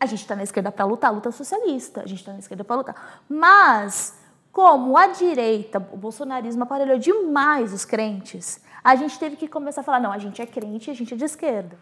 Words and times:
A 0.00 0.06
gente 0.06 0.22
está 0.22 0.34
na 0.34 0.42
esquerda 0.42 0.72
para 0.72 0.84
lutar, 0.86 1.12
luta 1.12 1.30
socialista. 1.30 2.00
A 2.00 2.06
gente 2.06 2.20
está 2.20 2.32
na 2.32 2.38
esquerda 2.38 2.64
para 2.64 2.76
lutar. 2.76 3.22
Mas, 3.28 4.18
como 4.50 4.96
a 4.96 5.08
direita, 5.08 5.78
o 5.92 5.96
bolsonarismo 5.96 6.62
aparelhou 6.62 6.98
demais 6.98 7.74
os 7.74 7.84
crentes, 7.84 8.60
a 8.82 8.96
gente 8.96 9.18
teve 9.18 9.36
que 9.36 9.46
começar 9.46 9.82
a 9.82 9.84
falar: 9.84 10.00
não, 10.00 10.10
a 10.10 10.18
gente 10.18 10.40
é 10.40 10.46
crente, 10.46 10.90
a 10.90 10.94
gente 10.94 11.12
é 11.12 11.16
de 11.16 11.24
esquerda. 11.24 11.76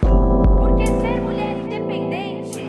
Porque 0.00 0.86
ser 0.86 1.20
mulher 1.20 1.56
independente, 1.58 2.63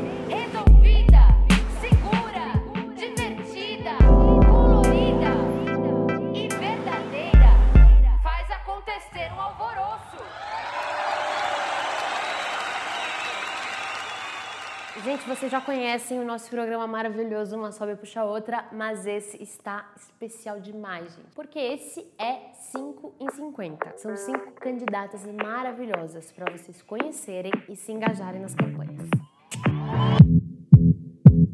vocês 15.36 15.52
já 15.52 15.60
conhecem 15.60 16.18
o 16.18 16.24
nosso 16.24 16.50
programa 16.50 16.88
maravilhoso 16.88 17.58
Uma 17.58 17.70
Sobe 17.70 17.98
Puxa 17.98 18.24
Outra, 18.24 18.64
mas 18.72 19.06
esse 19.06 19.44
está 19.44 19.92
especial 19.98 20.62
demais, 20.62 21.14
gente. 21.14 21.36
Porque 21.36 21.60
esse 21.60 22.10
é 22.18 22.54
5 22.54 23.16
em 23.20 23.30
50. 23.30 23.98
São 23.98 24.16
cinco 24.16 24.54
candidatas 24.54 25.26
maravilhosas 25.26 26.32
para 26.32 26.50
vocês 26.50 26.82
conhecerem 26.82 27.52
e 27.68 27.76
se 27.76 27.92
engajarem 27.92 28.40
nas 28.40 28.56
campanhas. 28.56 29.10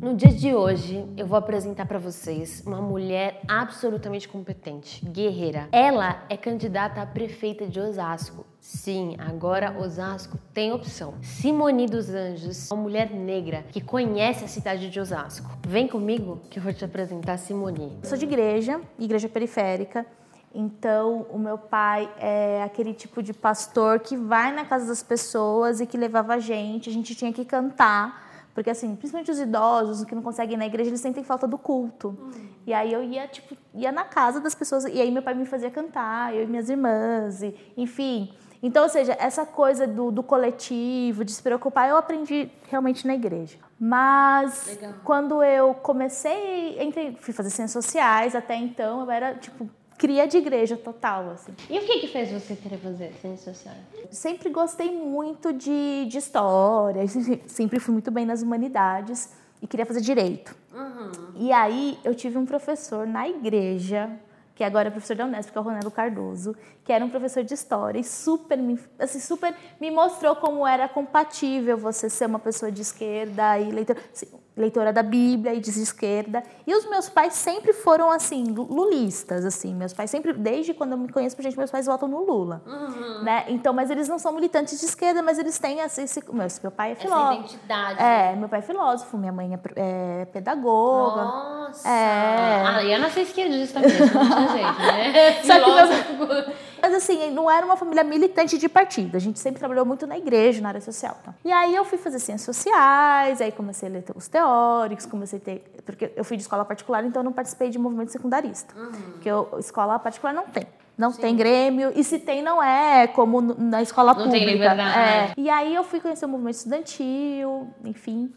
No 0.01 0.15
dia 0.15 0.33
de 0.33 0.51
hoje, 0.51 1.05
eu 1.15 1.27
vou 1.27 1.37
apresentar 1.37 1.85
para 1.85 1.99
vocês 1.99 2.63
uma 2.65 2.81
mulher 2.81 3.39
absolutamente 3.47 4.27
competente, 4.27 5.05
guerreira. 5.05 5.69
Ela 5.71 6.25
é 6.27 6.35
candidata 6.35 7.03
a 7.03 7.05
prefeita 7.05 7.67
de 7.67 7.79
Osasco. 7.79 8.43
Sim, 8.59 9.15
agora 9.19 9.77
Osasco 9.79 10.39
tem 10.55 10.71
opção. 10.71 11.13
Simone 11.21 11.85
dos 11.85 12.09
Anjos, 12.09 12.71
uma 12.71 12.81
mulher 12.81 13.11
negra 13.11 13.63
que 13.69 13.79
conhece 13.79 14.43
a 14.43 14.47
cidade 14.47 14.89
de 14.89 14.99
Osasco. 14.99 15.55
Vem 15.67 15.87
comigo 15.87 16.41
que 16.49 16.57
eu 16.57 16.63
vou 16.63 16.73
te 16.73 16.83
apresentar 16.83 17.37
Simone. 17.37 17.99
Eu 18.01 18.09
sou 18.09 18.17
de 18.17 18.25
igreja, 18.25 18.81
igreja 18.97 19.29
periférica. 19.29 20.03
Então, 20.51 21.27
o 21.29 21.37
meu 21.37 21.59
pai 21.59 22.11
é 22.17 22.63
aquele 22.63 22.95
tipo 22.95 23.21
de 23.21 23.33
pastor 23.33 23.99
que 23.99 24.17
vai 24.17 24.51
na 24.51 24.65
casa 24.65 24.87
das 24.87 25.03
pessoas 25.03 25.79
e 25.79 25.85
que 25.85 25.95
levava 25.95 26.33
a 26.33 26.39
gente. 26.39 26.89
A 26.89 26.91
gente 26.91 27.13
tinha 27.13 27.31
que 27.31 27.45
cantar 27.45 28.30
porque, 28.53 28.69
assim, 28.69 28.95
principalmente 28.95 29.31
os 29.31 29.39
idosos 29.39 30.05
que 30.05 30.13
não 30.13 30.21
conseguem 30.21 30.55
ir 30.55 30.57
na 30.57 30.65
igreja, 30.65 30.89
eles 30.89 31.01
sentem 31.01 31.23
falta 31.23 31.47
do 31.47 31.57
culto. 31.57 32.17
Hum. 32.19 32.31
E 32.65 32.73
aí 32.73 32.91
eu 32.91 33.03
ia, 33.03 33.27
tipo, 33.27 33.55
ia 33.73 33.91
na 33.91 34.03
casa 34.03 34.39
das 34.39 34.53
pessoas, 34.53 34.85
e 34.85 35.01
aí 35.01 35.11
meu 35.11 35.23
pai 35.23 35.33
me 35.33 35.45
fazia 35.45 35.71
cantar, 35.71 36.35
eu 36.35 36.43
e 36.43 36.47
minhas 36.47 36.69
irmãs, 36.69 37.41
e, 37.41 37.55
enfim. 37.77 38.33
Então, 38.63 38.83
ou 38.83 38.89
seja, 38.89 39.15
essa 39.19 39.45
coisa 39.45 39.87
do, 39.87 40.11
do 40.11 40.21
coletivo, 40.21 41.25
de 41.25 41.31
se 41.31 41.41
preocupar, 41.41 41.89
eu 41.89 41.97
aprendi 41.97 42.51
realmente 42.69 43.07
na 43.07 43.15
igreja. 43.15 43.57
Mas 43.79 44.67
Legal. 44.67 44.93
quando 45.03 45.43
eu 45.43 45.73
comecei, 45.73 46.81
entrei, 46.81 47.17
fui 47.19 47.33
fazer 47.33 47.49
ciências 47.49 47.83
sociais, 47.83 48.35
até 48.35 48.55
então 48.55 49.01
eu 49.01 49.09
era, 49.09 49.33
tipo, 49.33 49.67
cria 50.01 50.27
de 50.27 50.35
igreja 50.35 50.75
total, 50.75 51.29
assim. 51.29 51.53
E 51.69 51.77
o 51.77 51.85
que 51.85 51.99
que 51.99 52.07
fez 52.07 52.31
você 52.31 52.55
querer 52.55 52.79
fazer 52.79 53.13
ciências 53.21 53.55
sociais? 53.55 53.77
Sempre 54.09 54.49
gostei 54.49 54.91
muito 54.91 55.53
de, 55.53 56.07
de 56.07 56.17
história, 56.17 57.03
sempre 57.45 57.79
fui 57.79 57.93
muito 57.93 58.09
bem 58.09 58.25
nas 58.25 58.41
humanidades 58.41 59.29
e 59.61 59.67
queria 59.67 59.85
fazer 59.85 60.01
direito. 60.01 60.55
Uhum. 60.73 61.11
E 61.35 61.51
aí 61.51 61.99
eu 62.03 62.15
tive 62.15 62.35
um 62.39 62.47
professor 62.47 63.05
na 63.05 63.29
igreja, 63.29 64.09
que 64.55 64.63
agora 64.63 64.87
é 64.87 64.91
professor 64.91 65.15
da 65.15 65.25
Unesp, 65.25 65.51
que 65.51 65.57
é 65.59 65.61
o 65.61 65.63
Ronaldo 65.63 65.91
Cardoso, 65.91 66.55
que 66.83 66.91
era 66.91 67.05
um 67.05 67.09
professor 67.09 67.43
de 67.43 67.53
história 67.53 67.99
e 67.99 68.03
super 68.03 68.57
me, 68.57 68.79
assim, 68.97 69.19
super 69.19 69.55
me 69.79 69.91
mostrou 69.91 70.35
como 70.35 70.65
era 70.65 70.89
compatível 70.89 71.77
você 71.77 72.09
ser 72.09 72.25
uma 72.25 72.39
pessoa 72.39 72.71
de 72.71 72.81
esquerda 72.81 73.59
e 73.59 73.69
leitor, 73.69 73.95
assim, 74.11 74.25
leitora 74.55 74.91
da 74.91 75.01
Bíblia 75.01 75.53
e 75.53 75.59
de 75.59 75.69
esquerda. 75.69 76.43
E 76.67 76.75
os 76.75 76.89
meus 76.89 77.09
pais 77.09 77.33
sempre 77.33 77.73
foram 77.73 78.11
assim, 78.11 78.53
lulistas, 78.53 79.45
assim. 79.45 79.73
Meus 79.73 79.93
pais 79.93 80.09
sempre, 80.09 80.33
desde 80.33 80.73
quando 80.73 80.91
eu 80.91 80.97
me 80.97 81.09
conheço 81.09 81.35
por 81.35 81.41
gente, 81.41 81.57
meus 81.57 81.71
pais 81.71 81.85
votam 81.85 82.07
no 82.07 82.23
Lula, 82.23 82.61
uhum. 82.65 83.23
né? 83.23 83.45
Então, 83.47 83.73
mas 83.73 83.89
eles 83.89 84.07
não 84.07 84.19
são 84.19 84.33
militantes 84.33 84.79
de 84.79 84.85
esquerda, 84.85 85.21
mas 85.21 85.39
eles 85.39 85.57
têm 85.57 85.79
esse, 85.79 86.01
esse 86.01 86.21
meu 86.61 86.71
pai 86.71 86.91
é 86.91 86.95
filósofo. 86.95 87.31
Essa 87.31 87.39
identidade. 87.39 88.01
É, 88.01 88.35
meu 88.35 88.49
pai 88.49 88.59
é 88.59 88.61
filósofo, 88.61 89.17
minha 89.17 89.31
mãe 89.31 89.53
é, 89.53 90.21
é 90.21 90.25
pedagoga. 90.25 91.23
Nossa. 91.23 91.87
É. 91.87 92.63
Ah, 92.65 92.83
e 92.83 92.91
eu 92.91 92.99
nasci 92.99 93.21
esquerdista 93.21 93.79
mesmo, 93.79 94.05
não 94.13 94.25
tinha 94.25 94.47
jeito, 94.49 94.79
né? 94.79 95.41
Só 95.43 95.59
que 95.59 95.71
meu... 95.71 96.55
Mas 96.81 96.93
assim, 96.93 97.29
não 97.31 97.49
era 97.49 97.65
uma 97.65 97.77
família 97.77 98.03
militante 98.03 98.57
de 98.57 98.67
partido. 98.67 99.15
A 99.15 99.19
gente 99.19 99.39
sempre 99.39 99.59
trabalhou 99.59 99.85
muito 99.85 100.07
na 100.07 100.17
igreja, 100.17 100.61
na 100.61 100.69
área 100.69 100.81
social. 100.81 101.17
Tá? 101.23 101.33
E 101.45 101.51
aí 101.51 101.75
eu 101.75 101.85
fui 101.85 101.97
fazer 101.97 102.19
ciências 102.19 102.55
sociais, 102.55 103.39
aí 103.39 103.51
comecei 103.51 103.87
a 103.87 103.91
ler 103.91 104.03
os 104.15 104.27
teóricos, 104.27 105.05
comecei 105.05 105.37
a 105.37 105.41
ter. 105.41 105.63
Porque 105.85 106.11
eu 106.15 106.23
fui 106.23 106.37
de 106.37 106.43
escola 106.43 106.65
particular, 106.65 107.03
então 107.05 107.21
eu 107.21 107.25
não 107.25 107.33
participei 107.33 107.69
de 107.69 107.77
movimento 107.77 108.11
secundarista. 108.11 108.73
Uhum. 108.77 108.91
Porque 109.11 109.29
eu, 109.29 109.49
escola 109.59 109.99
particular 109.99 110.33
não 110.33 110.45
tem. 110.45 110.65
Não 110.97 111.11
Sim. 111.11 111.21
tem 111.21 111.35
Grêmio, 111.35 111.91
e 111.95 112.03
se 112.03 112.19
tem, 112.19 112.43
não 112.43 112.61
é 112.61 113.07
como 113.07 113.41
na 113.41 113.81
escola 113.81 114.13
não 114.13 114.23
pública. 114.23 114.45
Tem 114.45 114.53
liberdade. 114.53 114.99
É. 114.99 115.33
E 115.37 115.49
aí 115.49 115.73
eu 115.73 115.83
fui 115.83 115.99
conhecer 115.99 116.25
o 116.25 116.29
movimento 116.29 116.55
estudantil, 116.55 117.69
enfim, 117.85 118.31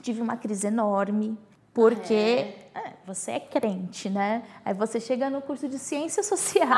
tive 0.00 0.20
uma 0.20 0.36
crise 0.36 0.66
enorme, 0.66 1.36
porque 1.78 2.12
é. 2.12 2.54
É, 2.74 2.92
você 3.06 3.30
é 3.30 3.38
crente, 3.38 4.10
né? 4.10 4.42
Aí 4.64 4.74
você 4.74 4.98
chega 4.98 5.30
no 5.30 5.40
curso 5.40 5.68
de 5.68 5.78
ciências 5.78 6.26
sociais. 6.26 6.68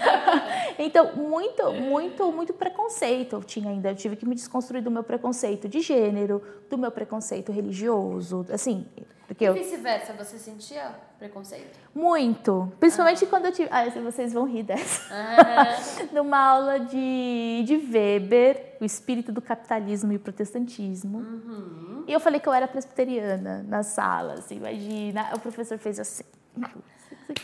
então, 0.78 1.14
muito, 1.14 1.70
muito, 1.74 2.32
muito 2.32 2.54
preconceito 2.54 3.36
eu 3.36 3.44
tinha 3.44 3.68
ainda. 3.68 3.90
Eu 3.90 3.94
tive 3.94 4.16
que 4.16 4.24
me 4.24 4.34
desconstruir 4.34 4.82
do 4.82 4.90
meu 4.90 5.04
preconceito 5.04 5.68
de 5.68 5.82
gênero, 5.82 6.42
do 6.70 6.78
meu 6.78 6.90
preconceito 6.90 7.52
religioso, 7.52 8.46
assim. 8.50 8.86
Porque 9.26 9.44
e 9.44 9.52
vice-versa, 9.52 10.14
você 10.14 10.38
sentia 10.38 10.94
preconceito? 11.18 11.78
Muito. 11.94 12.72
Principalmente 12.80 13.26
ah. 13.26 13.28
quando 13.28 13.44
eu 13.44 13.52
tive. 13.52 13.68
Ah, 13.70 13.84
vocês 14.02 14.32
vão 14.32 14.46
rir 14.46 14.62
dessa. 14.62 15.14
Ah. 15.14 15.76
Numa 16.14 16.38
aula 16.38 16.80
de, 16.80 17.62
de 17.66 17.76
Weber, 17.76 18.76
o 18.80 18.86
espírito 18.86 19.30
do 19.30 19.42
capitalismo 19.42 20.14
e 20.14 20.16
o 20.16 20.20
protestantismo. 20.20 21.18
Uhum. 21.18 21.97
E 22.08 22.12
eu 22.12 22.18
falei 22.18 22.40
que 22.40 22.48
eu 22.48 22.52
era 22.54 22.66
presbiteriana 22.66 23.62
na 23.68 23.82
sala, 23.82 24.34
assim, 24.34 24.56
imagina. 24.56 25.30
O 25.34 25.38
professor 25.38 25.76
fez 25.76 26.00
assim. 26.00 26.24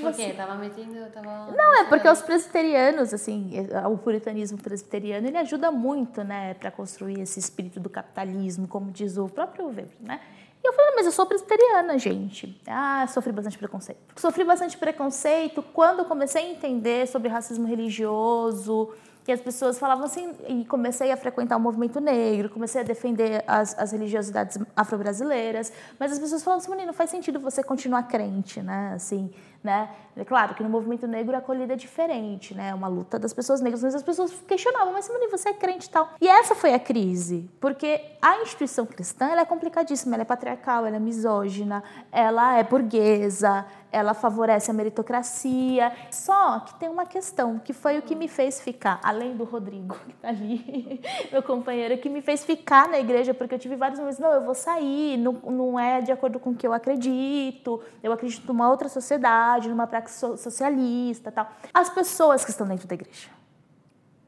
Por 0.01 0.15
quê? 0.15 0.33
Tava 0.35 0.55
metendo. 0.55 1.07
Tava... 1.13 1.53
Não, 1.53 1.81
é 1.81 1.85
porque 1.85 2.09
os 2.09 2.23
presbiterianos, 2.23 3.13
assim, 3.13 3.53
o 3.93 3.99
puritanismo 3.99 4.57
presbiteriano, 4.57 5.27
ele 5.27 5.37
ajuda 5.37 5.71
muito, 5.71 6.25
né, 6.25 6.55
para 6.55 6.71
construir 6.71 7.21
esse 7.21 7.39
espírito 7.39 7.79
do 7.79 7.91
capitalismo, 7.91 8.67
como 8.67 8.91
diz 8.91 9.19
o 9.19 9.29
próprio 9.29 9.67
Weber, 9.67 9.89
né? 10.01 10.19
E 10.63 10.67
eu 10.67 10.73
falei, 10.73 10.95
mas 10.97 11.05
eu 11.05 11.13
sou 11.13 11.27
presbiteriana, 11.27 11.99
gente. 11.99 12.59
Ah, 12.67 13.07
sofri 13.07 13.33
bastante 13.33 13.59
preconceito. 13.59 14.01
Sofri 14.17 14.45
bastante 14.45 14.79
preconceito 14.79 15.63
quando 15.63 15.99
eu 15.99 16.05
comecei 16.07 16.43
a 16.43 16.51
entender 16.51 17.07
sobre 17.07 17.29
racismo 17.29 17.67
religioso, 17.67 18.95
que 19.25 19.33
as 19.33 19.41
pessoas 19.41 19.79
falavam 19.79 20.05
assim, 20.05 20.35
e 20.47 20.67
comecei 20.67 21.11
a 21.11 21.17
frequentar 21.17 21.57
o 21.57 21.61
movimento 21.61 21.99
negro, 21.99 22.51
comecei 22.51 22.83
a 22.83 22.85
defender 22.85 23.43
as, 23.47 23.77
as 23.79 23.93
religiosidades 23.93 24.59
afro-brasileiras, 24.77 25.73
mas 25.99 26.13
as 26.13 26.19
pessoas 26.19 26.45
falavam 26.45 26.63
assim, 26.63 26.71
menino, 26.71 26.93
faz 26.93 27.09
sentido 27.09 27.41
você 27.41 27.63
continuar 27.63 28.03
crente, 28.03 28.61
né? 28.61 28.93
Assim, 28.95 29.31
né? 29.65 29.89
É 30.17 30.25
claro 30.25 30.55
que 30.55 30.63
no 30.63 30.69
movimento 30.69 31.07
negro 31.09 31.35
a 31.35 31.39
acolhida 31.39 31.73
é 31.73 31.77
diferente, 31.77 32.55
né? 32.55 32.69
É 32.69 32.75
uma 32.75 32.87
luta 32.87 33.19
das 33.19 33.33
pessoas 33.33 33.61
negras, 33.61 33.83
mas 33.83 33.95
as 33.95 34.03
pessoas 34.03 34.33
questionavam, 34.47 34.93
mas 34.93 35.07
Simone, 35.07 35.27
você 35.29 35.49
é 35.49 35.55
crente 35.55 35.87
e 35.87 35.91
tal. 35.91 36.11
E 36.21 36.29
essa 36.29 36.55
foi 36.55 36.73
a 36.73 36.79
crise, 36.79 37.51
porque 37.59 38.01
a 38.23 38.41
instituição 38.43 38.87
cristã 38.87 39.27
ela 39.27 39.41
é 39.41 39.45
complicadíssima, 39.45 40.15
ela 40.15 40.23
é 40.23 40.27
patriarcal, 40.27 40.87
ela 40.87 40.97
é 40.97 41.01
misógina, 41.01 41.83
ela 42.13 42.57
é 42.57 42.63
burguesa, 42.63 43.67
ela 43.95 44.13
favorece 44.13 44.71
a 44.71 44.75
meritocracia. 44.75 45.93
Só 46.11 46.61
que 46.61 46.75
tem 46.75 46.89
uma 46.89 47.07
questão, 47.07 47.59
que 47.59 47.73
foi 47.73 47.99
o 47.99 48.03
que 48.03 48.15
me 48.15 48.27
fez 48.27 48.61
ficar, 48.61 49.01
além 49.03 49.37
do 49.37 49.45
Rodrigo, 49.45 49.97
que 50.07 50.15
tá 50.15 50.29
ali, 50.29 51.01
meu 51.31 51.43
companheiro, 51.43 51.97
que 51.99 52.09
me 52.09 52.21
fez 52.21 52.45
ficar 52.45 52.89
na 52.89 52.99
igreja, 52.99 53.33
porque 53.33 53.55
eu 53.55 53.59
tive 53.59 53.77
vários 53.77 53.99
momentos, 53.99 54.19
não, 54.19 54.33
eu 54.33 54.43
vou 54.43 54.55
sair, 54.55 55.17
não, 55.17 55.33
não 55.33 55.79
é 55.79 56.01
de 56.01 56.11
acordo 56.11 56.41
com 56.41 56.51
o 56.51 56.55
que 56.55 56.67
eu 56.67 56.73
acredito, 56.73 57.81
eu 58.03 58.13
acredito 58.13 58.47
numa 58.47 58.69
outra 58.69 58.89
sociedade, 58.89 59.54
numa 59.63 59.87
prática 59.87 60.13
socialista 60.37 61.31
tal. 61.33 61.51
As 61.73 61.89
pessoas 61.89 62.45
que 62.45 62.51
estão 62.51 62.67
dentro 62.67 62.87
da 62.87 62.95
igreja. 62.95 63.29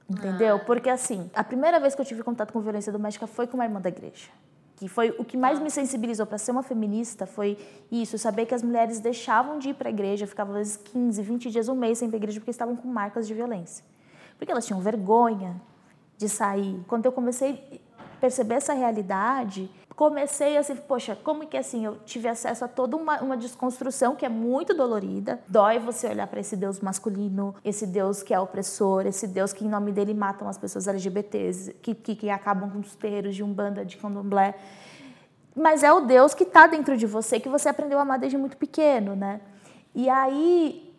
Entendeu? 0.08 0.60
Porque 0.60 0.88
assim, 0.88 1.30
a 1.34 1.42
primeira 1.42 1.80
vez 1.80 1.94
que 1.94 2.00
eu 2.00 2.04
tive 2.04 2.22
contato 2.22 2.52
com 2.52 2.60
violência 2.60 2.92
doméstica 2.92 3.26
foi 3.26 3.46
com 3.46 3.56
uma 3.56 3.64
irmã 3.64 3.80
da 3.80 3.88
igreja 3.88 4.28
que 4.76 4.88
foi 4.88 5.14
o 5.18 5.24
que 5.24 5.36
mais 5.36 5.58
me 5.58 5.70
sensibilizou 5.70 6.26
para 6.26 6.36
ser 6.36 6.50
uma 6.50 6.62
feminista 6.62 7.26
foi 7.26 7.58
isso, 7.90 8.18
saber 8.18 8.44
que 8.44 8.54
as 8.54 8.62
mulheres 8.62 9.00
deixavam 9.00 9.58
de 9.58 9.70
ir 9.70 9.74
para 9.74 9.88
a 9.88 9.90
igreja, 9.90 10.26
ficavam 10.26 10.54
às 10.54 10.58
vezes 10.58 10.76
15, 10.76 11.22
20 11.22 11.50
dias, 11.50 11.68
um 11.68 11.74
mês 11.74 11.98
sem 11.98 12.06
ir 12.06 12.10
para 12.10 12.18
a 12.18 12.20
igreja 12.20 12.38
porque 12.38 12.50
estavam 12.50 12.76
com 12.76 12.86
marcas 12.86 13.26
de 13.26 13.32
violência. 13.32 13.84
Porque 14.38 14.52
elas 14.52 14.66
tinham 14.66 14.80
vergonha 14.80 15.60
de 16.18 16.28
sair. 16.28 16.84
Quando 16.86 17.06
eu 17.06 17.12
comecei 17.12 17.80
a 17.98 18.20
perceber 18.20 18.56
essa 18.56 18.74
realidade, 18.74 19.70
comecei 19.96 20.58
assim, 20.58 20.76
poxa, 20.76 21.16
como 21.16 21.46
que 21.46 21.56
assim, 21.56 21.86
eu 21.86 21.96
tive 22.04 22.28
acesso 22.28 22.66
a 22.66 22.68
toda 22.68 22.94
uma, 22.94 23.18
uma 23.22 23.36
desconstrução 23.36 24.14
que 24.14 24.26
é 24.26 24.28
muito 24.28 24.74
dolorida. 24.74 25.40
Dói 25.48 25.78
você 25.78 26.06
olhar 26.06 26.26
para 26.26 26.38
esse 26.38 26.54
Deus 26.54 26.80
masculino, 26.80 27.54
esse 27.64 27.86
Deus 27.86 28.22
que 28.22 28.34
é 28.34 28.38
opressor, 28.38 29.06
esse 29.06 29.26
Deus 29.26 29.54
que 29.54 29.64
em 29.64 29.68
nome 29.68 29.90
dele 29.90 30.12
matam 30.12 30.46
as 30.46 30.58
pessoas 30.58 30.86
LGBTs, 30.86 31.72
que, 31.80 31.94
que, 31.94 32.14
que 32.14 32.28
acabam 32.28 32.70
com 32.70 32.78
os 32.78 32.94
terreiros 32.94 33.34
de 33.34 33.42
umbanda, 33.42 33.86
de 33.86 33.96
candomblé. 33.96 34.54
Mas 35.54 35.82
é 35.82 35.90
o 35.90 36.02
Deus 36.02 36.34
que 36.34 36.44
está 36.44 36.66
dentro 36.66 36.94
de 36.98 37.06
você, 37.06 37.40
que 37.40 37.48
você 37.48 37.70
aprendeu 37.70 37.98
a 37.98 38.02
amar 38.02 38.18
desde 38.18 38.36
muito 38.36 38.58
pequeno, 38.58 39.16
né? 39.16 39.40
E 39.94 40.10
aí 40.10 40.94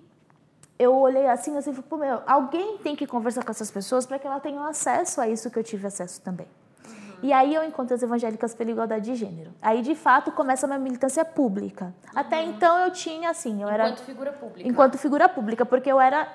eu 0.79 0.95
olhei 0.95 1.27
assim, 1.27 1.55
assim, 1.55 1.71
pô, 1.71 1.97
meu, 1.97 2.23
alguém 2.25 2.79
tem 2.79 2.95
que 2.95 3.05
conversar 3.05 3.43
com 3.43 3.51
essas 3.51 3.69
pessoas 3.69 4.07
para 4.07 4.17
que 4.17 4.25
elas 4.25 4.41
tenham 4.41 4.63
acesso 4.63 5.21
a 5.21 5.29
isso 5.29 5.51
que 5.51 5.59
eu 5.59 5.63
tive 5.63 5.85
acesso 5.85 6.19
também. 6.19 6.47
E 7.21 7.33
aí 7.33 7.53
eu 7.53 7.63
encontro 7.63 7.95
as 7.95 8.03
evangélicas 8.03 8.53
pela 8.53 8.71
igualdade 8.71 9.05
de 9.05 9.15
gênero. 9.15 9.51
Aí, 9.61 9.81
de 9.81 9.95
fato, 9.95 10.31
começa 10.31 10.65
a 10.65 10.67
minha 10.67 10.79
militância 10.79 11.23
pública. 11.25 11.85
Uhum. 11.85 11.91
Até 12.15 12.43
então 12.43 12.77
eu 12.79 12.91
tinha, 12.91 13.29
assim, 13.29 13.61
eu 13.61 13.69
era... 13.69 13.85
Enquanto 13.85 14.05
figura 14.05 14.31
pública. 14.31 14.69
Enquanto 14.69 14.97
figura 14.97 15.29
pública, 15.29 15.65
porque 15.65 15.91
eu 15.91 15.99
era 15.99 16.27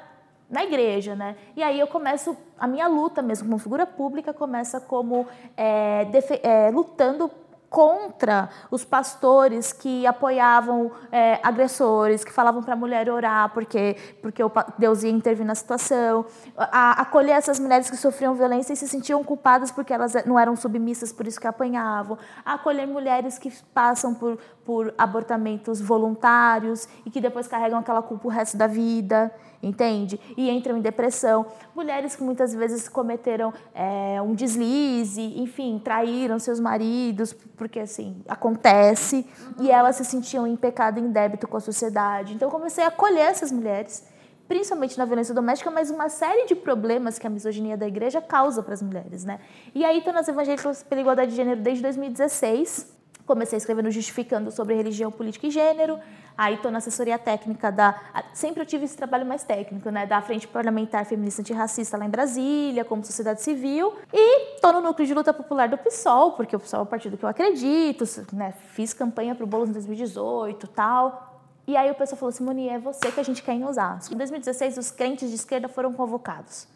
na 0.53 0.65
igreja, 0.65 1.17
né? 1.17 1.35
E 1.57 1.63
aí 1.63 1.81
eu 1.81 1.87
começo, 1.87 2.37
a 2.59 2.67
minha 2.67 2.87
luta 2.87 3.23
mesmo 3.23 3.49
como 3.49 3.59
figura 3.59 3.87
pública 3.87 4.35
começa 4.35 4.79
como 4.79 5.27
é, 5.57 6.07
é, 6.43 6.71
lutando 6.71 7.31
contra 7.73 8.51
os 8.71 8.85
pastores 8.85 9.73
que 9.73 10.07
apoiavam 10.07 10.93
é, 11.11 11.41
agressores, 11.43 12.23
que 12.23 12.31
falavam 12.31 12.63
para 12.63 12.75
a 12.75 12.77
mulher 12.77 13.09
orar 13.09 13.49
porque, 13.55 13.97
porque 14.21 14.43
Deus 14.77 15.03
ia 15.03 15.11
intervir 15.11 15.47
na 15.47 15.55
situação, 15.55 16.27
a, 16.55 17.01
acolher 17.01 17.33
essas 17.33 17.59
mulheres 17.59 17.89
que 17.89 17.97
sofriam 17.97 18.35
violência 18.35 18.75
e 18.75 18.77
se 18.77 18.87
sentiam 18.87 19.25
culpadas 19.25 19.71
porque 19.71 19.91
elas 19.91 20.13
não 20.27 20.39
eram 20.39 20.55
submissas, 20.55 21.11
por 21.13 21.27
isso 21.27 21.41
que 21.41 21.47
apanhavam, 21.47 22.19
a 22.45 22.55
acolher 22.55 22.87
mulheres 22.87 23.39
que 23.39 23.51
passam 23.73 24.15
por, 24.15 24.39
por 24.67 24.93
abortamentos 24.99 25.81
voluntários 25.81 26.87
e 27.07 27.11
que 27.11 27.23
depois 27.23 27.49
carregam 27.49 27.79
aquela 27.79 28.03
culpa 28.03 28.29
o 28.29 28.31
resto 28.31 28.59
da 28.59 28.67
vida 28.67 29.33
entende? 29.63 30.19
E 30.37 30.51
entram 30.51 30.77
em 30.77 30.81
depressão. 30.81 31.47
Mulheres 31.75 32.17
que 32.17 32.23
muitas 32.23 32.55
vezes 32.55 32.89
cometeram 32.89 33.53
é, 33.75 34.21
um 34.21 34.35
deslize, 34.35 35.23
enfim, 35.41 35.81
traíram 35.83 36.39
seus 36.39 36.59
maridos, 36.59 37.33
porque 37.57 37.81
assim, 37.81 38.23
acontece, 38.29 39.27
e 39.61 39.71
elas 39.71 39.97
se 39.97 40.05
sentiam 40.05 40.47
em 40.47 40.57
pecado 40.57 40.99
em 40.99 41.11
débito 41.11 41.47
com 41.47 41.57
a 41.57 41.61
sociedade. 41.61 42.35
Então 42.35 42.51
comecei 42.51 42.83
a 42.85 42.89
acolher 42.89 43.27
essas 43.27 43.53
mulheres, 43.53 44.05
principalmente 44.49 44.99
na 44.99 45.05
violência 45.05 45.35
doméstica, 45.35 45.71
mas 45.71 45.91
uma 45.91 46.09
série 46.09 46.47
de 46.47 46.55
problemas 46.55 47.19
que 47.19 47.27
a 47.27 47.31
misoginia 47.31 47.77
da 47.77 47.87
igreja 47.87 48.21
causa 48.21 48.63
para 48.63 48.75
as 48.75 48.83
mulheres, 48.83 49.25
né? 49.25 49.39
E 49.75 49.85
aí 49.85 49.99
estou 49.99 50.13
nas 50.13 50.27
evangélicas 50.29 50.83
pela 50.83 51.01
igualdade 51.01 51.31
de 51.31 51.37
gênero 51.37 51.61
desde 51.61 51.83
2016. 51.83 53.02
Comecei 53.27 53.57
escrevendo 53.57 53.91
Justificando 53.91 54.51
sobre 54.51 54.75
religião, 54.75 55.11
política 55.11 55.47
e 55.47 55.51
gênero. 55.51 55.99
Aí 56.37 56.55
estou 56.55 56.71
na 56.71 56.79
assessoria 56.79 57.19
técnica 57.19 57.71
da. 57.71 58.01
Sempre 58.33 58.63
eu 58.63 58.67
tive 58.67 58.85
esse 58.85 58.97
trabalho 58.97 59.27
mais 59.27 59.45
técnico, 59.45 59.91
né? 59.91 60.07
Da 60.07 60.21
Frente 60.23 60.49
Parlamentar 60.49 61.05
Feminista 61.05 61.43
Antirracista 61.43 61.97
lá 61.97 62.07
em 62.07 62.11
Brasília, 62.11 62.85
como 62.85 63.05
sociedade 63.05 63.43
civil. 63.43 63.95
E 64.13 64.55
estou 64.55 64.73
no 64.73 64.81
núcleo 64.81 65.07
de 65.07 65.15
luta 65.15 65.33
popular 65.33 65.69
do 65.69 65.77
PSOL, 65.77 66.33
porque 66.33 66.57
o 66.57 66.61
PSOL 66.61 66.81
é 66.81 66.83
o 66.83 66.87
partido 66.87 67.17
que 67.17 67.25
eu 67.25 67.29
acredito, 67.29 68.05
né? 68.33 68.55
Fiz 68.69 68.93
campanha 68.93 69.35
para 69.35 69.45
o 69.45 69.47
Boulos 69.47 69.69
em 69.69 69.73
2018 69.73 70.67
tal. 70.69 71.33
E 71.67 71.77
aí 71.77 71.91
o 71.91 71.95
pessoal 71.95 72.19
falou: 72.19 72.33
Simone, 72.33 72.69
é 72.69 72.79
você 72.79 73.13
que 73.13 73.21
a 73.21 73.23
gente 73.25 73.43
quer 73.43 73.53
em 73.53 73.65
Osasco. 73.65 74.15
Em 74.15 74.17
2016, 74.17 74.79
os 74.79 74.91
crentes 74.91 75.29
de 75.29 75.37
esquerda 75.37 75.69
foram 75.69 75.93
convocados. 75.93 76.67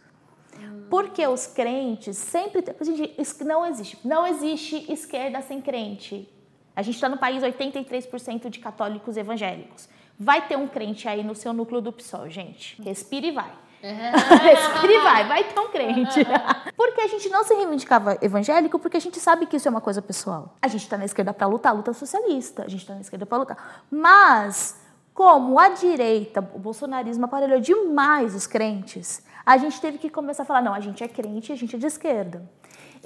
Porque 0.89 1.27
os 1.27 1.47
crentes 1.47 2.17
sempre. 2.17 2.65
Gente, 2.81 3.45
não 3.45 3.67
existe. 3.67 3.99
Não 4.07 4.27
existe 4.27 4.91
esquerda 4.93 5.41
sem 5.43 5.61
crente. 5.61 6.33
A 6.77 6.83
gente 6.83 6.97
está 6.97 7.09
no 7.09 7.17
país 7.17 7.43
83% 7.43 8.51
de 8.51 8.59
católicos 8.59 9.17
evangélicos. 9.17 9.89
Vai 10.19 10.47
ter 10.47 10.57
um 10.57 10.69
crente 10.69 11.09
aí 11.09 11.25
no 11.25 11.35
seu 11.35 11.55
núcleo 11.55 11.81
do 11.81 11.91
PSOL, 11.91 12.29
gente. 12.29 12.81
Respire 12.83 13.29
e 13.29 13.31
vai. 13.33 13.51
Respire 13.83 14.95
e 14.95 15.01
vai, 15.01 15.27
vai 15.27 15.45
ter 15.45 15.59
um 15.59 15.69
crente. 15.69 16.21
porque 16.77 17.01
a 17.01 17.07
gente 17.07 17.31
não 17.31 17.45
se 17.45 17.55
reivindicava 17.55 18.19
evangélico 18.21 18.79
porque 18.79 18.99
a 18.99 19.01
gente 19.01 19.19
sabe 19.19 19.47
que 19.47 19.57
isso 19.57 19.67
é 19.67 19.71
uma 19.71 19.81
coisa 19.81 20.03
pessoal. 20.03 20.55
A 20.61 20.69
gente 20.69 20.83
está 20.83 20.99
na 20.99 21.07
esquerda 21.07 21.33
para 21.33 21.47
lutar, 21.47 21.75
luta 21.75 21.95
socialista. 21.95 22.65
A 22.65 22.69
gente 22.69 22.81
está 22.81 22.95
na 22.95 23.01
esquerda 23.01 23.25
para 23.25 23.39
lutar. 23.39 23.85
Mas, 23.91 24.79
como 25.15 25.59
a 25.59 25.71
direita, 25.71 26.41
o 26.55 26.59
bolsonarismo 26.59 27.25
aparelhou 27.25 27.59
demais 27.59 28.35
os 28.35 28.47
crentes, 28.47 29.23
a 29.47 29.57
gente 29.57 29.81
teve 29.81 29.97
que 29.97 30.11
começar 30.11 30.43
a 30.43 30.47
falar: 30.47 30.61
não, 30.61 30.75
a 30.75 30.81
gente 30.81 31.03
é 31.03 31.09
crente, 31.09 31.53
a 31.53 31.57
gente 31.57 31.75
é 31.75 31.79
de 31.79 31.87
esquerda. 31.87 32.43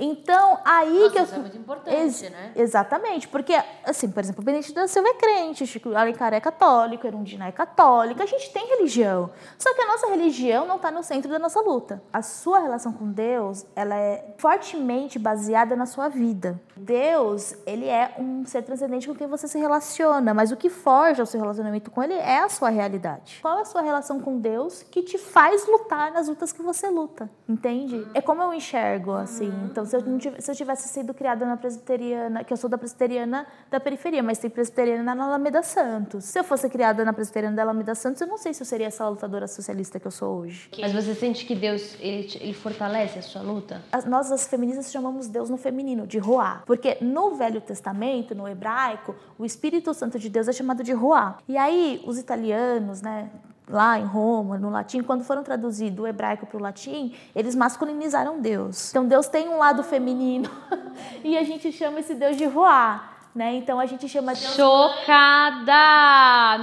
Então, 0.01 0.59
aí 0.65 0.99
Nossa, 0.99 1.11
que 1.11 1.19
eu. 1.19 1.23
Isso 1.25 1.35
é 1.35 1.39
muito 1.39 1.59
importante, 1.59 1.95
Ex 1.95 2.23
né? 2.23 2.53
Exatamente, 2.57 3.29
porque, 3.29 3.55
assim, 3.85 4.11
por 4.11 4.21
exemplo, 4.21 4.41
o 4.41 4.45
Benedito 4.45 4.75
da 4.75 4.89
Silva 4.89 5.09
é 5.11 5.15
crente, 5.15 5.67
Chico 5.67 5.95
Alencar 5.95 6.33
é 6.33 6.41
católico, 6.41 7.07
Erundina 7.07 7.47
é 7.47 7.53
católica, 7.53 8.23
a 8.23 8.27
gente 8.27 8.51
tem 8.51 8.67
religião. 8.67 9.31
Só 9.59 9.75
que 9.75 9.83
a 9.83 9.87
nossa 9.87 10.07
religião 10.09 10.67
não 10.67 10.77
está 10.77 10.91
no 10.91 11.03
centro 11.03 11.31
da 11.31 11.39
nossa 11.39 11.61
luta. 11.61 12.03
A 12.11 12.23
sua 12.23 12.61
relação 12.61 12.93
com 12.93 13.13
Deus, 13.13 13.67
ela 13.77 13.95
é 13.95 14.35
fortemente 14.39 15.19
baseada 15.19 15.77
na 15.77 15.85
sua 15.85 16.09
vida. 16.09 16.59
Deus, 16.75 17.55
ele 17.67 17.87
é 17.87 18.15
um 18.19 18.47
ser 18.47 18.63
transcendente 18.63 19.07
com 19.07 19.15
quem 19.15 19.27
você 19.27 19.47
se 19.47 19.59
relaciona, 19.59 20.33
mas 20.33 20.51
o 20.51 20.57
que 20.57 20.71
forja 20.71 21.23
o 21.23 21.27
seu 21.27 21.39
relacionamento 21.39 21.91
com 21.91 22.03
ele 22.03 22.15
é 22.15 22.41
a 22.41 22.49
sua 22.49 22.71
realidade. 22.71 23.39
Qual 23.43 23.59
é 23.59 23.61
a 23.63 23.65
sua 23.67 23.83
relação 23.83 24.19
com 24.21 24.39
Deus 24.39 24.83
que 24.83 25.03
te 25.03 25.19
faz 25.19 25.67
lutar 25.67 26.11
nas 26.11 26.29
lutas 26.29 26.53
que 26.53 26.63
você 26.63 26.89
luta, 26.89 27.29
entende? 27.47 28.07
É 28.15 28.23
como 28.23 28.43
eu 28.43 28.55
enxergo, 28.55 29.13
assim. 29.13 29.53
Então, 29.65 29.85
se 29.91 29.97
eu, 29.97 30.19
tivesse, 30.19 30.43
se 30.43 30.51
eu 30.51 30.55
tivesse 30.55 30.89
sido 30.89 31.13
criada 31.13 31.45
na 31.45 31.57
presbiteriana, 31.57 32.45
que 32.45 32.53
eu 32.53 32.57
sou 32.57 32.71
da 32.71 32.79
presbiteriana 32.79 33.47
da 33.71 33.81
periferia, 33.81 34.23
mas 34.23 34.39
tem 34.39 34.49
presbiteriana 34.49 35.15
na 35.15 35.25
Alameda 35.25 35.63
Santos. 35.63 36.25
Se 36.25 36.39
eu 36.39 36.45
fosse 36.45 36.69
criada 36.69 37.05
na 37.05 37.13
presbiteriana 37.13 37.57
da 37.57 37.63
Alameda 37.63 37.95
Santos, 37.95 38.21
eu 38.21 38.27
não 38.27 38.39
sei 38.39 38.55
se 38.55 38.63
eu 38.63 38.67
seria 38.67 38.87
essa 38.87 39.09
lutadora 39.09 39.47
socialista 39.47 39.99
que 39.99 40.07
eu 40.07 40.11
sou 40.11 40.39
hoje. 40.39 40.71
Mas 40.81 40.93
você 40.93 41.15
sente 41.15 41.45
que 41.45 41.55
Deus, 41.55 41.97
ele, 42.01 42.29
ele 42.41 42.55
fortalece 42.55 43.19
a 43.19 43.23
sua 43.23 43.43
luta? 43.43 43.83
As, 43.91 44.05
nós, 44.05 44.31
as 44.31 44.47
feministas, 44.47 44.91
chamamos 44.91 45.29
Deus 45.29 45.51
no 45.51 45.57
feminino, 45.57 46.07
de 46.07 46.19
Roá. 46.19 46.63
Porque 46.65 46.99
no 47.01 47.35
Velho 47.35 47.61
Testamento, 47.61 48.35
no 48.35 48.49
hebraico, 48.49 49.15
o 49.39 49.45
Espírito 49.45 49.93
Santo 49.93 50.19
de 50.19 50.29
Deus 50.29 50.49
é 50.49 50.53
chamado 50.53 50.83
de 50.83 50.93
Roá. 50.93 51.39
E 51.49 51.57
aí, 51.57 52.03
os 52.07 52.19
italianos, 52.19 53.03
né, 53.03 53.31
lá 53.71 53.99
em 53.99 54.05
Roma, 54.05 54.59
no 54.59 54.69
latim, 54.71 55.03
quando 55.03 55.25
foram 55.25 55.43
traduzir 55.43 55.91
do 55.91 56.07
hebraico 56.07 56.47
para 56.47 56.59
o 56.59 56.61
latim, 56.61 57.15
eles 57.35 57.55
masculinizaram 57.55 58.41
Deus. 58.41 58.91
Então 58.91 59.07
Deus 59.07 59.29
tem 59.29 59.49
um 59.49 59.59
lado 59.59 59.83
feminino 59.83 60.51
e 61.25 61.39
a 61.39 61.43
gente 61.43 61.73
chama 61.73 62.01
esse 62.01 62.15
Deus 62.15 62.37
de 62.37 62.45
Ruá. 62.47 63.07
Né? 63.33 63.55
Então 63.55 63.79
a 63.79 63.87
gente 63.87 64.09
chama 64.09 64.35
de 64.35 64.41
chocada. 64.41 65.79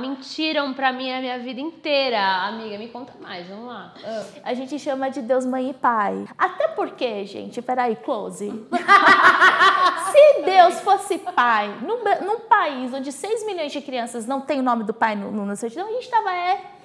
Mentiram 0.01 0.73
para 0.73 0.91
mim 0.91 1.09
a 1.09 1.21
minha 1.21 1.39
vida 1.39 1.61
inteira, 1.61 2.19
amiga. 2.45 2.77
Me 2.77 2.89
conta 2.89 3.13
mais, 3.21 3.47
vamos 3.47 3.67
lá. 3.67 3.93
A 4.43 4.53
gente 4.53 4.77
chama 4.77 5.09
de 5.09 5.21
Deus 5.21 5.45
mãe 5.45 5.69
e 5.69 5.73
pai. 5.73 6.25
Até 6.37 6.67
porque, 6.67 7.25
gente, 7.25 7.61
peraí, 7.61 7.95
close. 7.95 8.49
Se 10.11 10.41
Deus 10.43 10.81
fosse 10.81 11.17
pai, 11.17 11.73
num, 11.81 12.03
num, 12.25 12.39
país 12.41 12.93
onde 12.93 13.13
6 13.13 13.45
milhões 13.45 13.71
de 13.71 13.79
crianças 13.79 14.25
não 14.25 14.41
tem 14.41 14.59
o 14.59 14.63
nome 14.63 14.83
do 14.83 14.93
pai 14.93 15.15
no, 15.15 15.31
no, 15.31 15.45
na 15.45 15.55
certidão, 15.55 15.87
a 15.87 15.91
gente 15.91 16.09
tava 16.09 16.33
é 16.33 16.76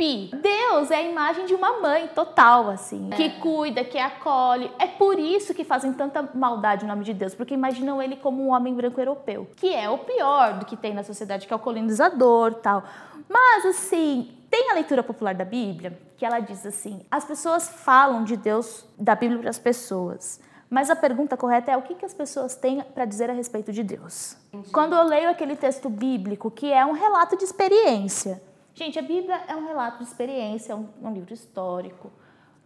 Pi. 0.00 0.30
Deus 0.34 0.90
é 0.90 0.96
a 0.96 1.02
imagem 1.02 1.44
de 1.44 1.54
uma 1.54 1.78
mãe 1.78 2.08
total, 2.08 2.70
assim, 2.70 3.10
que 3.10 3.28
cuida, 3.38 3.84
que 3.84 3.98
acolhe. 3.98 4.72
É 4.78 4.86
por 4.86 5.18
isso 5.18 5.52
que 5.52 5.62
fazem 5.62 5.92
tanta 5.92 6.26
maldade 6.34 6.86
no 6.86 6.88
nome 6.88 7.04
de 7.04 7.12
Deus, 7.12 7.34
porque 7.34 7.52
imaginam 7.52 8.00
ele 8.00 8.16
como 8.16 8.42
um 8.42 8.50
homem 8.50 8.74
branco 8.74 8.98
europeu, 8.98 9.46
que 9.56 9.74
é 9.74 9.90
o 9.90 9.98
pior 9.98 10.54
do 10.54 10.64
que 10.64 10.74
tem 10.74 10.94
na 10.94 11.02
sociedade, 11.02 11.46
que 11.46 11.52
é 11.52 11.56
o 11.56 11.58
colonizador, 11.58 12.54
tal. 12.54 12.82
Mas 13.28 13.66
assim, 13.66 14.34
tem 14.50 14.70
a 14.70 14.74
leitura 14.74 15.02
popular 15.02 15.34
da 15.34 15.44
Bíblia 15.44 15.98
que 16.16 16.24
ela 16.24 16.40
diz 16.40 16.64
assim: 16.64 17.04
as 17.10 17.26
pessoas 17.26 17.68
falam 17.68 18.24
de 18.24 18.38
Deus 18.38 18.86
da 18.98 19.14
Bíblia 19.14 19.38
para 19.38 19.50
as 19.50 19.58
pessoas. 19.58 20.40
Mas 20.70 20.88
a 20.88 20.96
pergunta 20.96 21.36
correta 21.36 21.72
é 21.72 21.76
o 21.76 21.82
que, 21.82 21.94
que 21.94 22.06
as 22.06 22.14
pessoas 22.14 22.54
têm 22.54 22.80
para 22.80 23.04
dizer 23.04 23.28
a 23.28 23.34
respeito 23.34 23.70
de 23.70 23.82
Deus. 23.82 24.36
Quando 24.72 24.94
eu 24.94 25.02
leio 25.02 25.28
aquele 25.28 25.56
texto 25.56 25.90
bíblico, 25.90 26.50
que 26.50 26.72
é 26.72 26.86
um 26.86 26.92
relato 26.92 27.36
de 27.36 27.44
experiência. 27.44 28.40
Gente, 28.80 28.98
a 28.98 29.02
Bíblia 29.02 29.42
é 29.46 29.54
um 29.54 29.66
relato 29.66 29.98
de 29.98 30.04
experiência, 30.04 30.72
é 30.72 30.74
um, 30.74 30.88
um 31.02 31.12
livro 31.12 31.34
histórico. 31.34 32.10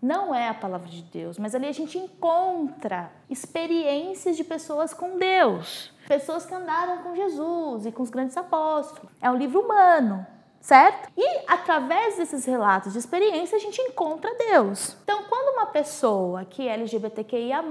Não 0.00 0.32
é 0.32 0.48
a 0.48 0.54
palavra 0.54 0.88
de 0.88 1.02
Deus, 1.02 1.40
mas 1.40 1.56
ali 1.56 1.66
a 1.66 1.72
gente 1.72 1.98
encontra 1.98 3.10
experiências 3.28 4.36
de 4.36 4.44
pessoas 4.44 4.94
com 4.94 5.18
Deus. 5.18 5.92
Pessoas 6.06 6.46
que 6.46 6.54
andaram 6.54 7.02
com 7.02 7.16
Jesus 7.16 7.86
e 7.86 7.90
com 7.90 8.04
os 8.04 8.10
grandes 8.10 8.36
apóstolos. 8.36 9.10
É 9.20 9.28
um 9.28 9.34
livro 9.34 9.62
humano 9.62 10.24
certo? 10.64 11.10
E 11.14 11.44
através 11.46 12.16
desses 12.16 12.46
relatos 12.46 12.94
de 12.94 12.98
experiência 12.98 13.56
a 13.56 13.60
gente 13.60 13.80
encontra 13.82 14.34
Deus. 14.50 14.96
Então, 15.04 15.24
quando 15.28 15.54
uma 15.54 15.66
pessoa 15.66 16.42
que 16.46 16.66
é 16.66 16.72
LGBTQIA+, 16.72 17.62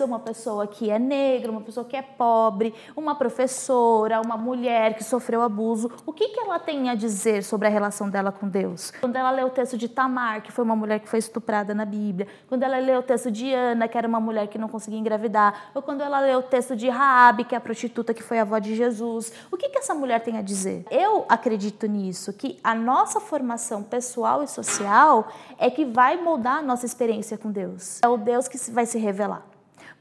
ou 0.00 0.06
uma 0.06 0.20
pessoa 0.20 0.64
que 0.64 0.88
é 0.88 0.98
negra, 0.98 1.50
uma 1.50 1.60
pessoa 1.60 1.84
que 1.84 1.96
é 1.96 2.02
pobre, 2.02 2.72
uma 2.96 3.16
professora, 3.16 4.20
uma 4.20 4.36
mulher 4.36 4.94
que 4.94 5.02
sofreu 5.02 5.42
abuso, 5.42 5.90
o 6.06 6.12
que, 6.12 6.28
que 6.28 6.38
ela 6.38 6.60
tem 6.60 6.88
a 6.88 6.94
dizer 6.94 7.42
sobre 7.42 7.66
a 7.66 7.70
relação 7.70 8.08
dela 8.08 8.30
com 8.30 8.48
Deus? 8.48 8.92
Quando 9.00 9.16
ela 9.16 9.32
lê 9.32 9.42
o 9.42 9.50
texto 9.50 9.76
de 9.76 9.88
Tamar, 9.88 10.40
que 10.40 10.52
foi 10.52 10.64
uma 10.64 10.76
mulher 10.76 11.00
que 11.00 11.08
foi 11.08 11.18
estuprada 11.18 11.74
na 11.74 11.84
Bíblia, 11.84 12.28
quando 12.48 12.62
ela 12.62 12.78
lê 12.78 12.96
o 12.96 13.02
texto 13.02 13.28
de 13.28 13.52
Ana, 13.52 13.88
que 13.88 13.98
era 13.98 14.06
uma 14.06 14.20
mulher 14.20 14.46
que 14.46 14.56
não 14.56 14.68
conseguia 14.68 15.00
engravidar, 15.00 15.72
ou 15.74 15.82
quando 15.82 16.00
ela 16.00 16.20
lê 16.20 16.36
o 16.36 16.42
texto 16.42 16.76
de 16.76 16.88
Raabe, 16.88 17.42
que 17.42 17.56
é 17.56 17.58
a 17.58 17.60
prostituta 17.60 18.14
que 18.14 18.22
foi 18.22 18.38
a 18.38 18.42
avó 18.42 18.58
de 18.60 18.76
Jesus, 18.76 19.32
o 19.50 19.56
que, 19.56 19.68
que 19.68 19.78
essa 19.78 19.94
mulher 19.94 20.20
tem 20.20 20.38
a 20.38 20.42
dizer? 20.42 20.84
Eu 20.92 21.24
acredito 21.28 21.88
nisso 21.88 22.19
isso, 22.20 22.32
que 22.34 22.60
a 22.62 22.74
nossa 22.74 23.18
formação 23.18 23.82
pessoal 23.82 24.42
e 24.42 24.48
social 24.48 25.28
é 25.58 25.70
que 25.70 25.84
vai 25.84 26.20
moldar 26.20 26.58
a 26.58 26.62
nossa 26.62 26.84
experiência 26.84 27.38
com 27.38 27.50
Deus. 27.50 27.98
É 28.02 28.08
o 28.08 28.18
Deus 28.18 28.46
que 28.46 28.58
vai 28.70 28.84
se 28.84 28.98
revelar. 28.98 29.46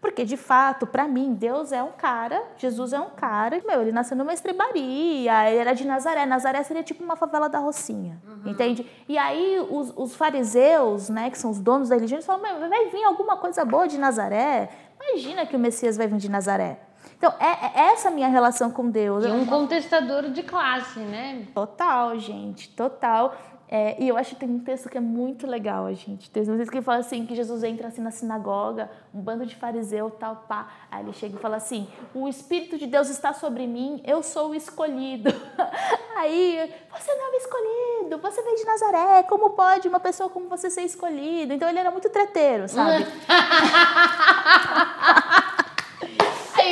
Porque, 0.02 0.24
de 0.24 0.38
fato, 0.38 0.88
para 0.88 1.10
mim, 1.10 1.34
Deus 1.34 1.74
é 1.74 1.84
um 1.84 1.92
cara, 1.92 2.42
Jesus 2.56 2.94
é 2.94 3.00
um 3.00 3.10
cara, 3.10 3.62
meu, 3.68 3.82
ele 3.82 3.92
nasceu 3.92 4.16
numa 4.16 4.34
estrebaria, 4.34 5.50
ele 5.50 5.60
era 5.60 5.74
de 5.74 5.86
Nazaré. 5.86 6.26
Nazaré 6.26 6.64
seria 6.64 6.84
tipo 6.84 7.04
uma 7.04 7.18
favela 7.18 7.50
da 7.50 7.60
Rocinha, 7.60 8.18
uhum. 8.26 8.50
entende? 8.50 8.90
E 9.10 9.18
aí 9.18 9.60
os, 9.70 9.92
os, 9.98 10.16
fariseus, 10.16 11.10
né, 11.10 11.30
que 11.30 11.38
são 11.38 11.52
os 11.52 11.60
donos 11.60 11.90
da 11.90 11.96
religião, 11.96 12.16
eles 12.16 12.26
falam, 12.26 12.42
vai 12.42 12.90
vir 12.90 13.04
alguma 13.04 13.36
coisa 13.36 13.66
boa 13.66 13.90
de 13.90 13.98
Nazaré? 13.98 14.70
Imagina 15.02 15.46
que 15.46 15.56
o 15.56 15.60
Messias 15.60 15.98
vai 15.98 16.08
vir 16.08 16.18
de 16.18 16.30
Nazaré. 16.30 16.80
Então, 17.18 17.34
é, 17.40 17.82
é 17.82 17.92
essa 17.92 18.08
a 18.08 18.12
minha 18.12 18.30
relação 18.30 18.72
com 18.72 18.90
Deus. 18.90 19.26
E 19.26 19.28
um 19.28 19.46
contestador 19.46 20.30
de 20.30 20.42
classe, 20.42 21.00
né? 21.00 21.46
Total, 21.54 22.18
gente, 22.18 22.70
total. 22.70 23.36
É, 23.72 23.96
e 24.00 24.08
eu 24.08 24.18
acho 24.18 24.32
que 24.32 24.38
tem 24.38 24.50
um 24.50 24.58
texto 24.60 24.90
que 24.90 24.98
é 24.98 25.02
muito 25.02 25.46
legal, 25.46 25.94
gente. 25.94 26.28
Tem 26.32 26.42
um 26.50 26.58
texto 26.58 26.72
que 26.72 26.82
fala 26.82 26.98
assim, 27.00 27.28
que 27.28 27.36
Jesus 27.36 27.64
entra 27.64 27.90
assim 27.90 28.02
na 28.02 28.10
sinagoga, 28.10 28.90
um 29.14 29.22
bando 29.22 29.46
de 29.46 29.56
fariseu, 29.56 30.10
tal, 30.10 30.38
pá. 30.48 30.70
Aí 30.90 31.04
ele 31.04 31.14
chega 31.14 31.36
e 31.36 31.40
fala 31.40 31.58
assim, 31.58 31.88
o 32.16 32.28
Espírito 32.28 32.80
de 32.80 32.88
Deus 32.88 33.10
está 33.10 33.32
sobre 33.32 33.68
mim, 33.68 34.02
eu 34.08 34.24
sou 34.24 34.50
o 34.50 34.56
escolhido. 34.56 35.32
Aí, 36.18 36.74
você 36.92 37.14
não 37.14 37.28
é 37.28 37.30
o 37.30 37.36
escolhido, 37.36 38.18
você 38.18 38.42
veio 38.42 38.56
de 38.56 38.66
Nazaré, 38.66 39.22
como 39.24 39.52
pode 39.52 39.88
uma 39.88 40.00
pessoa 40.00 40.30
como 40.30 40.50
você 40.50 40.72
ser 40.72 40.82
escolhido? 40.82 41.54
Então 41.54 41.70
ele 41.70 41.78
era 41.78 41.92
muito 41.92 42.10
treteiro, 42.10 42.68
sabe? 42.68 43.06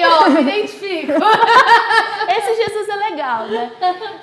Ó, 0.06 0.30
me 0.30 0.42
identifico. 0.42 1.14
Esse 2.30 2.56
Jesus 2.56 2.90
é 2.90 2.96
legal, 3.10 3.48
né? 3.48 3.72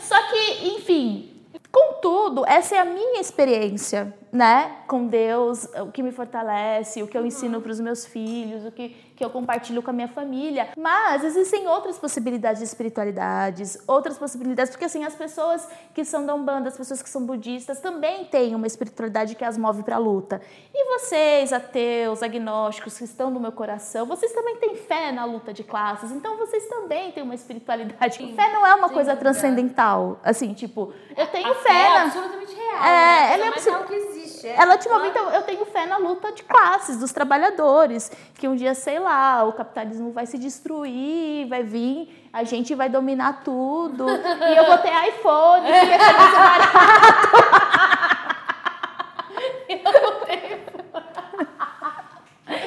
Só 0.01 0.17
que, 0.29 0.69
enfim, 0.69 1.35
contudo, 1.71 2.45
essa 2.47 2.77
é 2.77 2.79
a 2.79 2.85
minha 2.85 3.21
experiência 3.21 4.15
né, 4.31 4.79
com 4.89 5.07
Deus, 5.07 5.69
o 5.81 5.93
que 5.93 6.03
me 6.03 6.11
fortalece, 6.11 7.03
o 7.03 7.07
que 7.07 7.17
eu 7.17 7.25
ensino 7.25 7.61
para 7.61 7.71
os 7.71 7.79
meus 7.79 8.05
filhos, 8.05 8.65
o 8.65 8.73
que, 8.73 8.97
que 9.17 9.25
eu 9.25 9.31
compartilho 9.31 9.83
com 9.83 9.91
a 9.91 9.93
minha 9.93 10.09
família. 10.09 10.69
Mas 10.77 11.25
existem 11.25 11.67
outras 11.69 11.99
possibilidades 11.99 12.59
de 12.59 12.65
espiritualidades, 12.65 13.79
outras 13.87 14.19
possibilidades, 14.19 14.71
porque 14.71 14.85
assim, 14.85 15.05
as 15.05 15.15
pessoas 15.15 15.69
que 15.95 16.05
são 16.05 16.27
da 16.27 16.35
Umbanda, 16.35 16.69
as 16.69 16.77
pessoas 16.77 17.03
que 17.03 17.09
são 17.09 17.25
budistas, 17.25 17.81
também 17.81 18.25
têm 18.25 18.55
uma 18.55 18.67
espiritualidade 18.67 19.35
que 19.35 19.45
as 19.45 19.57
move 19.57 19.83
para 19.83 19.97
a 19.97 19.99
luta. 19.99 20.41
E 20.73 20.99
vocês, 20.99 21.53
ateus, 21.53 22.23
agnósticos, 22.23 22.99
que 22.99 23.05
estão 23.05 23.31
no 23.31 23.39
meu 23.39 23.53
coração, 23.53 24.07
vocês 24.07 24.33
também 24.33 24.57
têm 24.57 24.75
fé 24.77 25.13
na 25.13 25.25
luta 25.25 25.53
de 25.53 25.63
classes, 25.63 26.11
então 26.11 26.37
vocês 26.37 26.67
também 26.67 27.13
têm 27.13 27.23
uma 27.23 27.35
espiritualidade. 27.35 28.17
Sim, 28.17 28.35
fé 28.35 28.53
não 28.53 28.67
é 28.67 28.75
uma 28.75 28.89
coisa 28.89 29.15
transcendental, 29.17 30.19
assim, 30.23 30.53
tipo, 30.55 30.93
eu 31.17 31.27
tenho 31.29 31.51
a 31.51 31.55
fé. 31.55 31.69
fé 31.69 31.87
é 31.87 31.89
na... 31.89 32.03
absolutamente 32.03 32.55
real. 32.55 32.85
É, 32.85 32.91
né? 32.91 33.35
ela 33.35 33.47
é. 33.47 33.49
É. 33.49 34.24
Ela 34.49 34.77
te 34.77 34.89
move, 34.89 35.09
então 35.09 35.31
eu 35.31 35.43
tenho 35.43 35.65
fé 35.67 35.87
na 35.87 35.97
luta 35.97 36.33
de 36.33 36.43
classes, 36.43 36.99
dos 36.99 37.13
trabalhadores, 37.13 38.11
que 38.35 38.49
um 38.49 38.55
dia, 38.55 38.75
sei 38.75 38.99
lá, 38.99 39.45
o 39.45 39.53
capitalismo 39.53 40.13
vai 40.13 40.27
se 40.27 40.39
destruir, 40.39 41.49
vai 41.49 41.63
vir, 41.63 42.29
a 42.33 42.45
gente 42.45 42.75
vai 42.75 42.89
dominar 42.89 43.43
tudo, 43.45 44.07
e 44.09 44.57
eu 44.57 44.67
vou 44.67 44.79
ter 44.79 44.93
iPhone, 45.09 45.69
e 45.69 45.73
vai 45.73 45.99
ser 45.99 45.99
barato. 45.99 48.05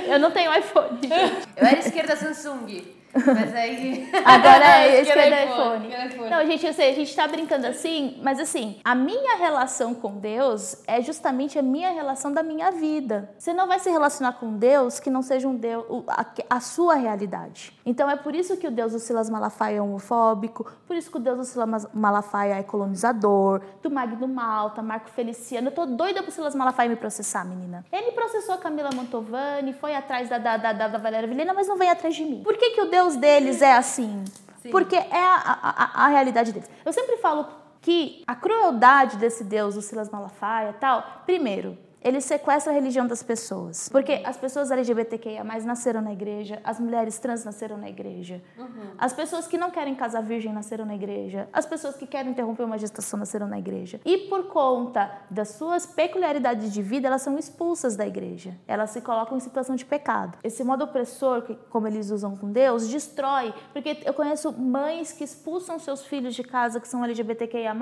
Eu 0.08 0.20
não 0.20 0.32
tenho 0.32 0.58
iPhone. 0.58 1.00
Gente. 1.02 1.48
Eu 1.56 1.68
era 1.68 1.80
esquerda 1.80 2.16
Samsung. 2.16 2.97
Mas 3.26 3.56
aí. 3.56 4.10
Agora 4.26 4.82
é 4.82 5.02
esse 5.02 5.12
que 5.12 5.20
é 5.20 5.46
iPhone. 5.46 5.88
iPhone. 5.88 6.30
Não, 6.30 6.46
gente, 6.46 6.66
eu 6.66 6.74
sei, 6.74 6.92
a 6.92 6.96
gente 6.96 7.16
tá 7.16 7.28
brincando 7.28 7.68
assim, 7.68 8.20
mas 8.22 8.40
assim, 8.40 8.80
a 8.84 8.96
minha 8.96 9.38
relação 9.38 9.94
com 9.94 10.18
Deus 10.18 10.84
é 10.88 11.02
justamente 11.02 11.58
a 11.58 11.62
minha 11.62 11.92
relação 11.92 12.32
da 12.32 12.44
minha 12.44 12.72
vida. 12.72 13.30
Você 13.38 13.54
não 13.54 13.68
vai 13.68 13.80
se 13.80 13.90
relacionar 13.90 14.34
com 14.34 14.58
Deus 14.58 15.00
que 15.00 15.10
não 15.10 15.22
seja 15.22 15.48
um 15.48 15.56
Deus, 15.56 15.86
a, 16.08 16.26
a 16.50 16.60
sua 16.60 16.96
realidade. 16.96 17.77
Então 17.88 18.10
é 18.10 18.18
por 18.18 18.36
isso 18.36 18.58
que 18.58 18.68
o 18.68 18.72
Deus 18.72 18.92
do 18.92 19.00
Silas 19.00 19.30
Malafaia 19.30 19.78
é 19.78 19.82
homofóbico, 19.82 20.70
por 20.86 20.98
isso 20.98 21.10
que 21.10 21.16
o 21.16 21.22
Deus 21.22 21.38
do 21.38 21.46
Silas 21.46 21.88
Malafaia 21.94 22.56
é 22.56 22.62
colonizador, 22.62 23.62
do 23.82 23.90
Magno 23.90 24.28
Malta, 24.28 24.82
Marco 24.82 25.10
Feliciano. 25.10 25.70
Eu 25.70 25.72
tô 25.72 25.86
doida 25.86 26.22
pro 26.22 26.30
Silas 26.30 26.54
Malafaia 26.54 26.90
me 26.90 26.98
processar, 26.98 27.46
menina. 27.46 27.86
Ele 27.90 28.12
processou 28.12 28.56
a 28.56 28.58
Camila 28.58 28.90
Mantovani, 28.94 29.72
foi 29.72 29.96
atrás 29.96 30.28
da, 30.28 30.38
da, 30.38 30.58
da, 30.58 30.74
da 30.74 30.98
Valéria 30.98 31.30
Vilhena, 31.30 31.54
mas 31.54 31.70
não 31.70 31.78
vem 31.78 31.90
atrás 31.90 32.14
de 32.14 32.26
mim. 32.26 32.44
Por 32.44 32.58
que, 32.58 32.72
que 32.72 32.82
o 32.82 32.90
Deus 32.90 33.16
deles 33.16 33.62
é 33.62 33.72
assim? 33.72 34.26
Sim. 34.62 34.70
Porque 34.70 34.98
é 34.98 35.24
a, 35.24 35.38
a, 35.64 36.06
a, 36.06 36.08
realidade 36.10 36.52
deles. 36.52 36.70
Eu 36.84 36.92
sempre 36.92 37.16
falo 37.18 37.48
que 37.80 38.22
a 38.28 38.36
crueldade 38.36 39.16
desse 39.16 39.46
Deus, 39.46 39.78
o 39.78 39.82
Silas 39.82 40.10
Malafaia 40.10 40.72
e 40.72 40.74
tal, 40.74 41.22
primeiro, 41.26 41.78
ele 42.02 42.22
sequestra 42.22 42.72
a 42.72 42.76
religião 42.76 43.08
das 43.08 43.24
pessoas. 43.24 43.90
Porque 43.90 44.22
as 44.24 44.38
pessoas 44.38 44.72
LGBTQIA 44.72 45.44
nasceram 45.44 46.02
na 46.02 46.14
igreja, 46.14 46.62
as 46.64 46.80
mulheres 46.80 47.18
trans 47.20 47.44
nasceram 47.44 47.78
na 47.78 47.90
igreja, 47.90 48.42
uhum. 48.58 48.92
as 48.98 49.14
pessoas 49.14 49.48
que 49.48 49.58
não 49.58 49.72
querem 49.72 49.96
casar 49.96 50.22
virgem 50.22 50.54
nasceram 50.54 50.86
na 50.86 50.96
igreja, 50.96 51.50
as 51.52 51.66
pessoas 51.66 51.96
que 51.96 52.06
querem 52.06 52.32
interromper 52.32 52.64
uma 52.64 52.78
gestação 52.78 53.20
nasceram 53.20 53.48
na 53.48 53.60
igreja. 53.60 54.00
E 54.06 54.18
por 54.30 54.48
conta 54.48 55.12
das 55.30 55.50
suas 55.50 55.86
peculiaridades 55.86 56.72
de 56.72 56.82
vida, 56.82 57.08
elas 57.08 57.22
são 57.22 57.38
expulsas 57.38 57.96
da 57.96 58.06
igreja. 58.06 58.56
Elas 58.68 58.92
se 58.92 59.02
colocam 59.02 59.38
em 59.38 59.40
situação 59.40 59.76
de 59.76 59.86
pecado. 59.86 60.38
Esse 60.44 60.64
modo 60.64 60.84
opressor, 60.84 61.42
que, 61.42 61.56
como 61.70 61.88
eles 61.88 62.12
usam 62.12 62.36
com 62.36 62.52
Deus, 62.52 62.88
destrói. 62.88 63.54
Porque 63.74 63.98
eu 64.06 64.14
conheço 64.14 64.52
mães 64.54 65.12
que 65.12 65.24
expulsam 65.24 65.80
seus 65.80 66.06
filhos 66.06 66.36
de 66.36 66.44
casa 66.44 66.80
que 66.80 66.88
são 66.88 67.04
LGBTQIA, 67.04 67.76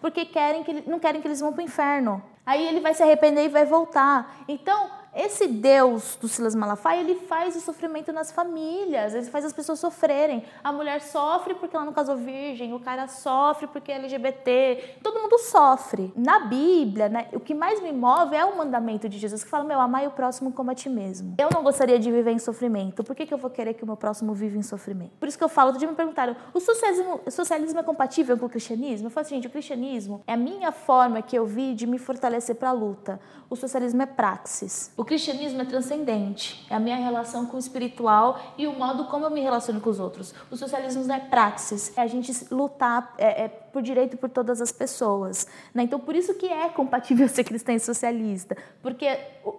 porque 0.00 0.24
querem 0.24 0.62
que, 0.62 0.88
não 0.88 0.98
querem 0.98 1.20
que 1.20 1.28
eles 1.28 1.40
vão 1.40 1.52
para 1.52 1.62
o 1.62 1.64
inferno. 1.64 2.22
Aí 2.46 2.66
ele 2.66 2.80
vai 2.80 2.94
se 2.94 3.02
arrepender 3.02 3.44
e 3.44 3.48
vai 3.48 3.64
voltar. 3.64 4.36
Então, 4.46 4.90
esse 5.14 5.46
Deus 5.46 6.16
do 6.20 6.28
Silas 6.28 6.54
Malafaia, 6.54 7.00
ele 7.00 7.14
faz 7.14 7.56
o 7.56 7.60
sofrimento 7.60 8.12
nas 8.12 8.32
famílias, 8.32 9.14
ele 9.14 9.26
faz 9.26 9.44
as 9.44 9.52
pessoas 9.52 9.78
sofrerem. 9.78 10.44
A 10.62 10.72
mulher 10.72 11.00
sofre 11.00 11.54
porque 11.54 11.76
ela 11.76 11.84
não 11.84 11.92
casou 11.92 12.16
virgem, 12.16 12.74
o 12.74 12.80
cara 12.80 13.06
sofre 13.06 13.66
porque 13.66 13.92
é 13.92 13.96
LGBT, 13.96 14.98
todo 15.02 15.20
mundo 15.20 15.38
sofre. 15.38 16.12
Na 16.16 16.40
Bíblia, 16.40 17.08
né, 17.08 17.28
o 17.32 17.40
que 17.40 17.54
mais 17.54 17.80
me 17.80 17.92
move 17.92 18.34
é 18.34 18.44
o 18.44 18.56
mandamento 18.56 19.08
de 19.08 19.18
Jesus 19.18 19.44
que 19.44 19.50
fala: 19.50 19.64
meu, 19.64 19.80
amai 19.80 20.06
o 20.06 20.10
próximo 20.10 20.52
como 20.52 20.70
a 20.70 20.74
ti 20.74 20.88
mesmo. 20.88 21.34
Eu 21.38 21.48
não 21.52 21.62
gostaria 21.62 21.98
de 21.98 22.10
viver 22.10 22.32
em 22.32 22.38
sofrimento, 22.38 23.04
por 23.04 23.14
que, 23.14 23.26
que 23.26 23.34
eu 23.34 23.38
vou 23.38 23.50
querer 23.50 23.74
que 23.74 23.84
o 23.84 23.86
meu 23.86 23.96
próximo 23.96 24.34
viva 24.34 24.58
em 24.58 24.62
sofrimento? 24.62 25.12
Por 25.18 25.28
isso 25.28 25.38
que 25.38 25.44
eu 25.44 25.48
falo, 25.48 25.68
outro 25.68 25.78
dia 25.78 25.88
me 25.88 25.94
perguntaram: 25.94 26.36
o 26.52 26.60
socialismo, 26.60 27.20
o 27.24 27.30
socialismo 27.30 27.78
é 27.80 27.82
compatível 27.82 28.36
com 28.36 28.46
o 28.46 28.48
cristianismo? 28.48 29.06
Eu 29.06 29.10
falo 29.10 29.26
assim, 29.26 29.36
gente, 29.36 29.46
o 29.46 29.50
cristianismo 29.50 30.22
é 30.26 30.32
a 30.32 30.36
minha 30.36 30.72
forma 30.72 31.22
que 31.22 31.36
eu 31.36 31.46
vi 31.46 31.74
de 31.74 31.86
me 31.86 31.98
fortalecer 31.98 32.56
para 32.56 32.70
a 32.70 32.72
luta. 32.72 33.20
O 33.48 33.56
socialismo 33.56 34.02
é 34.02 34.06
praxis. 34.06 34.92
O 34.96 35.03
O 35.04 35.06
cristianismo 35.06 35.60
é 35.60 35.66
transcendente, 35.66 36.64
é 36.70 36.74
a 36.74 36.80
minha 36.80 36.96
relação 36.96 37.44
com 37.44 37.58
o 37.58 37.60
espiritual 37.60 38.40
e 38.56 38.66
o 38.66 38.72
modo 38.72 39.04
como 39.04 39.26
eu 39.26 39.30
me 39.30 39.42
relaciono 39.42 39.78
com 39.78 39.90
os 39.90 40.00
outros. 40.00 40.34
O 40.50 40.56
socialismo 40.56 41.12
é 41.12 41.20
praxis, 41.20 41.92
é 41.94 42.00
a 42.00 42.06
gente 42.06 42.32
lutar 42.50 43.14
é, 43.18 43.44
é 43.44 43.48
por 43.48 43.82
direito 43.82 44.16
por 44.16 44.30
todas 44.30 44.62
as 44.62 44.72
pessoas. 44.72 45.46
Né? 45.74 45.82
Então, 45.82 46.00
por 46.00 46.16
isso 46.16 46.32
que 46.36 46.46
é 46.46 46.70
compatível 46.70 47.28
ser 47.28 47.44
cristã 47.44 47.74
e 47.74 47.80
socialista, 47.80 48.56
porque 48.80 49.06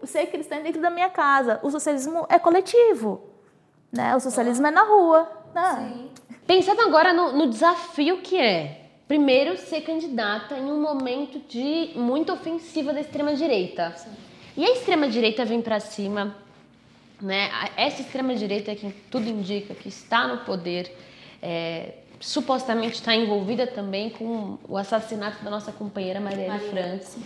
ser 0.06 0.26
cristã 0.32 0.56
é 0.56 0.62
dentro 0.62 0.82
da 0.82 0.90
minha 0.90 1.12
casa, 1.12 1.60
o 1.62 1.70
socialismo 1.70 2.26
é 2.28 2.40
coletivo, 2.40 3.22
né? 3.94 4.16
o 4.16 4.20
socialismo 4.20 4.66
é 4.66 4.72
na 4.72 4.82
rua. 4.82 5.30
Né? 5.54 5.94
Sim. 5.94 6.38
Pensando 6.48 6.82
agora 6.82 7.14
no, 7.14 7.34
no 7.34 7.48
desafio 7.52 8.18
que 8.24 8.36
é 8.36 8.90
primeiro 9.08 9.60
ser 9.60 9.82
candidata 9.82 10.58
em 10.58 10.72
um 10.72 10.82
momento 10.82 11.38
de 11.48 11.92
muita 11.96 12.34
ofensiva 12.34 12.92
da 12.92 13.02
extrema 13.02 13.36
direita. 13.36 13.94
E 14.58 14.64
a 14.64 14.72
extrema 14.72 15.08
direita 15.08 15.44
vem 15.44 15.62
para 15.62 15.80
cima, 15.80 16.36
né? 17.22 17.50
Essa 17.76 18.02
extrema 18.02 18.36
direita 18.36 18.74
que 18.76 18.92
tudo 19.12 19.28
indica 19.28 19.74
que 19.74 19.90
está 19.90 20.28
no 20.28 20.40
poder, 20.46 20.96
é, 21.42 21.96
supostamente 22.20 22.96
está 22.96 23.14
envolvida 23.14 23.68
também 23.68 24.10
com 24.10 24.58
o 24.68 24.78
assassinato 24.78 25.44
da 25.44 25.50
nossa 25.50 25.72
companheira 25.72 26.20
Marielle 26.20 26.60
França. 26.70 27.20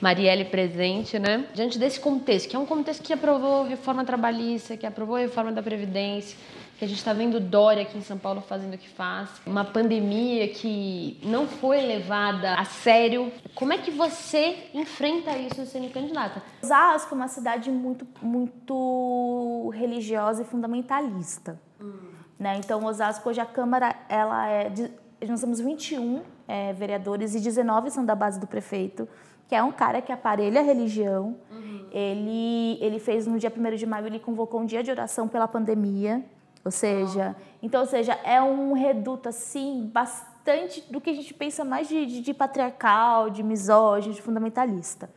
Marielle 0.00 0.46
presente, 0.46 1.18
né? 1.18 1.44
Diante 1.54 1.78
desse 1.78 2.00
contexto, 2.00 2.48
que 2.48 2.56
é 2.56 2.58
um 2.58 2.66
contexto 2.66 3.02
que 3.02 3.12
aprovou 3.12 3.64
reforma 3.64 4.04
trabalhista, 4.04 4.76
que 4.76 4.86
aprovou 4.86 5.16
reforma 5.16 5.52
da 5.52 5.62
Previdência, 5.62 6.36
que 6.80 6.86
a 6.86 6.88
gente 6.88 6.96
está 6.96 7.12
vendo 7.12 7.38
Dória 7.38 7.82
aqui 7.82 7.98
em 7.98 8.00
São 8.00 8.16
Paulo 8.16 8.40
fazendo 8.40 8.72
o 8.72 8.78
que 8.78 8.88
faz, 8.88 9.28
uma 9.44 9.66
pandemia 9.66 10.48
que 10.48 11.20
não 11.22 11.46
foi 11.46 11.82
levada 11.82 12.54
a 12.54 12.64
sério. 12.64 13.30
Como 13.54 13.74
é 13.74 13.76
que 13.76 13.90
você 13.90 14.56
enfrenta 14.72 15.36
isso 15.36 15.66
sendo 15.66 15.92
candidata? 15.92 16.42
Osasco 16.62 17.14
é 17.14 17.16
uma 17.16 17.28
cidade 17.28 17.70
muito, 17.70 18.06
muito 18.22 19.70
religiosa 19.74 20.40
e 20.40 20.46
fundamentalista. 20.46 21.60
Hum. 21.78 22.12
Né? 22.38 22.56
Então, 22.56 22.82
Osasco, 22.86 23.28
hoje 23.28 23.42
a 23.42 23.46
Câmara, 23.46 23.94
ela 24.08 24.48
é 24.48 24.70
de, 24.70 24.90
nós 25.28 25.42
temos 25.42 25.60
21 25.60 26.22
é, 26.48 26.72
vereadores 26.72 27.34
e 27.34 27.40
19 27.40 27.90
são 27.90 28.06
da 28.06 28.14
base 28.14 28.40
do 28.40 28.46
prefeito, 28.46 29.06
que 29.46 29.54
é 29.54 29.62
um 29.62 29.70
cara 29.70 30.00
que 30.00 30.12
aparelha 30.12 30.62
a 30.62 30.64
religião. 30.64 31.36
Uhum. 31.50 31.88
Ele, 31.92 32.78
ele 32.80 32.98
fez 32.98 33.26
no 33.26 33.38
dia 33.38 33.52
1 33.54 33.76
de 33.76 33.84
maio, 33.84 34.06
ele 34.06 34.18
convocou 34.18 34.62
um 34.62 34.64
dia 34.64 34.82
de 34.82 34.90
oração 34.90 35.28
pela 35.28 35.46
pandemia. 35.46 36.24
Ou 36.64 36.70
seja, 36.70 37.34
então, 37.62 37.80
ou 37.80 37.86
seja, 37.86 38.12
é 38.24 38.40
um 38.40 38.72
reduto 38.72 39.28
assim 39.28 39.90
bastante 39.92 40.80
do 40.90 41.00
que 41.00 41.10
a 41.10 41.14
gente 41.14 41.32
pensa 41.32 41.64
mais 41.64 41.88
de, 41.88 42.04
de, 42.06 42.20
de 42.20 42.34
patriarcal, 42.34 43.30
de 43.30 43.42
misógino, 43.42 44.14
de 44.14 44.20
fundamentalista. 44.20 45.08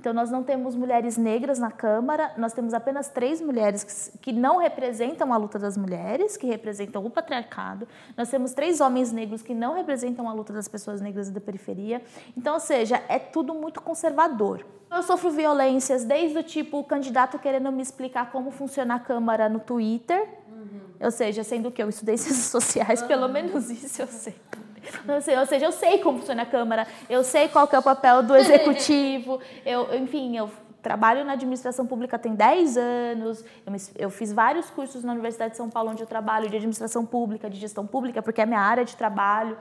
Então, 0.00 0.14
nós 0.14 0.30
não 0.30 0.42
temos 0.42 0.74
mulheres 0.74 1.18
negras 1.18 1.58
na 1.58 1.70
Câmara, 1.70 2.32
nós 2.38 2.54
temos 2.54 2.72
apenas 2.72 3.10
três 3.10 3.38
mulheres 3.38 3.84
que, 3.84 4.18
que, 4.18 4.32
não 4.32 4.56
representam 4.56 5.30
a 5.30 5.36
luta 5.36 5.58
das 5.58 5.76
mulheres, 5.76 6.38
que 6.38 6.46
representam 6.46 7.04
o 7.04 7.10
patriarcado. 7.10 7.86
Nós 8.16 8.30
temos 8.30 8.54
três 8.54 8.80
homens 8.80 9.12
negros 9.12 9.42
que 9.42 9.54
não 9.54 9.74
representam 9.74 10.26
a 10.26 10.32
luta 10.32 10.54
das 10.54 10.66
pessoas 10.66 11.02
negras 11.02 11.28
da 11.28 11.38
periferia. 11.38 12.02
Então, 12.34 12.54
ou 12.54 12.60
seja, 12.60 13.02
é 13.10 13.18
tudo 13.18 13.52
muito 13.52 13.82
conservador. 13.82 14.64
Eu 14.90 15.02
sofro 15.02 15.30
violências 15.30 16.02
desde 16.02 16.38
o 16.38 16.42
tipo 16.42 16.78
o 16.78 16.84
candidato 16.84 17.38
querendo 17.38 17.70
me 17.70 17.82
explicar 17.82 18.32
como 18.32 18.50
funciona 18.50 18.94
a 18.94 18.98
Câmara 18.98 19.50
no 19.50 19.60
Twitter, 19.60 20.26
ou 21.00 21.10
seja, 21.10 21.42
sendo 21.42 21.70
que 21.70 21.82
eu 21.82 21.88
estudei 21.88 22.16
ciências 22.18 22.46
sociais, 22.46 23.02
pelo 23.02 23.28
menos 23.28 23.70
isso 23.70 24.02
eu 24.02 24.06
sei. 24.06 24.34
Ou 25.38 25.46
seja, 25.46 25.66
eu 25.66 25.72
sei 25.72 25.98
como 25.98 26.18
funciona 26.18 26.42
a 26.42 26.46
Câmara, 26.46 26.86
eu 27.08 27.22
sei 27.22 27.48
qual 27.48 27.66
que 27.66 27.76
é 27.76 27.78
o 27.78 27.82
papel 27.82 28.22
do 28.22 28.34
executivo, 28.36 29.40
eu, 29.64 29.94
enfim, 29.94 30.36
eu 30.36 30.50
trabalho 30.82 31.24
na 31.24 31.32
administração 31.34 31.86
pública 31.86 32.18
tem 32.18 32.34
10 32.34 32.76
anos, 32.76 33.44
eu, 33.66 33.72
me, 33.72 33.78
eu, 33.98 34.10
fiz 34.10 34.32
vários 34.32 34.70
cursos 34.70 35.04
na 35.04 35.12
Universidade 35.12 35.52
de 35.52 35.56
São 35.56 35.68
Paulo, 35.68 35.90
onde 35.90 36.02
eu 36.02 36.06
trabalho, 36.06 36.48
de 36.48 36.56
administração 36.56 37.04
pública, 37.04 37.48
de 37.48 37.58
gestão 37.58 37.86
pública, 37.86 38.22
porque 38.22 38.40
é 38.40 38.46
minha 38.46 38.60
área 38.60 38.84
de 38.84 38.96
trabalho. 38.96 39.56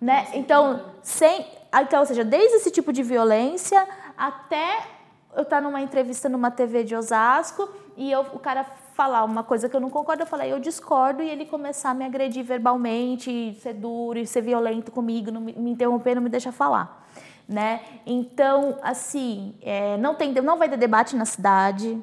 Né? 0.00 0.26
Então, 0.34 0.84
sem, 1.02 1.46
então, 1.82 2.00
ou 2.00 2.06
seja, 2.06 2.24
desde 2.24 2.56
esse 2.56 2.70
tipo 2.70 2.92
de 2.92 3.02
violência 3.02 3.86
até 4.18 4.86
eu 5.34 5.42
estar 5.42 5.60
numa 5.60 5.80
entrevista 5.80 6.28
numa 6.28 6.50
TV 6.50 6.84
de 6.84 6.94
Osasco 6.94 7.68
e 7.96 8.10
eu, 8.10 8.20
o 8.32 8.38
cara 8.38 8.64
falar 8.94 9.24
uma 9.24 9.42
coisa 9.42 9.68
que 9.68 9.74
eu 9.74 9.80
não 9.80 9.90
concordo, 9.90 10.22
eu 10.22 10.26
falei, 10.26 10.52
eu 10.52 10.60
discordo, 10.60 11.22
e 11.22 11.28
ele 11.28 11.44
começar 11.44 11.90
a 11.90 11.94
me 11.94 12.04
agredir 12.04 12.44
verbalmente, 12.44 13.54
ser 13.60 13.74
duro 13.74 14.18
e 14.18 14.26
ser 14.26 14.40
violento 14.40 14.92
comigo, 14.92 15.32
não 15.32 15.40
me, 15.40 15.52
me 15.52 15.70
interromper, 15.72 16.14
não 16.14 16.22
me 16.22 16.28
deixar 16.28 16.52
falar. 16.52 17.04
Né? 17.46 17.80
Então, 18.06 18.78
assim, 18.82 19.54
é, 19.60 19.96
não, 19.98 20.14
tem, 20.14 20.32
não 20.32 20.56
vai 20.56 20.68
ter 20.68 20.76
debate 20.76 21.16
na 21.16 21.24
cidade, 21.24 22.00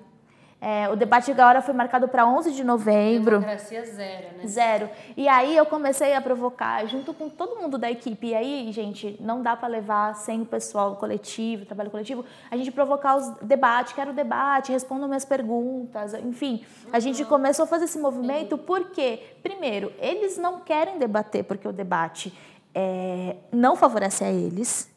é, 0.63 0.87
o 0.89 0.95
debate 0.95 1.31
agora 1.31 1.59
foi 1.59 1.73
marcado 1.73 2.07
para 2.07 2.23
11 2.23 2.51
de 2.51 2.63
novembro. 2.63 3.39
Democracia 3.39 3.83
zero, 3.83 4.37
né? 4.37 4.45
Zero. 4.45 4.89
E 5.17 5.27
aí 5.27 5.57
eu 5.57 5.65
comecei 5.65 6.13
a 6.13 6.21
provocar, 6.21 6.85
junto 6.85 7.15
com 7.15 7.27
todo 7.27 7.59
mundo 7.59 7.79
da 7.79 7.89
equipe. 7.89 8.27
E 8.27 8.35
aí, 8.35 8.71
gente, 8.71 9.17
não 9.19 9.41
dá 9.41 9.57
para 9.57 9.67
levar 9.67 10.15
sem 10.15 10.43
o 10.43 10.45
pessoal 10.45 10.97
coletivo, 10.97 11.65
trabalho 11.65 11.89
coletivo, 11.89 12.23
a 12.51 12.55
gente 12.55 12.71
provocar 12.71 13.15
os 13.15 13.27
debates, 13.41 13.93
quero 13.93 14.13
debate, 14.13 14.71
respondam 14.71 15.07
minhas 15.07 15.25
perguntas, 15.25 16.13
enfim. 16.13 16.63
A 16.93 16.99
gente 16.99 17.25
começou 17.25 17.63
a 17.63 17.67
fazer 17.67 17.85
esse 17.85 17.97
movimento 17.97 18.55
porque, 18.55 19.19
primeiro, 19.41 19.91
eles 19.97 20.37
não 20.37 20.59
querem 20.59 20.99
debater 20.99 21.43
porque 21.43 21.67
o 21.67 21.73
debate 21.73 22.37
é, 22.75 23.37
não 23.51 23.75
favorece 23.75 24.23
a 24.23 24.31
eles. 24.31 24.91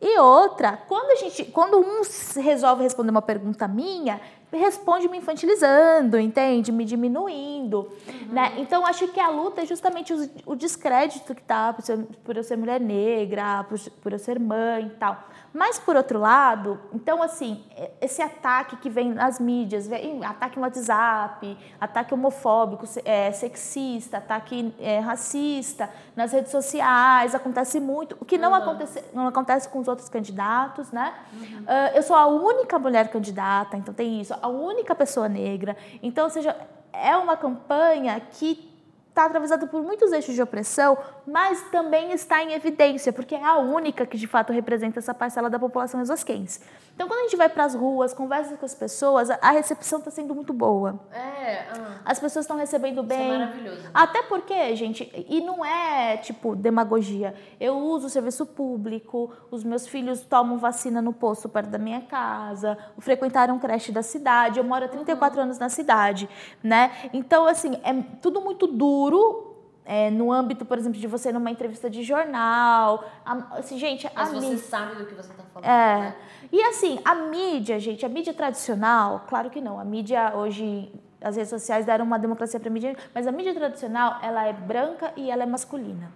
E 0.00 0.18
outra, 0.18 0.78
quando 0.88 1.10
a 1.10 1.16
gente, 1.16 1.44
quando 1.44 1.78
um 1.78 2.02
resolve 2.40 2.82
responder 2.82 3.10
uma 3.10 3.22
pergunta 3.22 3.68
minha, 3.68 4.20
responde 4.58 5.08
me 5.08 5.18
infantilizando, 5.18 6.18
entende? 6.18 6.72
Me 6.72 6.84
diminuindo. 6.84 7.90
Uhum. 8.06 8.32
Né? 8.32 8.54
Então, 8.58 8.86
acho 8.86 9.08
que 9.08 9.20
a 9.20 9.28
luta 9.28 9.62
é 9.62 9.66
justamente 9.66 10.12
o, 10.12 10.30
o 10.46 10.54
descrédito 10.54 11.34
que 11.34 11.42
tá 11.42 11.72
por, 11.72 11.82
ser, 11.82 11.98
por, 12.24 12.36
eu 12.36 12.42
ser 12.42 12.56
mulher 12.56 12.80
negra, 12.80 13.64
por, 13.64 13.78
por 14.02 14.12
eu 14.12 14.18
ser 14.18 14.38
mãe 14.38 14.86
e 14.86 14.90
tal. 14.90 15.28
Mas, 15.52 15.78
por 15.78 15.94
outro 15.94 16.18
lado, 16.18 16.80
então, 16.92 17.22
assim, 17.22 17.62
esse 18.00 18.20
ataque 18.20 18.76
que 18.76 18.90
vem 18.90 19.14
nas 19.14 19.38
mídias, 19.38 19.86
vem, 19.86 20.24
ataque 20.24 20.56
no 20.56 20.62
WhatsApp, 20.62 21.56
ataque 21.80 22.12
homofóbico, 22.12 22.84
é, 23.04 23.30
sexista, 23.30 24.18
ataque 24.18 24.74
é, 24.80 24.98
racista, 24.98 25.88
nas 26.16 26.32
redes 26.32 26.50
sociais, 26.50 27.36
acontece 27.36 27.78
muito, 27.78 28.16
o 28.20 28.24
que 28.24 28.36
não, 28.36 28.50
uhum. 28.50 28.56
acontece, 28.56 29.04
não 29.12 29.26
acontece 29.28 29.68
com 29.68 29.78
os 29.78 29.86
outros 29.86 30.08
candidatos, 30.08 30.90
né? 30.90 31.14
Uhum. 31.32 31.62
Uh, 31.62 31.96
eu 31.96 32.02
sou 32.02 32.16
a 32.16 32.26
única 32.26 32.76
mulher 32.76 33.08
candidata, 33.08 33.76
então 33.76 33.94
tem 33.94 34.20
isso, 34.20 34.34
a 34.44 34.48
única 34.48 34.94
pessoa 34.94 35.26
negra. 35.26 35.74
Então, 36.02 36.24
ou 36.24 36.30
seja, 36.30 36.54
é 36.92 37.16
uma 37.16 37.34
campanha 37.34 38.20
que 38.20 38.70
está 39.08 39.24
atravessado 39.24 39.68
por 39.68 39.82
muitos 39.82 40.12
eixos 40.12 40.34
de 40.34 40.42
opressão, 40.42 40.98
mas 41.26 41.62
também 41.70 42.12
está 42.12 42.42
em 42.42 42.52
evidência, 42.52 43.10
porque 43.10 43.34
é 43.34 43.42
a 43.42 43.56
única 43.56 44.04
que 44.04 44.18
de 44.18 44.26
fato 44.26 44.52
representa 44.52 44.98
essa 44.98 45.14
parcela 45.14 45.48
da 45.48 45.58
população 45.58 46.00
exosquense. 46.00 46.60
Então, 46.94 47.08
quando 47.08 47.20
a 47.20 47.22
gente 47.24 47.36
vai 47.36 47.48
para 47.48 47.64
as 47.64 47.74
ruas, 47.74 48.14
conversa 48.14 48.56
com 48.56 48.64
as 48.64 48.74
pessoas, 48.74 49.28
a 49.28 49.50
recepção 49.50 49.98
está 49.98 50.12
sendo 50.12 50.32
muito 50.32 50.52
boa. 50.52 51.00
É. 51.12 51.66
Ah. 51.72 51.98
As 52.04 52.20
pessoas 52.20 52.44
estão 52.44 52.56
recebendo 52.56 53.02
bem. 53.02 53.18
Isso 53.18 53.34
é 53.34 53.38
maravilhoso. 53.38 53.82
Até 53.92 54.22
porque, 54.22 54.76
gente, 54.76 55.10
e 55.28 55.40
não 55.40 55.64
é 55.64 56.16
tipo 56.18 56.54
demagogia. 56.54 57.34
Eu 57.58 57.76
uso 57.78 58.06
o 58.06 58.10
serviço 58.10 58.46
público, 58.46 59.32
os 59.50 59.64
meus 59.64 59.88
filhos 59.88 60.20
tomam 60.20 60.56
vacina 60.56 61.02
no 61.02 61.12
posto 61.12 61.48
perto 61.48 61.68
da 61.68 61.78
minha 61.78 62.00
casa, 62.00 62.78
frequentaram 62.98 63.58
creche 63.58 63.90
da 63.90 64.02
cidade. 64.02 64.58
Eu 64.60 64.64
moro 64.64 64.84
há 64.84 64.88
34 64.88 65.36
uhum. 65.36 65.44
anos 65.44 65.58
na 65.58 65.68
cidade, 65.68 66.28
né? 66.62 66.92
Então, 67.12 67.46
assim, 67.46 67.74
é 67.82 67.92
tudo 68.22 68.40
muito 68.40 68.68
duro 68.68 69.54
é, 69.84 70.10
no 70.10 70.32
âmbito, 70.32 70.64
por 70.64 70.78
exemplo, 70.78 70.98
de 70.98 71.06
você 71.06 71.30
numa 71.30 71.50
entrevista 71.50 71.90
de 71.90 72.02
jornal. 72.02 73.04
A, 73.24 73.58
assim, 73.58 73.78
gente, 73.78 74.10
Mas 74.14 74.30
a 74.30 74.34
você 74.34 74.56
sabe 74.58 74.96
do 74.96 75.06
que 75.06 75.14
você 75.14 75.30
está 75.30 75.42
falando. 75.42 75.68
É. 75.68 75.98
Né? 75.98 76.16
E 76.54 76.62
assim, 76.62 77.00
a 77.04 77.16
mídia, 77.16 77.80
gente, 77.80 78.06
a 78.06 78.08
mídia 78.08 78.32
tradicional, 78.32 79.24
claro 79.26 79.50
que 79.50 79.60
não. 79.60 79.80
A 79.80 79.84
mídia 79.84 80.36
hoje, 80.36 80.88
as 81.20 81.34
redes 81.34 81.50
sociais 81.50 81.84
deram 81.84 82.04
uma 82.04 82.16
democracia 82.16 82.60
para 82.60 82.68
a 82.68 82.72
mídia, 82.72 82.96
mas 83.12 83.26
a 83.26 83.32
mídia 83.32 83.52
tradicional, 83.52 84.20
ela 84.22 84.46
é 84.46 84.52
branca 84.52 85.12
e 85.16 85.32
ela 85.32 85.42
é 85.42 85.46
masculina. 85.46 86.12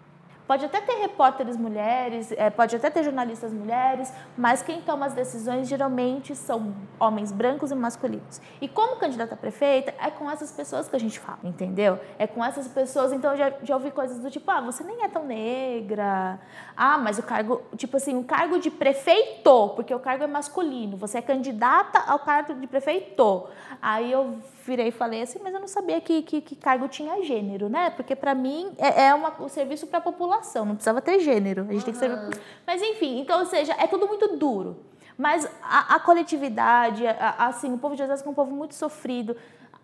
Pode 0.49 0.65
até 0.65 0.81
ter 0.81 0.95
repórteres 0.95 1.59
mulheres, 1.59 2.33
é, 2.33 2.49
pode 2.49 2.75
até 2.75 2.89
ter 2.89 3.05
jornalistas 3.05 3.53
mulheres, 3.53 4.11
mas 4.35 4.63
quem 4.63 4.81
toma 4.81 5.05
as 5.05 5.13
decisões 5.13 5.69
geralmente 5.69 6.35
são 6.35 6.75
homens 6.99 7.31
brancos 7.31 7.71
e 7.71 7.75
masculinos. 7.75 8.41
E 8.59 8.67
como 8.67 8.97
candidata 8.97 9.35
a 9.35 9.37
prefeita, 9.37 9.95
é 10.01 10.11
com 10.11 10.31
essas 10.31 10.51
pessoas 10.51 10.89
que 10.89 10.97
a 10.97 10.99
gente 10.99 11.21
fala, 11.21 11.41
entendeu? 11.45 12.01
É 12.19 12.27
com 12.27 12.43
essas 12.43 12.67
pessoas, 12.67 13.13
então 13.13 13.37
já, 13.37 13.53
já 13.63 13.75
ouvi 13.75 13.91
coisas 13.91 14.21
do 14.21 14.31
tipo, 14.31 14.51
ah, 14.51 14.63
você 14.63 14.83
nem 14.83 15.05
é 15.05 15.09
tão 15.09 15.27
negra. 15.27 16.41
Ah, 16.75 16.97
mas 16.97 17.19
o 17.19 17.23
cargo, 17.23 17.61
tipo 17.77 17.99
assim, 17.99 18.19
o 18.19 18.25
cargo 18.25 18.59
de 18.59 18.71
prefeito, 18.71 19.69
porque 19.77 19.95
o 19.95 20.01
cargo 20.01 20.25
é 20.25 20.27
masculino, 20.27 20.97
você 20.97 21.19
é 21.19 21.23
candidata 21.23 22.03
ao 22.11 22.21
cargo 22.21 22.55
de 22.55 22.67
prefeito. 22.67 23.47
Aí 23.83 24.11
eu 24.11 24.39
virei 24.69 24.89
e 24.89 24.91
falei 24.93 25.23
assim, 25.23 25.39
mas 25.43 25.55
eu 25.55 25.61
não 25.61 25.67
sabia 25.67 26.01
que, 26.01 26.23
que, 26.23 26.41
que 26.41 26.55
cargo 26.55 26.87
tinha 26.89 27.23
gênero, 27.25 27.69
né? 27.69 27.91
Porque 27.91 28.15
para 28.15 28.35
mim 28.35 28.71
é, 28.79 29.07
é 29.07 29.15
uma, 29.15 29.33
um 29.43 29.49
serviço 29.49 29.87
para 29.87 29.99
a 29.99 30.03
população, 30.03 30.65
não 30.67 30.75
precisava 30.75 31.01
ter 31.01 31.19
gênero. 31.21 31.63
A 31.63 31.73
gente 31.73 31.79
uhum. 31.79 31.85
tem 31.85 31.95
que 31.95 31.99
ser. 31.99 32.41
Mas 32.67 32.83
enfim, 32.83 33.21
então, 33.21 33.41
ou 33.41 33.47
seja, 33.47 33.75
é 33.79 33.87
tudo 33.87 34.07
muito 34.07 34.37
duro. 34.37 34.77
Mas 35.17 35.49
a, 35.63 35.97
a 35.97 36.01
coletividade, 36.01 37.07
a- 37.07 37.35
a- 37.39 37.47
assim, 37.47 37.73
o 37.73 37.79
povo 37.79 37.97
de 37.97 38.03
Osasco 38.03 38.29
é 38.29 38.31
um 38.31 38.35
povo 38.35 38.55
muito 38.55 38.75
sofrido. 38.75 39.37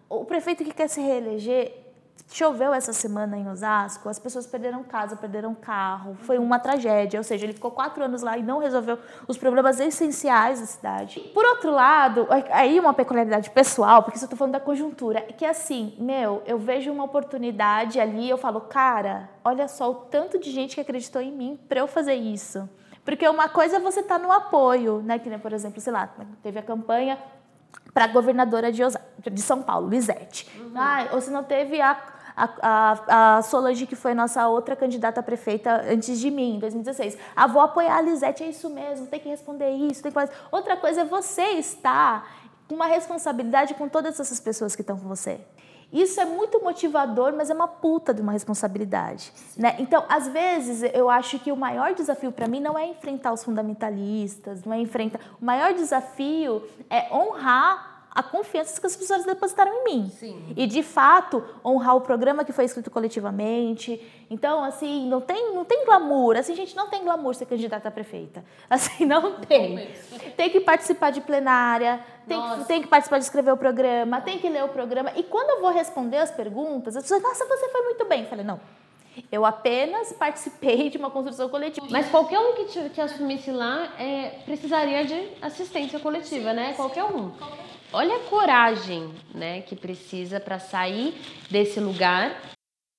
O 0.09 0.25
prefeito 0.25 0.63
que 0.63 0.73
quer 0.73 0.89
se 0.89 1.01
reeleger, 1.01 1.73
choveu 2.35 2.75
essa 2.75 2.93
semana 2.93 3.37
em 3.37 3.49
Osasco, 3.49 4.09
as 4.09 4.19
pessoas 4.19 4.45
perderam 4.45 4.83
casa, 4.83 5.15
perderam 5.15 5.55
carro, 5.55 6.17
foi 6.23 6.37
uma 6.37 6.59
tragédia. 6.59 7.19
Ou 7.21 7.25
seja, 7.25 7.47
ele 7.47 7.53
ficou 7.53 7.71
quatro 7.71 8.03
anos 8.03 8.23
lá 8.23 8.37
e 8.37 8.43
não 8.43 8.59
resolveu 8.59 8.99
os 9.29 9.39
problemas 9.39 9.79
essenciais 9.79 10.59
da 10.61 10.67
cidade. 10.67 11.21
Por 11.33 11.45
outro 11.45 11.71
lado, 11.71 12.27
aí 12.51 12.81
uma 12.81 12.93
peculiaridade 12.93 13.51
pessoal, 13.51 14.03
porque 14.03 14.17
isso 14.17 14.25
eu 14.25 14.31
tô 14.31 14.37
falando 14.37 14.55
da 14.55 14.61
conjuntura, 14.61 15.21
é 15.21 15.33
que 15.33 15.45
assim, 15.45 15.95
meu, 15.99 16.43
eu 16.45 16.59
vejo 16.59 16.91
uma 16.91 17.05
oportunidade 17.05 18.01
ali, 18.01 18.29
eu 18.29 18.37
falo, 18.39 18.63
cara, 18.63 19.31
olha 19.45 19.69
só 19.69 19.91
o 19.91 19.95
tanto 19.95 20.39
de 20.39 20.51
gente 20.51 20.75
que 20.75 20.81
acreditou 20.81 21.23
em 21.23 21.31
mim 21.31 21.59
para 21.69 21.81
eu 21.81 21.87
fazer 21.87 22.15
isso. 22.15 22.69
Porque 23.05 23.29
uma 23.29 23.49
coisa 23.49 23.77
é 23.77 23.81
você 23.81 24.01
estar 24.01 24.19
no 24.19 24.33
apoio, 24.33 25.03
né? 25.03 25.19
Que 25.19 25.29
nem, 25.29 25.39
por 25.39 25.53
exemplo, 25.53 25.79
sei 25.79 25.93
lá, 25.93 26.09
teve 26.43 26.59
a 26.59 26.63
campanha 26.63 27.19
para 27.95 28.05
a 28.05 28.09
governadora 28.09 28.71
de, 28.73 28.83
Osa- 28.85 29.01
de 29.31 29.41
São 29.41 29.63
Paulo, 29.63 29.89
Lisete. 29.89 30.51
Ah, 30.75 31.09
ou 31.13 31.21
se 31.21 31.31
não 31.31 31.45
teve 31.45 31.81
a, 31.81 31.97
a, 32.37 32.49
a, 32.61 33.37
a 33.39 33.43
Solange, 33.43 33.87
que 33.87 33.95
foi 33.95 34.13
nossa 34.15 34.49
outra 34.49 34.75
candidata 34.75 35.21
a 35.21 35.23
prefeita 35.23 35.83
antes 35.89 36.19
de 36.19 36.29
mim, 36.31 36.57
em 36.57 36.59
2016. 36.59 37.17
Ah, 37.37 37.47
vou 37.47 37.63
apoiar 37.63 37.97
a 37.99 38.01
Lisete, 38.03 38.43
é 38.43 38.49
isso 38.49 38.69
mesmo, 38.69 39.07
tem 39.07 39.21
que 39.21 39.29
responder 39.29 39.71
isso, 39.71 40.03
tem 40.03 40.11
que 40.11 40.15
fazer. 40.15 40.33
Outra 40.51 40.77
coisa 40.77 41.03
é 41.03 41.05
você 41.05 41.43
estar 41.53 42.29
com 42.67 42.75
uma 42.75 42.87
responsabilidade 42.87 43.75
com 43.75 43.89
todas 43.89 44.19
essas 44.19 44.41
pessoas 44.41 44.75
que 44.75 44.81
estão 44.83 44.99
com 44.99 45.07
você. 45.07 45.41
Isso 45.93 46.21
é 46.21 46.25
muito 46.25 46.63
motivador, 46.63 47.33
mas 47.37 47.51
é 47.51 47.55
uma 47.55 47.69
puta 47.69 48.13
de 48.13 48.21
uma 48.21 48.33
responsabilidade. 48.33 49.33
Né? 49.57 49.77
Então, 49.79 50.05
às 50.09 50.29
vezes, 50.29 50.83
eu 50.95 51.09
acho 51.09 51.39
que 51.39 51.53
o 51.53 51.57
maior 51.57 51.95
desafio 51.95 52.33
para 52.33 52.49
mim 52.49 52.61
não 52.61 52.79
é 52.79 52.87
enfrentar 52.87 53.33
os 53.33 53.45
fundamentalistas, 53.45 54.65
não 54.65 54.73
é 54.73 54.81
enfrentar. 54.81 55.21
O 55.41 55.45
maior 55.45 55.73
desafio 55.73 56.63
é 56.91 57.13
honrar 57.15 57.94
a 58.15 58.23
confiança 58.23 58.81
que 58.81 58.87
as 58.87 58.95
pessoas 58.95 59.25
depositaram 59.25 59.73
em 59.73 59.85
mim. 59.85 60.13
E, 60.57 60.67
de 60.67 60.83
fato, 60.83 61.43
honrar 61.65 61.97
o 61.97 62.01
programa 62.01 62.45
que 62.45 62.53
foi 62.53 62.65
escrito 62.65 62.91
coletivamente. 62.91 64.01
Então, 64.31 64.63
assim, 64.63 65.09
não 65.09 65.21
tem, 65.21 65.53
não 65.53 65.65
tem 65.65 65.85
glamour. 65.85 66.37
Assim, 66.37 66.55
gente, 66.55 66.77
não 66.77 66.89
tem 66.89 67.03
glamour 67.03 67.35
ser 67.35 67.47
candidata 67.47 67.89
a 67.89 67.91
prefeita. 67.91 68.45
Assim, 68.71 69.05
não 69.05 69.41
tem. 69.41 69.89
Tem 70.37 70.49
que 70.51 70.61
participar 70.61 71.11
de 71.11 71.21
plenária, 71.21 72.01
tem 72.27 72.41
que, 72.41 72.65
tem 72.65 72.83
que 72.83 72.89
participar 72.89 73.19
de 73.19 73.25
escrever 73.25 73.53
o 73.53 73.57
programa, 73.57 74.21
tem 74.21 74.39
que 74.39 74.49
ler 74.49 74.65
o 74.65 74.69
programa. 74.69 75.13
E 75.17 75.23
quando 75.23 75.51
eu 75.51 75.61
vou 75.61 75.71
responder 75.71 76.19
as 76.19 76.31
perguntas, 76.31 76.97
as 76.97 77.03
pessoas 77.03 77.23
nossa, 77.23 77.45
você 77.47 77.69
foi 77.69 77.83
muito 77.83 78.05
bem. 78.07 78.23
Eu 78.23 78.29
falei, 78.29 78.45
não. 78.45 78.61
Eu 79.31 79.45
apenas 79.45 80.13
participei 80.13 80.91
de 80.91 80.99
uma 80.99 81.11
construção 81.11 81.49
coletiva. 81.49 81.87
Mas 81.91 82.09
qualquer 82.09 82.39
um 82.39 82.55
que, 82.55 82.65
te- 82.67 82.91
que 82.91 83.01
assumisse 83.01 83.51
lá 83.51 83.93
é, 83.99 84.41
precisaria 84.45 85.05
de 85.05 85.29
assistência 85.43 85.99
coletiva, 85.99 86.53
né? 86.53 86.73
Qualquer 86.75 87.05
um. 87.05 87.31
Olha 87.93 88.17
a 88.17 88.21
coragem, 88.21 89.09
né, 89.33 89.61
que 89.61 89.77
precisa 89.77 90.41
para 90.41 90.59
sair 90.59 91.15
desse 91.49 91.79
lugar 91.79 92.37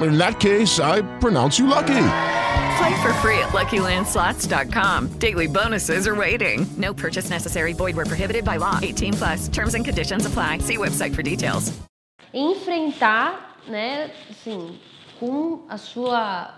In 0.00 0.16
that 0.18 0.40
case, 0.40 0.80
I 0.80 1.02
pronounce 1.18 1.58
you 1.58 1.66
lucky. 1.66 2.02
Play 2.78 3.02
for 3.02 3.12
free 3.20 3.38
at 3.38 3.50
LuckyLandSlots.com. 3.50 5.08
Daily 5.18 5.46
bonuses 5.46 6.06
are 6.06 6.14
waiting. 6.14 6.66
No 6.78 6.94
purchase 6.94 7.28
necessary. 7.30 7.72
Void 7.74 7.96
where 7.96 8.06
prohibited 8.06 8.44
by 8.44 8.56
law. 8.56 8.78
18 8.82 9.12
plus. 9.14 9.48
Terms 9.48 9.74
and 9.74 9.84
conditions 9.84 10.24
apply. 10.26 10.58
See 10.58 10.76
website 10.76 11.14
for 11.14 11.22
details. 11.22 11.72
enfrentar, 12.32 13.56
né, 13.66 14.10
assim, 14.30 14.78
com 15.18 15.64
a 15.68 15.76
sua 15.76 16.54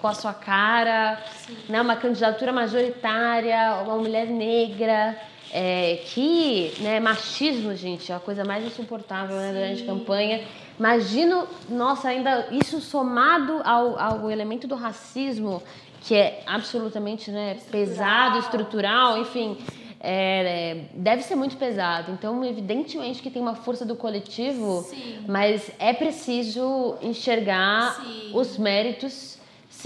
com 0.00 0.08
a 0.08 0.14
sua 0.14 0.32
cara, 0.32 1.22
né, 1.68 1.80
uma 1.80 1.96
candidatura 1.96 2.52
majoritária, 2.52 3.82
uma 3.84 3.96
mulher 3.96 4.26
negra, 4.26 5.16
é, 5.52 6.00
que, 6.06 6.72
né, 6.80 7.00
machismo, 7.00 7.74
gente, 7.74 8.10
é 8.10 8.14
a 8.14 8.20
coisa 8.20 8.44
mais 8.44 8.64
insuportável 8.64 9.36
né, 9.36 9.52
durante 9.52 9.82
a 9.82 9.86
campanha. 9.86 10.44
Imagino, 10.78 11.46
nossa, 11.68 12.08
ainda 12.08 12.48
isso 12.50 12.80
somado 12.80 13.60
ao, 13.64 13.98
ao 13.98 14.30
elemento 14.30 14.66
do 14.66 14.74
racismo, 14.74 15.62
que 16.02 16.14
é 16.14 16.42
absolutamente 16.46 17.30
né, 17.30 17.56
pesado, 17.70 18.38
estrutural, 18.38 19.18
enfim, 19.18 19.56
é, 20.00 20.12
é, 20.12 20.88
deve 20.94 21.22
ser 21.22 21.34
muito 21.34 21.56
pesado. 21.56 22.12
Então, 22.12 22.44
evidentemente 22.44 23.22
que 23.22 23.30
tem 23.30 23.40
uma 23.40 23.54
força 23.54 23.84
do 23.84 23.96
coletivo, 23.96 24.86
mas 25.26 25.70
é 25.78 25.92
preciso 25.92 26.96
enxergar 27.00 28.04
os 28.32 28.58
méritos 28.58 29.35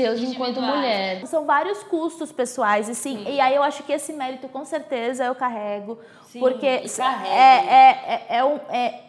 seus 0.02 0.20
enquanto 0.20 0.60
mulher. 0.60 1.26
São 1.26 1.44
vários 1.44 1.82
custos 1.82 2.32
pessoais, 2.32 2.88
e 2.88 2.94
sim, 2.94 3.24
e 3.28 3.40
aí 3.40 3.54
eu 3.54 3.62
acho 3.62 3.82
que 3.82 3.92
esse 3.92 4.12
mérito 4.12 4.48
com 4.48 4.64
certeza 4.64 5.24
eu 5.24 5.34
carrego, 5.34 5.98
porque 6.38 6.66
e 6.66 6.84
é, 6.84 6.88
carrega. 6.88 7.34
é, 7.34 8.26
é, 8.28 8.36
é, 8.38 8.44
um, 8.44 8.56
é 8.70 9.00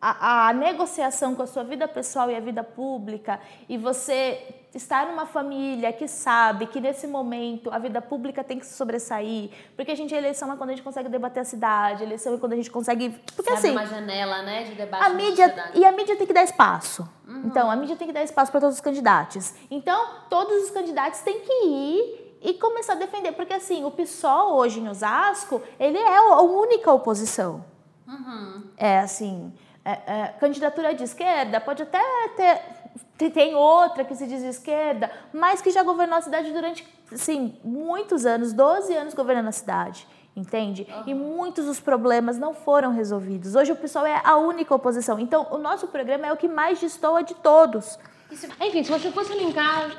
a, 0.00 0.48
a 0.48 0.52
negociação 0.52 1.34
com 1.34 1.42
a 1.42 1.46
sua 1.46 1.64
vida 1.64 1.86
pessoal 1.86 2.30
e 2.30 2.36
a 2.36 2.40
vida 2.40 2.62
pública, 2.62 3.40
e 3.68 3.76
você 3.76 4.59
estar 4.74 5.06
numa 5.06 5.26
família 5.26 5.92
que 5.92 6.06
sabe 6.06 6.66
que 6.66 6.80
nesse 6.80 7.06
momento 7.06 7.70
a 7.72 7.78
vida 7.78 8.00
pública 8.00 8.44
tem 8.44 8.58
que 8.58 8.66
se 8.66 8.74
sobressair, 8.74 9.50
porque 9.76 9.90
a 9.90 9.94
gente, 9.96 10.14
eleição 10.14 10.52
é 10.52 10.56
quando 10.56 10.70
a 10.70 10.72
gente 10.72 10.84
consegue 10.84 11.08
debater 11.08 11.40
a 11.40 11.44
cidade, 11.44 12.04
eleição 12.04 12.34
é 12.34 12.38
quando 12.38 12.52
a 12.52 12.56
gente 12.56 12.70
consegue. 12.70 13.10
Porque 13.34 13.50
Abre 13.50 13.68
assim. 13.68 13.70
uma 13.72 13.86
janela, 13.86 14.42
né, 14.42 14.64
de 14.64 14.74
debate 14.74 15.04
A 15.04 15.08
mídia, 15.10 15.70
e 15.74 15.84
a 15.84 15.92
mídia 15.92 16.16
tem 16.16 16.26
que 16.26 16.32
dar 16.32 16.44
espaço. 16.44 17.08
Então, 17.44 17.70
a 17.70 17.76
mídia 17.76 17.96
tem 17.96 18.08
que 18.08 18.12
dar 18.12 18.22
espaço 18.22 18.50
para 18.50 18.60
todos 18.60 18.74
os 18.76 18.80
candidatos. 18.80 19.54
Então, 19.70 20.04
todos 20.28 20.64
os 20.64 20.70
candidatos 20.70 21.20
têm 21.20 21.40
que 21.40 21.52
ir 21.64 22.38
e 22.42 22.54
começar 22.54 22.94
a 22.94 22.96
defender. 22.96 23.32
Porque, 23.32 23.54
assim, 23.54 23.84
o 23.84 23.90
PSOL 23.90 24.56
hoje 24.56 24.80
em 24.80 24.88
Osasco, 24.88 25.62
ele 25.78 25.98
é 25.98 26.16
a 26.16 26.40
única 26.40 26.92
oposição. 26.92 27.64
É, 28.76 28.98
assim, 28.98 29.52
é, 29.84 29.90
é, 29.90 30.34
candidatura 30.40 30.94
de 30.94 31.04
esquerda 31.04 31.60
pode 31.60 31.82
até 31.82 32.00
ter... 32.36 32.79
te- 33.24 33.30
Tem 33.30 33.54
outra 33.54 34.04
que 34.04 34.14
se 34.14 34.26
diz 34.26 34.42
esquerda, 34.42 35.10
mas 35.32 35.60
que 35.60 35.70
já 35.70 35.82
governou 35.82 36.18
a 36.18 36.22
cidade 36.22 36.50
durante, 36.52 36.86
assim, 37.12 37.56
muitos 37.62 38.24
anos, 38.26 38.52
12 38.52 38.94
anos 38.94 39.14
governando 39.14 39.48
a 39.48 39.52
cidade. 39.52 40.06
Entende? 40.36 40.86
E 41.06 41.12
muitos 41.12 41.66
dos 41.66 41.80
problemas 41.80 42.38
não 42.38 42.54
foram 42.54 42.92
resolvidos. 42.92 43.54
Hoje 43.56 43.72
o 43.72 43.76
pessoal 43.76 44.06
é 44.06 44.20
a 44.24 44.36
única 44.36 44.72
oposição. 44.74 45.18
Então, 45.18 45.46
o 45.50 45.58
nosso 45.58 45.88
programa 45.88 46.24
é 46.26 46.32
o 46.32 46.36
que 46.36 46.46
mais 46.48 46.80
destoa 46.80 47.22
de 47.22 47.34
todos. 47.34 47.98
Enfim, 48.60 48.84
se 48.84 48.90
você 48.92 49.10
fosse 49.10 49.32
elencar, 49.32 49.90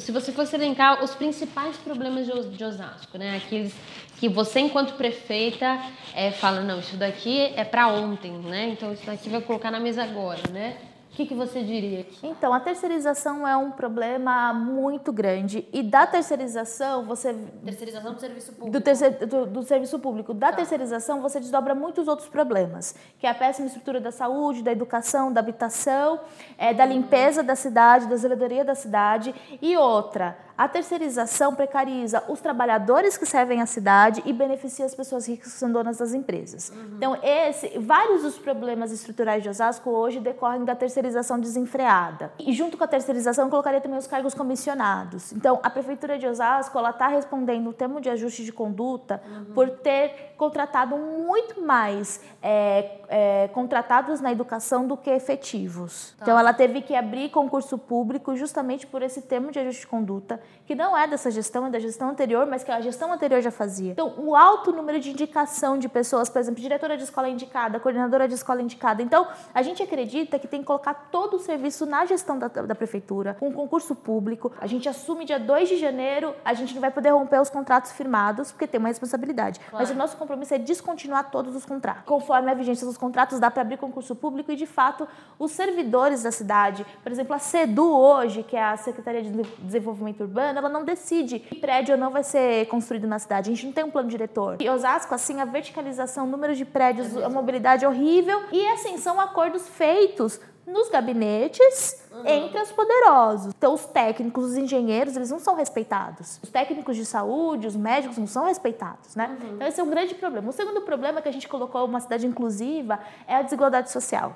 se 0.00 0.10
você 0.10 0.32
fosse 0.32 0.56
elencar 0.56 1.02
os 1.04 1.14
principais 1.14 1.76
problemas 1.76 2.26
de, 2.26 2.48
de 2.50 2.64
Osasco, 2.64 3.16
né? 3.16 3.36
Aqueles 3.36 3.72
que 4.18 4.28
você, 4.28 4.58
enquanto 4.58 4.94
prefeita, 4.94 5.78
é, 6.14 6.32
fala, 6.32 6.60
não, 6.62 6.80
isso 6.80 6.96
daqui 6.96 7.40
é 7.54 7.64
para 7.64 7.86
ontem, 7.86 8.32
né? 8.32 8.70
Então 8.70 8.92
isso 8.92 9.06
daqui 9.06 9.28
vai 9.30 9.40
colocar 9.40 9.70
na 9.70 9.78
mesa 9.78 10.02
agora, 10.02 10.40
né? 10.50 10.76
Que, 11.16 11.26
que 11.26 11.34
você 11.34 11.62
diria? 11.62 12.06
Então, 12.22 12.52
a 12.52 12.60
terceirização 12.60 13.46
é 13.48 13.56
um 13.56 13.70
problema 13.70 14.52
muito 14.52 15.12
grande. 15.12 15.66
E 15.72 15.82
da 15.82 16.06
terceirização, 16.06 17.04
você. 17.06 17.34
Terceirização 17.64 18.12
do 18.14 18.20
serviço 18.20 18.52
público. 18.52 18.70
Do, 18.70 18.80
terceir- 18.82 19.26
do- 19.26 19.46
do 19.46 19.62
serviço 19.62 19.98
público. 19.98 20.34
Da 20.34 20.52
terceirização, 20.52 21.22
você 21.22 21.40
desdobra 21.40 21.74
muitos 21.74 22.06
outros 22.06 22.28
problemas, 22.28 22.94
que 23.18 23.26
é 23.26 23.30
a 23.30 23.34
péssima 23.34 23.66
estrutura 23.66 24.00
da 24.00 24.10
saúde, 24.12 24.62
da 24.62 24.70
educação, 24.72 25.32
da 25.32 25.40
habitação, 25.40 26.20
eh, 26.58 26.74
da 26.74 26.84
limpeza 26.84 27.42
da 27.42 27.56
cidade, 27.56 28.06
da 28.06 28.16
zeladoria 28.16 28.64
da 28.64 28.74
cidade. 28.74 29.34
E 29.62 29.76
outra, 29.76 30.36
a 30.56 30.68
terceirização 30.68 31.54
precariza 31.54 32.22
os 32.28 32.40
trabalhadores 32.40 33.16
que 33.16 33.26
servem 33.26 33.60
a 33.60 33.66
cidade 33.66 34.22
e 34.24 34.32
beneficia 34.32 34.84
as 34.84 34.94
pessoas 34.94 35.28
ricas 35.28 35.52
que 35.52 35.58
são 35.58 35.70
donas 35.70 35.98
das 35.98 36.14
empresas. 36.14 36.72
Então, 36.96 37.18
esse, 37.22 37.78
vários 37.78 38.22
dos 38.22 38.38
problemas 38.38 38.90
estruturais 38.90 39.42
de 39.42 39.48
Osasco 39.48 39.90
hoje 39.90 40.20
decorrem 40.20 40.64
da 40.64 40.74
terceirização 40.74 41.38
desenfreada. 41.38 42.32
E 42.38 42.52
junto 42.52 42.78
com 42.78 42.84
a 42.84 42.86
terceirização, 42.86 43.46
eu 43.46 43.50
colocaria 43.50 43.80
também 43.80 43.98
os 43.98 44.06
cargos 44.06 44.34
comissionados. 44.34 45.32
Então, 45.32 45.60
a 45.62 45.68
Prefeitura 45.68 46.18
de 46.18 46.26
Osasco 46.26 46.78
está 46.86 47.08
respondendo 47.08 47.68
o 47.68 47.72
termo 47.72 48.00
de 48.00 48.08
ajuste 48.08 48.44
de 48.44 48.52
conduta 48.52 49.22
por 49.54 49.68
ter 49.70 50.34
contratado 50.36 50.96
muito 50.96 51.60
mais 51.60 52.20
é, 52.42 52.98
é, 53.08 53.48
contratados 53.48 54.20
na 54.20 54.30
educação 54.32 54.86
do 54.86 54.96
que 54.96 55.10
efetivos. 55.10 56.14
Então, 56.20 56.38
ela 56.38 56.52
teve 56.52 56.82
que 56.82 56.94
abrir 56.94 57.30
concurso 57.30 57.76
público 57.76 58.36
justamente 58.36 58.86
por 58.86 59.02
esse 59.02 59.22
termo 59.22 59.50
de 59.50 59.58
ajuste 59.58 59.82
de 59.82 59.86
conduta, 59.86 60.40
que 60.66 60.74
não 60.74 60.96
é 60.96 61.06
dessa 61.06 61.30
gestão, 61.30 61.66
é 61.66 61.70
da 61.70 61.78
gestão 61.78 62.10
anterior, 62.10 62.44
mas 62.46 62.64
que 62.64 62.72
a 62.72 62.80
gestão 62.80 63.12
anterior 63.12 63.40
já 63.40 63.52
fazia. 63.52 63.92
Então, 63.92 64.14
o 64.18 64.34
alto 64.34 64.72
número 64.72 64.98
de 64.98 65.10
indicação 65.10 65.78
de 65.78 65.88
pessoas, 65.88 66.28
por 66.28 66.40
exemplo, 66.40 66.60
diretora 66.60 66.96
de 66.96 67.04
escola 67.04 67.28
indicada, 67.28 67.78
coordenadora 67.78 68.26
de 68.26 68.34
escola 68.34 68.60
indicada. 68.60 69.00
Então, 69.00 69.28
a 69.54 69.62
gente 69.62 69.82
acredita 69.82 70.38
que 70.38 70.48
tem 70.48 70.60
que 70.60 70.66
colocar 70.66 71.08
todo 71.10 71.36
o 71.36 71.38
serviço 71.38 71.86
na 71.86 72.04
gestão 72.04 72.38
da, 72.38 72.48
da 72.48 72.74
prefeitura, 72.74 73.36
com 73.38 73.52
concurso 73.52 73.94
público. 73.94 74.52
A 74.60 74.66
gente 74.66 74.88
assume 74.88 75.24
dia 75.24 75.38
2 75.38 75.68
de 75.68 75.76
janeiro, 75.76 76.34
a 76.44 76.52
gente 76.52 76.74
não 76.74 76.80
vai 76.80 76.90
poder 76.90 77.10
romper 77.10 77.40
os 77.40 77.48
contratos 77.48 77.92
firmados, 77.92 78.50
porque 78.50 78.66
tem 78.66 78.80
uma 78.80 78.88
responsabilidade. 78.88 79.60
Mas 79.72 79.90
o 79.90 79.94
nosso 79.94 80.16
compromisso 80.16 80.52
é 80.52 80.58
descontinuar 80.58 81.30
todos 81.30 81.54
os 81.54 81.64
contratos. 81.64 82.02
Conforme 82.04 82.50
a 82.50 82.54
vigência 82.54 82.86
dos 82.86 82.96
contratos, 82.96 83.38
dá 83.38 83.50
para 83.50 83.62
abrir 83.62 83.76
concurso 83.76 84.16
público 84.16 84.50
e, 84.50 84.56
de 84.56 84.66
fato, 84.66 85.06
os 85.38 85.52
servidores 85.52 86.24
da 86.24 86.32
cidade, 86.32 86.84
por 87.02 87.12
exemplo, 87.12 87.34
a 87.34 87.38
SEDU 87.38 87.96
hoje, 87.96 88.42
que 88.42 88.56
é 88.56 88.64
a 88.64 88.76
Secretaria 88.76 89.22
de 89.22 89.30
Desenvolvimento 89.60 90.22
Urbano, 90.22 90.35
ela 90.40 90.68
não 90.68 90.84
decide 90.84 91.38
que 91.38 91.56
prédio 91.56 91.94
ou 91.94 92.00
não 92.00 92.10
vai 92.10 92.22
ser 92.22 92.66
construído 92.66 93.06
na 93.06 93.18
cidade. 93.18 93.50
A 93.50 93.54
gente 93.54 93.66
não 93.66 93.72
tem 93.72 93.84
um 93.84 93.90
plano 93.90 94.08
diretor. 94.08 94.56
E 94.60 94.68
Osasco, 94.68 95.14
assim, 95.14 95.40
a 95.40 95.44
verticalização, 95.44 96.26
o 96.26 96.28
número 96.28 96.54
de 96.54 96.64
prédios, 96.64 97.16
a 97.16 97.28
mobilidade 97.28 97.84
é 97.84 97.88
horrível. 97.88 98.42
E, 98.52 98.66
assim, 98.68 98.98
são 98.98 99.20
acordos 99.20 99.68
feitos 99.68 100.40
nos 100.66 100.88
gabinetes 100.88 102.04
entre 102.24 102.60
os 102.60 102.72
poderosos. 102.72 103.52
Então, 103.56 103.72
os 103.72 103.86
técnicos, 103.86 104.46
os 104.46 104.56
engenheiros, 104.56 105.14
eles 105.14 105.30
não 105.30 105.38
são 105.38 105.54
respeitados. 105.54 106.40
Os 106.42 106.50
técnicos 106.50 106.96
de 106.96 107.04
saúde, 107.04 107.68
os 107.68 107.76
médicos 107.76 108.18
não 108.18 108.26
são 108.26 108.46
respeitados, 108.46 109.14
né? 109.14 109.36
Então, 109.54 109.66
esse 109.66 109.80
é 109.80 109.84
um 109.84 109.90
grande 109.90 110.14
problema. 110.14 110.48
O 110.48 110.52
segundo 110.52 110.80
problema 110.80 111.22
que 111.22 111.28
a 111.28 111.32
gente 111.32 111.46
colocou 111.46 111.84
uma 111.84 112.00
cidade 112.00 112.26
inclusiva 112.26 112.98
é 113.28 113.36
a 113.36 113.42
desigualdade 113.42 113.92
social. 113.92 114.34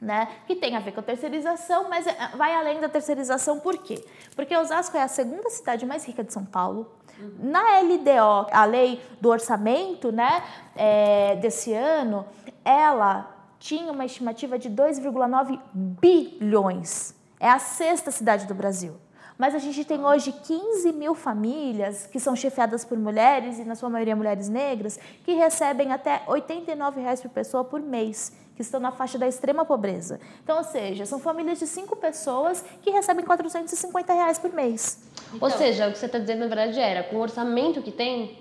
Né? 0.00 0.28
Que 0.46 0.54
tem 0.54 0.76
a 0.76 0.80
ver 0.80 0.92
com 0.92 1.00
a 1.00 1.02
terceirização, 1.02 1.88
mas 1.88 2.06
é- 2.06 2.14
vai 2.36 2.54
além 2.54 2.80
da 2.80 2.88
terceirização, 2.88 3.58
por 3.58 3.78
quê? 3.78 4.04
Porque 4.34 4.54
Osasco 4.54 4.94
é 4.96 5.02
a 5.02 5.08
segunda 5.08 5.48
cidade 5.48 5.86
mais 5.86 6.04
rica 6.04 6.22
de 6.22 6.32
São 6.32 6.44
Paulo. 6.44 6.92
Na 7.38 7.78
LDO, 7.80 8.46
a 8.52 8.64
lei 8.66 9.00
do 9.22 9.30
orçamento 9.30 10.12
né, 10.12 10.42
é, 10.76 11.36
desse 11.36 11.72
ano, 11.72 12.26
ela 12.62 13.34
tinha 13.58 13.90
uma 13.90 14.04
estimativa 14.04 14.58
de 14.58 14.68
2,9 14.68 15.58
bilhões. 15.72 17.14
É 17.40 17.48
a 17.48 17.58
sexta 17.58 18.10
cidade 18.10 18.46
do 18.46 18.54
Brasil. 18.54 18.94
Mas 19.38 19.54
a 19.54 19.58
gente 19.58 19.84
tem 19.84 20.04
hoje 20.04 20.32
15 20.32 20.92
mil 20.92 21.14
famílias 21.14 22.06
que 22.06 22.18
são 22.18 22.34
chefiadas 22.34 22.84
por 22.84 22.98
mulheres, 22.98 23.58
e 23.58 23.64
na 23.64 23.74
sua 23.74 23.90
maioria 23.90 24.16
mulheres 24.16 24.48
negras, 24.48 24.98
que 25.24 25.34
recebem 25.34 25.92
até 25.92 26.22
89 26.26 27.00
reais 27.00 27.20
por 27.20 27.30
pessoa 27.30 27.62
por 27.62 27.80
mês, 27.80 28.32
que 28.56 28.62
estão 28.62 28.80
na 28.80 28.90
faixa 28.90 29.18
da 29.18 29.28
extrema 29.28 29.64
pobreza. 29.64 30.18
Então, 30.42 30.56
ou 30.56 30.64
seja, 30.64 31.04
são 31.06 31.18
famílias 31.20 31.58
de 31.58 31.66
cinco 31.66 31.94
pessoas 31.94 32.64
que 32.82 32.90
recebem 32.90 33.24
450 33.24 34.12
reais 34.14 34.38
por 34.38 34.52
mês. 34.52 34.98
Ou 35.40 35.50
seja, 35.50 35.86
o 35.88 35.92
que 35.92 35.98
você 35.98 36.06
está 36.06 36.18
dizendo 36.18 36.40
na 36.40 36.46
verdade 36.46 36.80
era, 36.80 37.04
com 37.04 37.16
o 37.16 37.20
orçamento 37.20 37.82
que 37.82 37.92
tem, 37.92 38.38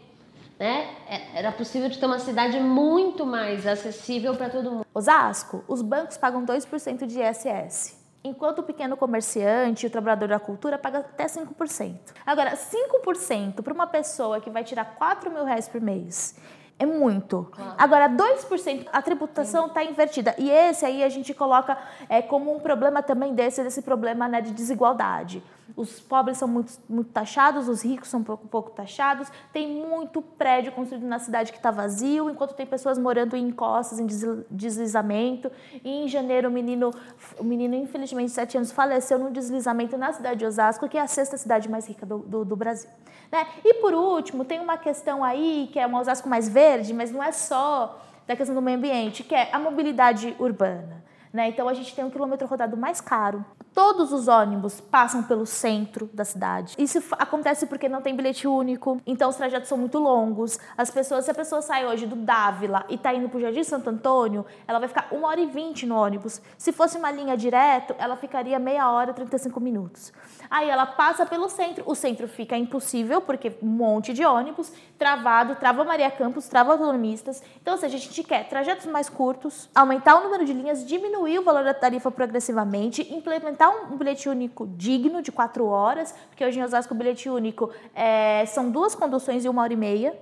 né, 0.57 0.87
é- 1.09 1.39
era 1.39 1.51
possível 1.51 1.89
de 1.89 1.99
ter 1.99 2.05
uma 2.05 2.17
cidade 2.19 2.57
muito 2.59 3.25
mais 3.25 3.67
acessível 3.67 4.35
para 4.35 4.49
todo 4.49 4.71
mundo. 4.71 4.85
Osasco, 4.93 5.63
os 5.67 5.81
bancos 5.81 6.15
pagam 6.17 6.45
2% 6.45 7.05
de 7.05 7.19
ISS. 7.21 7.97
Enquanto 8.23 8.59
o 8.59 8.63
pequeno 8.63 8.97
comerciante 8.97 9.85
e 9.85 9.87
o 9.87 9.89
trabalhador 9.91 10.29
da 10.29 10.39
cultura 10.39 10.79
paga 10.79 10.99
até 10.99 11.27
5%. 11.27 12.11
Agora, 12.25 12.55
5% 12.55 13.61
para 13.61 13.71
uma 13.73 13.85
pessoa 13.85 14.39
que 14.41 14.49
vai 14.49 14.63
tirar 14.63 14.95
4 14.97 15.29
mil 15.29 15.43
reais 15.43 15.67
por 15.67 15.79
mês 15.79 16.35
é 16.77 16.85
muito. 16.85 17.49
Agora, 17.77 18.09
2%, 18.09 18.87
a 18.91 19.01
tributação 19.01 19.67
está 19.67 19.83
invertida. 19.83 20.35
E 20.37 20.49
esse 20.49 20.85
aí 20.85 21.03
a 21.03 21.09
gente 21.09 21.33
coloca 21.33 21.77
é, 22.09 22.21
como 22.21 22.53
um 22.53 22.59
problema 22.59 23.01
também 23.01 23.33
desse, 23.33 23.63
desse 23.63 23.81
problema 23.81 24.27
né, 24.27 24.41
de 24.41 24.51
desigualdade. 24.51 25.41
Os 25.75 25.99
pobres 25.99 26.37
são 26.37 26.47
muito, 26.47 26.73
muito 26.87 27.11
taxados, 27.11 27.67
os 27.67 27.81
ricos 27.83 28.07
são 28.07 28.23
pouco, 28.23 28.47
pouco 28.47 28.69
taxados. 28.71 29.27
Tem 29.51 29.67
muito 29.67 30.21
prédio 30.21 30.71
construído 30.71 31.05
na 31.05 31.19
cidade 31.19 31.51
que 31.51 31.57
está 31.57 31.71
vazio, 31.71 32.29
enquanto 32.29 32.53
tem 32.53 32.65
pessoas 32.65 32.97
morando 32.97 33.35
em 33.35 33.47
encostas, 33.47 33.99
em 33.99 34.05
desli- 34.05 34.45
deslizamento. 34.51 35.51
E 35.83 36.03
em 36.03 36.07
janeiro, 36.07 36.49
o 36.49 36.51
menino, 36.51 36.91
o 37.39 37.43
menino, 37.43 37.75
infelizmente, 37.75 38.27
de 38.27 38.33
7 38.33 38.57
anos, 38.57 38.71
faleceu 38.71 39.17
num 39.17 39.31
deslizamento 39.31 39.97
na 39.97 40.13
cidade 40.13 40.39
de 40.39 40.45
Osasco, 40.45 40.87
que 40.87 40.97
é 40.97 41.01
a 41.01 41.07
sexta 41.07 41.37
cidade 41.37 41.69
mais 41.69 41.87
rica 41.87 42.05
do, 42.05 42.19
do, 42.19 42.45
do 42.45 42.55
Brasil. 42.55 42.89
Né? 43.31 43.47
E 43.63 43.75
por 43.75 43.93
último, 43.93 44.45
tem 44.45 44.59
uma 44.59 44.77
questão 44.77 45.23
aí, 45.23 45.69
que 45.73 45.79
é 45.79 45.87
um 45.87 45.95
Osasco 45.95 46.29
mais 46.29 46.47
verde, 46.47 46.93
mas 46.93 47.11
não 47.11 47.23
é 47.23 47.31
só 47.31 48.01
da 48.27 48.35
questão 48.35 48.55
do 48.55 48.61
meio 48.61 48.77
ambiente, 48.77 49.23
que 49.23 49.35
é 49.35 49.49
a 49.53 49.59
mobilidade 49.59 50.35
urbana. 50.39 51.03
Né? 51.35 51.49
Então 51.49 51.67
a 51.67 51.73
gente 51.73 51.93
tem 51.93 52.05
um 52.05 52.09
quilômetro 52.09 52.47
rodado 52.47 52.77
mais 52.77 53.01
caro. 53.01 53.43
Todos 53.73 54.13
os 54.13 54.29
ônibus 54.29 54.79
passam 54.79 55.21
pelo 55.21 55.45
centro 55.45 56.09
da 56.13 56.23
cidade. 56.23 56.75
Isso 56.77 57.03
acontece 57.11 57.65
porque 57.65 57.89
não 57.89 58.01
tem 58.01 58.15
bilhete 58.15 58.47
único, 58.47 59.01
então 59.05 59.29
os 59.29 59.35
trajetos 59.35 59.67
são 59.67 59.77
muito 59.77 59.99
longos. 59.99 60.57
As 60.77 60.89
pessoas, 60.89 61.25
se 61.25 61.31
a 61.31 61.33
pessoa 61.33 61.61
sai 61.61 61.85
hoje 61.85 62.07
do 62.07 62.15
Dávila 62.15 62.85
e 62.87 62.95
está 62.95 63.13
indo 63.13 63.27
para 63.27 63.37
o 63.37 63.41
Jardim 63.41 63.65
Santo 63.65 63.89
Antônio, 63.89 64.45
ela 64.65 64.79
vai 64.79 64.87
ficar 64.87 65.09
1 65.11 65.21
hora 65.25 65.41
e 65.41 65.45
20 65.45 65.85
no 65.85 65.97
ônibus. 65.97 66.41
Se 66.57 66.71
fosse 66.71 66.97
uma 66.97 67.11
linha 67.11 67.35
direto, 67.35 67.93
ela 67.97 68.15
ficaria 68.15 68.57
meia 68.57 68.89
hora 68.89 69.11
e 69.11 69.13
35 69.13 69.59
minutos. 69.59 70.13
Aí 70.49 70.69
ela 70.69 70.85
passa 70.85 71.25
pelo 71.25 71.49
centro, 71.49 71.83
o 71.87 71.95
centro 71.95 72.27
fica 72.27 72.57
impossível, 72.57 73.21
porque 73.21 73.53
um 73.61 73.67
monte 73.67 74.13
de 74.13 74.25
ônibus, 74.25 74.71
travado, 74.97 75.55
trava 75.55 75.83
Maria 75.83 76.09
Campos, 76.11 76.47
trava 76.47 76.73
autonomistas. 76.73 77.41
Então, 77.61 77.73
ou 77.73 77.79
seja, 77.79 77.97
a 77.97 77.99
gente 77.99 78.23
quer 78.23 78.47
trajetos 78.47 78.85
mais 78.85 79.09
curtos, 79.09 79.69
aumentar 79.73 80.15
o 80.19 80.23
número 80.23 80.45
de 80.45 80.53
linhas, 80.53 80.85
diminuir 80.85 81.39
o 81.39 81.43
valor 81.43 81.63
da 81.63 81.73
tarifa 81.73 82.11
progressivamente, 82.11 83.01
implementar 83.13 83.69
um 83.91 83.97
bilhete 83.97 84.29
único 84.29 84.67
digno 84.67 85.21
de 85.21 85.31
quatro 85.31 85.65
horas, 85.67 86.13
porque 86.29 86.45
hoje 86.45 86.59
em 86.59 86.63
Osasco 86.63 86.93
o 86.93 86.97
bilhete 86.97 87.29
único 87.29 87.71
é, 87.93 88.45
são 88.45 88.69
duas 88.69 88.95
conduções 88.95 89.43
e 89.45 89.49
uma 89.49 89.61
hora 89.61 89.73
e 89.73 89.77
meia. 89.77 90.17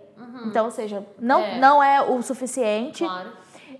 Então, 0.46 0.66
ou 0.66 0.72
seja, 0.72 1.06
não 1.20 1.42
É. 1.42 1.58
não 1.60 1.84
é 1.84 2.02
o 2.02 2.22
suficiente. 2.22 3.04
Claro. 3.04 3.32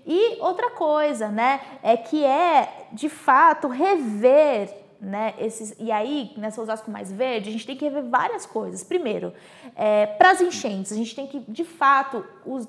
E 0.06 0.36
outra 0.40 0.70
coisa, 0.70 1.28
né, 1.28 1.60
é 1.82 1.96
que 1.96 2.22
é 2.24 2.88
de 2.92 3.08
fato 3.08 3.68
rever, 3.68 4.83
né, 5.04 5.34
esses 5.38 5.74
e 5.78 5.92
aí 5.92 6.32
nessa 6.36 6.60
Osasco 6.60 6.90
mais 6.90 7.12
verde 7.12 7.48
a 7.48 7.52
gente 7.52 7.66
tem 7.66 7.76
que 7.76 7.84
rever 7.84 8.04
várias 8.04 8.46
coisas. 8.46 8.82
Primeiro, 8.82 9.32
para 10.18 10.30
as 10.30 10.40
enchentes 10.40 10.92
a 10.92 10.96
gente 10.96 11.14
tem 11.14 11.26
que 11.26 11.40
de 11.46 11.64
fato 11.64 12.24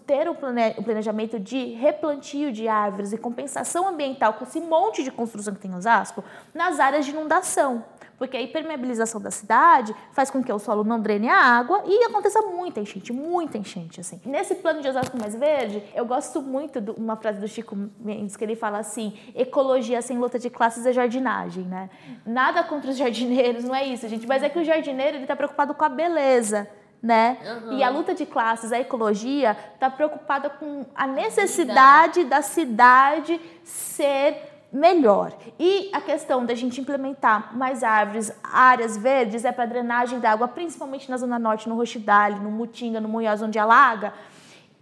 ter 0.05 0.27
o 0.29 0.35
planejamento 0.35 1.39
de 1.39 1.73
replantio 1.73 2.51
de 2.51 2.67
árvores 2.67 3.13
e 3.13 3.17
compensação 3.17 3.87
ambiental 3.87 4.33
com 4.33 4.43
esse 4.43 4.59
monte 4.59 5.03
de 5.03 5.11
construção 5.11 5.53
que 5.53 5.59
tem 5.59 5.71
em 5.71 5.75
Osasco 5.75 6.23
nas 6.53 6.79
áreas 6.79 7.05
de 7.05 7.11
inundação. 7.11 7.83
Porque 8.17 8.37
a 8.37 8.41
impermeabilização 8.41 9.19
da 9.19 9.31
cidade 9.31 9.95
faz 10.11 10.29
com 10.29 10.43
que 10.43 10.51
o 10.51 10.57
solo 10.57 10.83
não 10.83 10.99
drene 10.99 11.27
a 11.27 11.37
água 11.37 11.83
e 11.85 12.03
aconteça 12.05 12.41
muita 12.41 12.79
enchente, 12.79 13.11
muita 13.11 13.57
enchente, 13.57 13.99
assim. 13.99 14.21
Nesse 14.25 14.55
plano 14.55 14.81
de 14.81 14.87
Osasco 14.87 15.17
mais 15.19 15.35
verde, 15.35 15.83
eu 15.93 16.05
gosto 16.05 16.41
muito 16.41 16.79
de 16.79 16.91
uma 16.91 17.15
frase 17.15 17.39
do 17.39 17.47
Chico 17.47 17.75
Mendes, 17.99 18.37
que 18.37 18.43
ele 18.43 18.55
fala 18.55 18.79
assim, 18.79 19.17
ecologia 19.35 20.01
sem 20.01 20.17
luta 20.17 20.39
de 20.39 20.49
classes 20.49 20.85
é 20.85 20.93
jardinagem, 20.93 21.65
né? 21.65 21.89
Nada 22.25 22.63
contra 22.63 22.89
os 22.89 22.97
jardineiros, 22.97 23.63
não 23.63 23.75
é 23.75 23.85
isso, 23.85 24.07
gente, 24.07 24.25
mas 24.25 24.43
é 24.43 24.49
que 24.49 24.59
o 24.59 24.63
jardineiro, 24.63 25.17
ele 25.17 25.25
tá 25.25 25.35
preocupado 25.35 25.73
com 25.73 25.83
a 25.83 25.89
beleza, 25.89 26.69
né? 27.01 27.37
E 27.71 27.83
a 27.83 27.89
luta 27.89 28.15
de 28.15 28.25
classes, 28.25 28.71
a 28.71 28.79
ecologia, 28.79 29.55
está 29.73 29.89
preocupada 29.89 30.49
com 30.49 30.85
a 30.95 31.05
necessidade 31.05 32.23
da 32.23 32.41
cidade 32.41 33.39
ser 33.63 34.54
melhor. 34.75 35.33
E 35.57 35.89
a 35.93 36.01
questão 36.01 36.45
da 36.45 36.53
gente 36.53 36.81
implementar 36.81 37.55
mais 37.55 37.83
árvores, 37.83 38.31
áreas 38.43 38.97
verdes, 38.97 39.45
é 39.45 39.51
para 39.51 39.65
drenagem 39.65 40.19
da 40.19 40.31
água, 40.31 40.47
principalmente 40.47 41.09
na 41.09 41.17
Zona 41.17 41.39
Norte, 41.39 41.69
no 41.69 41.75
Rochidale, 41.75 42.39
no 42.39 42.51
Mutinga, 42.51 42.99
no 42.99 43.07
Munhoz, 43.07 43.41
onde 43.41 43.57
alaga. 43.57 44.13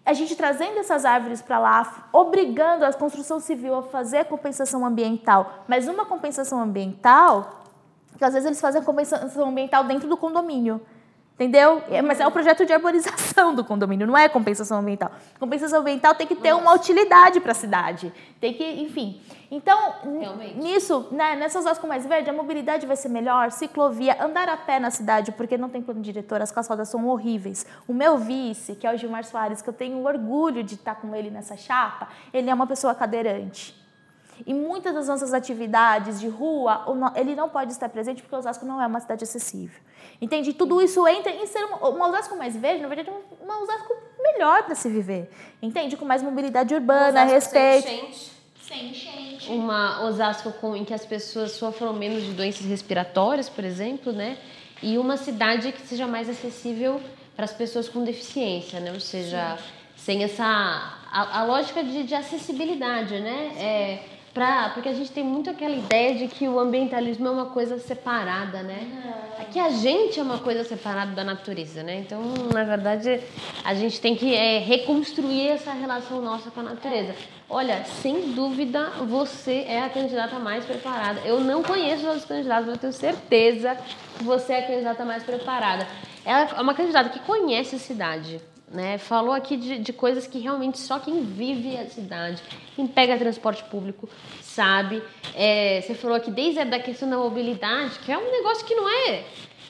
a 0.05 0.11
gente 0.11 0.35
trazendo 0.35 0.79
essas 0.79 1.05
árvores 1.05 1.41
para 1.41 1.59
lá, 1.59 2.09
obrigando 2.11 2.83
a 2.83 2.91
construção 2.91 3.39
civil 3.39 3.75
a 3.75 3.83
fazer 3.83 4.25
compensação 4.25 4.85
ambiental, 4.85 5.63
mas 5.67 5.87
uma 5.87 6.05
compensação 6.05 6.59
ambiental 6.59 7.61
que 8.17 8.25
às 8.25 8.33
vezes 8.33 8.45
eles 8.45 8.61
fazem 8.61 8.81
a 8.81 8.83
compensação 8.83 9.47
ambiental 9.47 9.83
dentro 9.85 10.07
do 10.07 10.17
condomínio. 10.17 10.81
Entendeu? 11.35 11.81
É, 11.89 11.99
Mas 12.01 12.19
é 12.19 12.27
o 12.27 12.31
projeto 12.31 12.63
de 12.63 12.71
arborização 12.71 13.55
do 13.55 13.63
condomínio, 13.65 14.05
não 14.05 14.15
é 14.15 14.29
compensação 14.29 14.79
ambiental. 14.79 15.11
Compensação 15.39 15.81
ambiental 15.81 16.13
tem 16.13 16.27
que 16.27 16.35
ter 16.35 16.53
uma 16.53 16.73
utilidade 16.73 17.39
para 17.41 17.53
a 17.53 17.55
cidade. 17.55 18.13
Tem 18.39 18.53
que, 18.53 18.63
enfim. 18.63 19.19
Então, 19.49 19.93
Realmente. 20.19 20.57
nisso, 20.57 21.07
né, 21.11 21.35
nessas 21.35 21.63
zonas 21.63 21.79
com 21.79 21.87
mais 21.87 22.05
verde, 22.05 22.29
a 22.29 22.33
mobilidade 22.33 22.85
vai 22.85 22.95
ser 22.95 23.09
melhor, 23.09 23.51
ciclovia, 23.51 24.23
andar 24.23 24.47
a 24.47 24.57
pé 24.57 24.79
na 24.79 24.91
cidade, 24.91 25.31
porque 25.31 25.57
não 25.57 25.69
tem 25.69 25.81
plano 25.81 26.01
diretor, 26.01 26.41
as 26.41 26.51
calçadas 26.51 26.89
são 26.89 27.07
horríveis. 27.07 27.65
O 27.87 27.93
meu 27.93 28.17
vice, 28.17 28.75
que 28.75 28.85
é 28.85 28.93
o 28.93 28.97
Gilmar 28.97 29.23
Soares, 29.23 29.61
que 29.61 29.69
eu 29.69 29.73
tenho 29.73 30.05
orgulho 30.05 30.63
de 30.63 30.75
estar 30.75 30.95
com 30.95 31.15
ele 31.15 31.31
nessa 31.31 31.57
chapa, 31.57 32.09
ele 32.31 32.49
é 32.49 32.53
uma 32.53 32.67
pessoa 32.67 32.93
cadeirante. 32.93 33.82
E 34.45 34.53
muitas 34.53 34.93
das 34.93 35.07
nossas 35.07 35.33
atividades 35.33 36.19
de 36.19 36.27
rua, 36.27 36.85
ele 37.15 37.35
não 37.35 37.49
pode 37.49 37.71
estar 37.71 37.89
presente 37.89 38.21
porque 38.21 38.35
Osasco 38.35 38.65
não 38.65 38.81
é 38.81 38.87
uma 38.87 38.99
cidade 38.99 39.23
acessível. 39.23 39.79
Entende? 40.21 40.51
E 40.51 40.53
Tudo 40.53 40.81
isso 40.81 41.07
entra 41.07 41.31
em 41.31 41.45
ser 41.45 41.63
uma, 41.65 41.89
uma 41.89 42.07
Osasco 42.07 42.35
mais 42.35 42.55
verde, 42.55 42.81
na 42.81 42.87
verdade, 42.87 43.09
é 43.09 43.43
uma 43.43 43.61
Osasco 43.61 43.93
melhor 44.19 44.63
para 44.63 44.75
se 44.75 44.89
viver. 44.89 45.29
Entende? 45.61 45.97
Com 45.97 46.05
mais 46.05 46.21
mobilidade 46.21 46.73
urbana, 46.73 47.25
Osasco 47.25 47.49
sem 47.49 47.61
respeito. 47.61 47.87
enchente. 47.87 48.31
Sem 48.61 48.89
enchente. 48.89 49.51
uma 49.51 50.05
Osasco 50.05 50.51
com, 50.53 50.75
em 50.75 50.85
que 50.85 50.93
as 50.93 51.05
pessoas 51.05 51.51
sofram 51.51 51.93
menos 51.93 52.23
de 52.23 52.31
doenças 52.31 52.65
respiratórias, 52.65 53.49
por 53.49 53.63
exemplo, 53.63 54.13
né? 54.13 54.37
E 54.81 54.97
uma 54.97 55.17
cidade 55.17 55.71
que 55.71 55.81
seja 55.81 56.07
mais 56.07 56.29
acessível 56.29 57.01
para 57.35 57.45
as 57.45 57.53
pessoas 57.53 57.89
com 57.89 58.03
deficiência, 58.03 58.79
né? 58.79 58.91
Ou 58.93 58.99
seja, 58.99 59.57
sem 59.97 60.23
essa 60.23 60.45
a, 60.45 61.39
a 61.39 61.43
lógica 61.43 61.83
de, 61.83 62.03
de 62.03 62.15
acessibilidade, 62.15 63.19
né? 63.19 63.99
Pra, 64.33 64.69
porque 64.69 64.89
a 64.89 64.93
gente 64.93 65.11
tem 65.11 65.23
muito 65.23 65.51
aquela 65.51 65.75
ideia 65.75 66.15
de 66.15 66.27
que 66.27 66.47
o 66.47 66.59
ambientalismo 66.59 67.27
é 67.27 67.29
uma 67.29 67.45
coisa 67.47 67.77
separada, 67.77 68.63
né? 68.63 68.87
Que 69.51 69.59
a 69.59 69.69
gente 69.69 70.19
é 70.19 70.23
uma 70.23 70.39
coisa 70.39 70.63
separada 70.63 71.11
da 71.11 71.23
natureza, 71.23 71.83
né? 71.83 71.99
Então, 71.99 72.19
na 72.51 72.63
verdade, 72.63 73.21
a 73.63 73.75
gente 73.75 74.01
tem 74.01 74.15
que 74.15 74.33
é, 74.33 74.57
reconstruir 74.57 75.49
essa 75.49 75.71
relação 75.71 76.19
nossa 76.19 76.49
com 76.49 76.61
a 76.61 76.63
natureza. 76.63 77.13
Olha, 77.47 77.85
sem 78.01 78.31
dúvida, 78.31 78.89
você 79.07 79.65
é 79.67 79.83
a 79.83 79.89
candidata 79.89 80.39
mais 80.39 80.65
preparada. 80.65 81.21
Eu 81.23 81.39
não 81.39 81.61
conheço 81.61 82.01
os 82.01 82.07
outros 82.07 82.25
candidatos, 82.25 82.65
mas 82.65 82.75
eu 82.75 82.81
tenho 82.81 82.93
certeza 82.93 83.77
que 84.17 84.23
você 84.23 84.53
é 84.53 84.59
a 84.63 84.67
candidata 84.67 85.05
mais 85.05 85.21
preparada. 85.21 85.87
Ela 86.25 86.49
é 86.57 86.61
uma 86.61 86.73
candidata 86.73 87.09
que 87.09 87.19
conhece 87.19 87.75
a 87.75 87.79
cidade, 87.79 88.41
né? 88.73 88.97
Falou 88.97 89.33
aqui 89.33 89.55
de, 89.55 89.77
de 89.77 89.93
coisas 89.93 90.25
que 90.25 90.39
realmente 90.39 90.79
só 90.79 90.99
quem 90.99 91.21
vive 91.23 91.77
a 91.77 91.85
cidade, 91.87 92.41
quem 92.75 92.87
pega 92.87 93.17
transporte 93.17 93.63
público, 93.65 94.09
sabe. 94.41 95.01
É, 95.35 95.79
você 95.81 95.93
falou 95.93 96.17
aqui 96.17 96.31
desde 96.31 96.59
a 96.59 96.63
da 96.63 96.79
questão 96.79 97.09
da 97.09 97.17
mobilidade, 97.17 97.99
que 97.99 98.11
é 98.11 98.17
um 98.17 98.31
negócio 98.31 98.65
que 98.65 98.73
não 98.73 98.89
é. 98.89 99.23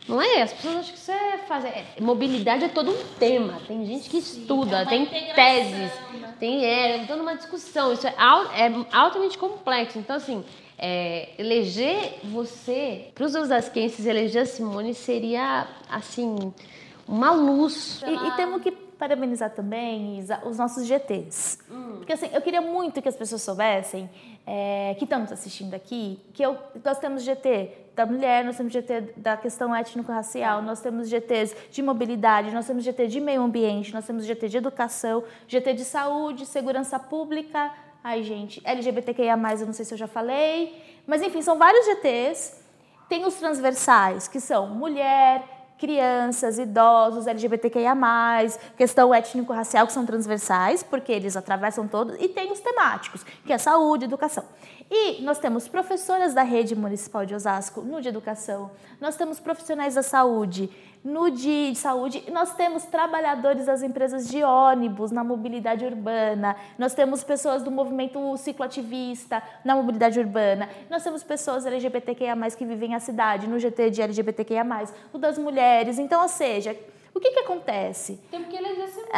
Não 0.08 0.22
é? 0.22 0.42
As 0.42 0.52
pessoas 0.54 0.78
acham 0.78 0.94
que 0.94 1.00
isso 1.00 1.12
é 1.12 1.38
fazer. 1.48 1.70
é- 1.70 1.86
mobilidade 2.02 2.66
é 2.66 2.68
todo 2.68 2.92
um 2.92 3.04
tema. 3.20 3.62
Tem 3.68 3.86
gente 3.86 4.10
que 4.10 4.18
estuda, 4.18 4.86
tem 4.86 5.06
teses, 5.06 5.92
tem 6.40 6.66
é, 6.66 7.06
toda 7.06 7.22
uma 7.22 7.36
discussão. 7.36 7.94
Isso 7.94 8.08
é, 8.08 8.12
é 8.12 8.86
altamente 8.92 9.38
complexo. 9.38 9.98
Então, 9.98 10.18
assim, 10.18 10.44
é, 10.78 11.30
eleger 11.38 12.20
você, 12.26 13.12
para 13.16 13.26
os 13.26 13.34
osasquenses, 13.34 14.06
eleger 14.06 14.44
a 14.44 14.46
Simone 14.46 14.94
seria, 14.94 15.68
assim, 15.90 16.54
uma 17.08 17.32
luz. 17.32 18.04
E, 18.06 18.28
e 18.28 18.32
temos 18.32 18.62
que 18.62 18.83
parabenizar 19.08 19.50
também, 19.50 20.18
Isa, 20.18 20.40
os 20.46 20.58
nossos 20.58 20.86
GTs. 20.86 21.60
Hum. 21.70 21.96
Porque 21.98 22.14
assim, 22.14 22.30
eu 22.32 22.42
queria 22.42 22.62
muito 22.62 23.02
que 23.02 23.10
as 23.10 23.16
pessoas 23.18 23.42
soubessem, 23.42 24.10
é, 24.48 24.96
que 24.98 25.04
estão 25.04 25.20
nos 25.20 25.32
assistindo 25.32 25.74
aqui, 25.74 26.22
que 26.34 26.42
eu- 26.42 26.58
nós 26.84 27.00
temos 27.00 27.22
GT 27.24 27.70
da 27.94 28.06
mulher, 28.06 28.46
nós 28.46 28.56
temos 28.56 28.72
GT 28.72 29.14
da 29.18 29.36
questão 29.36 29.76
étnico-racial, 29.76 30.62
nós 30.62 30.80
temos 30.80 31.10
GTs 31.10 31.54
de 31.70 31.82
mobilidade, 31.82 32.52
nós 32.52 32.66
temos 32.66 32.84
GT 32.86 33.08
de 33.08 33.20
meio 33.20 33.42
ambiente, 33.42 33.94
nós 33.94 34.06
temos 34.06 34.26
GT 34.26 34.48
de 34.48 34.58
educação, 34.58 35.22
GT 35.50 35.74
de 35.74 35.84
saúde, 35.84 36.46
segurança 36.46 36.98
pública. 36.98 37.72
Ai, 38.02 38.24
gente, 38.24 38.62
LGBTQIA+, 38.64 39.38
eu 39.60 39.66
não 39.66 39.74
sei 39.74 39.84
se 39.86 39.94
eu 39.94 39.98
já 39.98 40.08
falei. 40.08 40.82
Mas, 41.06 41.22
enfim, 41.22 41.42
são 41.42 41.58
vários 41.58 41.86
GTs. 41.86 42.64
Tem 43.10 43.26
os 43.26 43.36
transversais, 43.36 44.30
que 44.30 44.40
são 44.40 44.68
mulher, 44.68 45.44
crianças, 45.78 46.58
idosos, 46.58 47.28
LGBTQIA+, 47.28 47.96
questão 48.78 49.14
étnico-racial, 49.14 49.86
que 49.88 49.94
são 49.94 50.06
transversais, 50.06 50.84
porque 50.84 51.12
eles 51.12 51.36
atravessam 51.36 51.88
todos, 51.88 52.16
e 52.20 52.28
tem 52.28 52.52
os 52.52 52.60
temáticos, 52.60 53.24
que 53.46 53.52
é 53.52 53.58
saúde, 53.58 54.06
educação. 54.06 54.44
E 54.96 55.24
nós 55.24 55.40
temos 55.40 55.68
professoras 55.68 56.36
da 56.36 56.44
rede 56.44 56.76
municipal 56.76 57.26
de 57.26 57.34
Osasco 57.34 57.82
no 57.82 58.00
de 58.00 58.10
educação, 58.10 58.70
nós 59.02 59.16
temos 59.16 59.40
profissionais 59.40 59.96
da 59.96 60.04
saúde 60.04 60.70
no 61.04 61.32
de 61.32 61.74
saúde, 61.76 62.24
nós 62.32 62.54
temos 62.54 62.86
trabalhadores 62.86 63.66
das 63.66 63.82
empresas 63.82 64.28
de 64.30 64.44
ônibus 64.44 65.10
na 65.12 65.24
mobilidade 65.24 65.84
urbana, 65.84 66.56
nós 66.78 66.94
temos 66.94 67.24
pessoas 67.24 67.64
do 67.64 67.72
movimento 67.72 68.38
cicloativista 68.38 69.42
na 69.66 69.76
mobilidade 69.76 70.20
urbana, 70.20 70.70
nós 70.92 71.04
temos 71.04 71.24
pessoas 71.24 71.66
LGBTQIA+, 71.66 72.36
que 72.56 72.64
vivem 72.64 72.94
a 72.94 73.00
cidade, 73.00 73.48
no 73.48 73.58
GT 73.58 73.90
de 73.90 74.02
LGBTQIA+, 74.04 74.64
o 75.12 75.18
das 75.18 75.40
mulheres. 75.40 75.98
Então, 75.98 76.22
ou 76.22 76.30
seja, 76.30 76.78
o 77.16 77.20
que 77.20 77.32
que 77.32 77.40
acontece? 77.40 78.20
Tem 78.30 78.44
que 78.44 78.56
eleger. 78.56 78.90
É, 79.12 79.18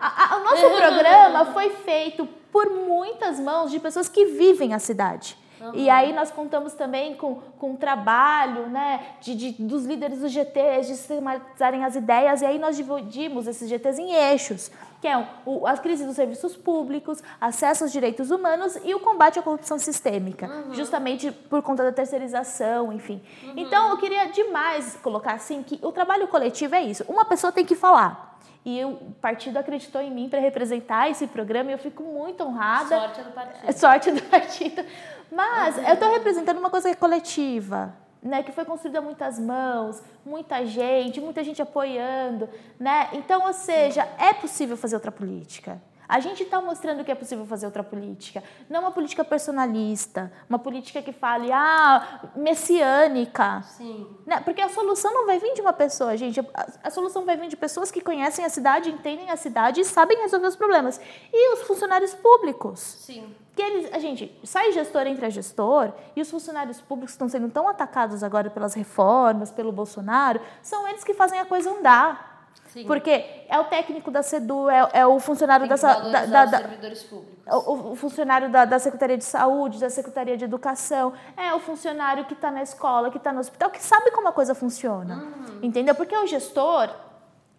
a- 0.00 0.34
a- 0.34 0.36
o 0.38 0.44
nosso 0.44 0.68
programa 0.76 1.44
foi 1.52 1.70
feito 1.70 2.28
por 2.54 2.70
muitas 2.70 3.40
mãos 3.40 3.72
de 3.72 3.80
pessoas 3.80 4.08
que 4.08 4.26
vivem 4.26 4.72
a 4.74 4.78
cidade. 4.78 5.36
E 5.72 5.88
aí 5.88 6.12
nós 6.12 6.30
contamos 6.30 6.74
também 6.74 7.14
com, 7.16 7.36
com 7.58 7.70
um 7.70 7.76
trabalho 7.76 8.66
né, 8.68 9.00
de, 9.22 9.34
de- 9.34 9.62
dos 9.62 9.86
líderes 9.86 10.20
dos 10.20 10.30
GTs, 10.30 10.88
de 10.88 10.96
sistematizarem 10.96 11.82
as 11.84 11.96
ideias, 11.96 12.42
e 12.42 12.46
aí 12.46 12.58
nós 12.58 12.76
dividimos 12.76 13.46
esses 13.48 13.66
GTs 13.68 13.98
em 14.00 14.12
eixos, 14.12 14.70
que 15.00 15.08
é 15.08 15.26
o, 15.46 15.66
a 15.66 15.74
crise 15.78 16.04
dos 16.04 16.16
serviços 16.16 16.54
públicos, 16.54 17.22
acesso 17.40 17.82
aos 17.84 17.92
direitos 17.92 18.30
humanos 18.30 18.76
e 18.84 18.94
o 18.94 19.00
combate 19.00 19.38
à 19.38 19.42
corrupção 19.42 19.78
sistêmica, 19.78 20.46
justamente 20.72 21.32
por 21.32 21.62
conta 21.62 21.82
da 21.82 21.92
terceirização, 21.92 22.92
enfim. 22.92 23.22
Então 23.56 23.88
eu 23.90 23.96
queria 23.96 24.26
demais 24.26 24.96
colocar 25.02 25.32
assim 25.32 25.62
que 25.62 25.78
o 25.82 25.90
trabalho 25.90 26.28
coletivo 26.28 26.74
é 26.74 26.82
isso. 26.82 27.04
Uma 27.08 27.24
pessoa 27.24 27.50
tem 27.50 27.64
que 27.64 27.74
falar. 27.74 28.33
E 28.64 28.82
o 28.84 28.96
partido 29.20 29.58
acreditou 29.58 30.00
em 30.00 30.10
mim 30.10 30.28
para 30.28 30.40
representar 30.40 31.10
esse 31.10 31.26
programa 31.26 31.70
e 31.70 31.74
eu 31.74 31.78
fico 31.78 32.02
muito 32.02 32.42
honrada. 32.42 32.98
Sorte 32.98 33.22
do 33.22 33.30
partido. 33.30 33.72
Sorte 33.78 34.10
do 34.10 34.22
partido. 34.22 34.84
Mas 35.30 35.76
eu 35.76 35.94
estou 35.94 36.10
representando 36.10 36.58
uma 36.58 36.70
coisa 36.70 36.88
é 36.88 36.94
coletiva, 36.94 37.94
né? 38.22 38.42
Que 38.42 38.52
foi 38.52 38.64
construída 38.64 39.02
muitas 39.02 39.38
mãos, 39.38 40.02
muita 40.24 40.64
gente, 40.64 41.20
muita 41.20 41.44
gente 41.44 41.60
apoiando, 41.60 42.48
né? 42.80 43.10
Então, 43.12 43.46
ou 43.46 43.52
seja, 43.52 44.08
é 44.18 44.32
possível 44.32 44.76
fazer 44.76 44.94
outra 44.94 45.12
política. 45.12 45.80
A 46.08 46.20
gente 46.20 46.42
está 46.42 46.60
mostrando 46.60 47.04
que 47.04 47.10
é 47.10 47.14
possível 47.14 47.46
fazer 47.46 47.66
outra 47.66 47.82
política. 47.82 48.42
Não 48.68 48.80
uma 48.80 48.90
política 48.90 49.24
personalista, 49.24 50.32
uma 50.48 50.58
política 50.58 51.00
que 51.00 51.12
fale, 51.12 51.50
ah, 51.52 52.20
messiânica. 52.36 53.62
Sim. 53.62 54.06
Né? 54.26 54.40
Porque 54.40 54.60
a 54.60 54.68
solução 54.68 55.12
não 55.12 55.26
vai 55.26 55.38
vir 55.38 55.54
de 55.54 55.60
uma 55.60 55.72
pessoa, 55.72 56.16
gente. 56.16 56.40
A, 56.40 56.66
a 56.84 56.90
solução 56.90 57.24
vai 57.24 57.36
vir 57.36 57.48
de 57.48 57.56
pessoas 57.56 57.90
que 57.90 58.00
conhecem 58.00 58.44
a 58.44 58.50
cidade, 58.50 58.90
entendem 58.90 59.30
a 59.30 59.36
cidade 59.36 59.80
e 59.80 59.84
sabem 59.84 60.18
resolver 60.18 60.46
os 60.46 60.56
problemas. 60.56 61.00
E 61.32 61.54
os 61.54 61.62
funcionários 61.62 62.14
públicos. 62.14 62.80
Sim. 62.80 63.34
Que 63.54 63.62
eles, 63.62 63.94
a 63.94 63.98
gente, 63.98 64.36
sai 64.42 64.72
gestor 64.72 65.06
entra 65.06 65.30
gestor, 65.30 65.92
e 66.16 66.20
os 66.20 66.30
funcionários 66.30 66.80
públicos 66.80 67.12
estão 67.12 67.28
sendo 67.28 67.48
tão 67.48 67.68
atacados 67.68 68.24
agora 68.24 68.50
pelas 68.50 68.74
reformas, 68.74 69.52
pelo 69.52 69.70
Bolsonaro, 69.70 70.40
são 70.60 70.88
eles 70.88 71.04
que 71.04 71.14
fazem 71.14 71.38
a 71.38 71.44
coisa 71.44 71.70
andar. 71.70 72.33
Sim. 72.74 72.84
Porque 72.86 73.24
é 73.48 73.58
o 73.60 73.64
técnico 73.64 74.10
da 74.10 74.20
SEDU, 74.20 74.68
é, 74.68 74.90
é 74.94 75.06
o 75.06 75.20
funcionário 75.20 75.68
da, 75.68 75.76
da, 75.76 76.26
da, 76.26 76.44
da- 76.44 76.58
servidores 76.58 77.04
públicos. 77.04 77.44
o, 77.46 77.92
o 77.92 77.94
funcionário 77.94 78.50
da, 78.50 78.64
da 78.64 78.78
Secretaria 78.80 79.16
de 79.16 79.24
Saúde, 79.24 79.78
da 79.78 79.88
Secretaria 79.88 80.36
de 80.36 80.44
Educação, 80.44 81.12
é 81.36 81.54
o 81.54 81.60
funcionário 81.60 82.24
que 82.24 82.34
está 82.34 82.50
na 82.50 82.62
escola, 82.62 83.12
que 83.12 83.16
está 83.16 83.32
no 83.32 83.38
hospital, 83.38 83.70
que 83.70 83.80
sabe 83.80 84.10
como 84.10 84.26
a 84.26 84.32
coisa 84.32 84.56
funciona. 84.56 85.24
Entendeu? 85.62 85.94
Porque 85.94 86.16
o 86.16 86.26
gestor, 86.26 86.90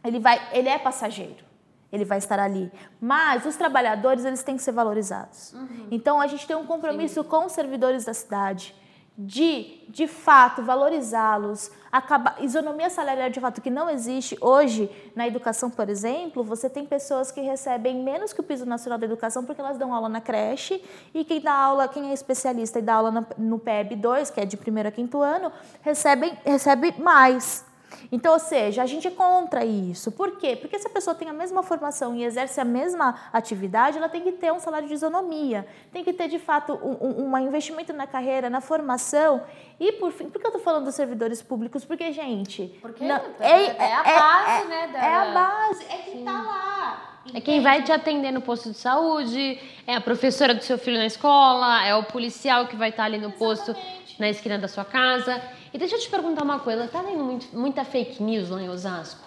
ele, 0.03 0.19
vai, 0.19 0.37
ele 0.51 0.67
é 0.67 0.77
passageiro. 0.77 1.45
Ele 1.93 2.03
vai 2.03 2.17
estar 2.17 2.37
ali. 2.37 2.69
Mas 2.99 3.45
os 3.45 3.55
trabalhadores, 3.55 4.25
eles 4.25 4.43
têm 4.43 4.57
que 4.57 4.63
ser 4.63 4.73
valorizados. 4.73 5.55
Então, 5.89 6.19
a 6.19 6.27
gente 6.27 6.45
tem 6.45 6.57
um 6.57 6.65
compromisso 6.65 7.23
com 7.23 7.45
os 7.45 7.53
servidores 7.53 8.03
da 8.03 8.13
cidade 8.13 8.75
de, 9.17 9.85
de 9.87 10.07
fato, 10.07 10.61
valorizá-los, 10.61 11.71
acabar, 11.89 12.35
isonomia 12.43 12.89
salarial 12.89 13.29
de 13.29 13.39
fato 13.39 13.61
que 13.61 13.69
não 13.69 13.89
existe 13.89 14.37
hoje 14.41 14.89
na 15.15 15.25
educação, 15.25 15.69
por 15.69 15.89
exemplo, 15.89 16.43
você 16.43 16.69
tem 16.69 16.85
pessoas 16.85 17.31
que 17.31 17.39
recebem 17.39 18.03
menos 18.03 18.33
que 18.33 18.41
o 18.41 18.43
piso 18.43 18.65
nacional 18.65 18.99
da 18.99 19.05
educação 19.05 19.45
porque 19.45 19.61
elas 19.61 19.77
dão 19.77 19.93
aula 19.93 20.09
na 20.09 20.19
creche 20.19 20.83
e 21.13 21.23
quem 21.23 21.39
dá 21.39 21.53
aula, 21.53 21.87
quem 21.87 22.09
é 22.09 22.13
especialista 22.13 22.79
e 22.79 22.81
dá 22.81 22.95
aula 22.95 23.11
no, 23.11 23.25
no 23.37 23.59
PEB 23.59 23.95
2, 23.95 24.29
que 24.31 24.41
é 24.41 24.45
de 24.45 24.57
primeiro 24.57 24.89
a 24.89 24.91
quinto 24.91 25.21
ano, 25.21 25.49
recebem, 25.81 26.37
recebe 26.43 26.93
mais. 26.99 27.63
Então, 28.11 28.33
ou 28.33 28.39
seja, 28.39 28.83
a 28.83 28.85
gente 28.85 29.07
é 29.07 29.11
contra 29.11 29.63
isso. 29.65 30.11
Por 30.11 30.37
quê? 30.37 30.55
Porque 30.55 30.77
se 30.79 30.87
a 30.87 30.89
pessoa 30.89 31.15
tem 31.15 31.29
a 31.29 31.33
mesma 31.33 31.63
formação 31.63 32.15
e 32.15 32.23
exerce 32.23 32.59
a 32.61 32.65
mesma 32.65 33.15
atividade, 33.33 33.97
ela 33.97 34.09
tem 34.09 34.21
que 34.21 34.31
ter 34.31 34.51
um 34.53 34.59
salário 34.59 34.87
de 34.87 34.93
isonomia, 34.93 35.67
tem 35.91 36.03
que 36.03 36.13
ter, 36.13 36.27
de 36.27 36.39
fato, 36.39 36.73
um, 36.73 37.23
um, 37.23 37.31
um 37.33 37.37
investimento 37.39 37.93
na 37.93 38.05
carreira, 38.07 38.49
na 38.49 38.61
formação. 38.61 39.41
E, 39.79 39.91
por 39.93 40.11
fim, 40.11 40.29
por 40.29 40.39
que 40.39 40.45
eu 40.47 40.49
estou 40.49 40.61
falando 40.61 40.85
dos 40.85 40.95
servidores 40.95 41.41
públicos? 41.41 41.83
Porque, 41.85 42.11
gente... 42.11 42.77
Porque 42.81 43.03
não- 43.05 43.15
é 43.39 43.93
a 43.93 44.03
base, 44.03 44.63
é- 44.63 44.67
né, 44.67 44.87
da- 44.93 44.99
É 44.99 45.15
a 45.15 45.25
base, 45.33 45.83
é 45.85 45.97
quem 45.97 46.19
está 46.19 46.31
lá. 46.31 47.11
É 47.33 47.41
quem 47.41 47.59
vai 47.59 47.81
te 47.81 47.91
atender 47.91 48.31
no 48.31 48.39
posto 48.39 48.69
de 48.69 48.77
saúde, 48.77 49.59
é 49.87 49.95
a 49.95 50.01
professora 50.01 50.53
do 50.53 50.63
seu 50.63 50.77
filho 50.77 50.97
na 50.97 51.07
escola, 51.07 51.83
é 51.83 51.95
o 51.95 52.03
policial 52.03 52.67
que 52.67 52.75
vai 52.75 52.89
estar 52.89 53.05
ali 53.05 53.17
no 53.17 53.31
posto 53.31 53.75
na 54.19 54.29
esquina 54.29 54.59
da 54.59 54.67
sua 54.67 54.85
casa. 54.85 55.41
E 55.75 55.77
deixa 55.77 55.97
eu 55.97 55.99
te 55.99 56.07
perguntar 56.07 56.41
uma 56.41 56.57
coisa, 56.59 56.87
tá 56.87 57.01
vendo 57.01 57.21
muito- 57.21 57.47
muita 57.53 57.83
fake 57.83 58.23
news 58.23 58.49
lá 58.49 58.61
em 58.61 58.69
Osasco? 58.69 59.19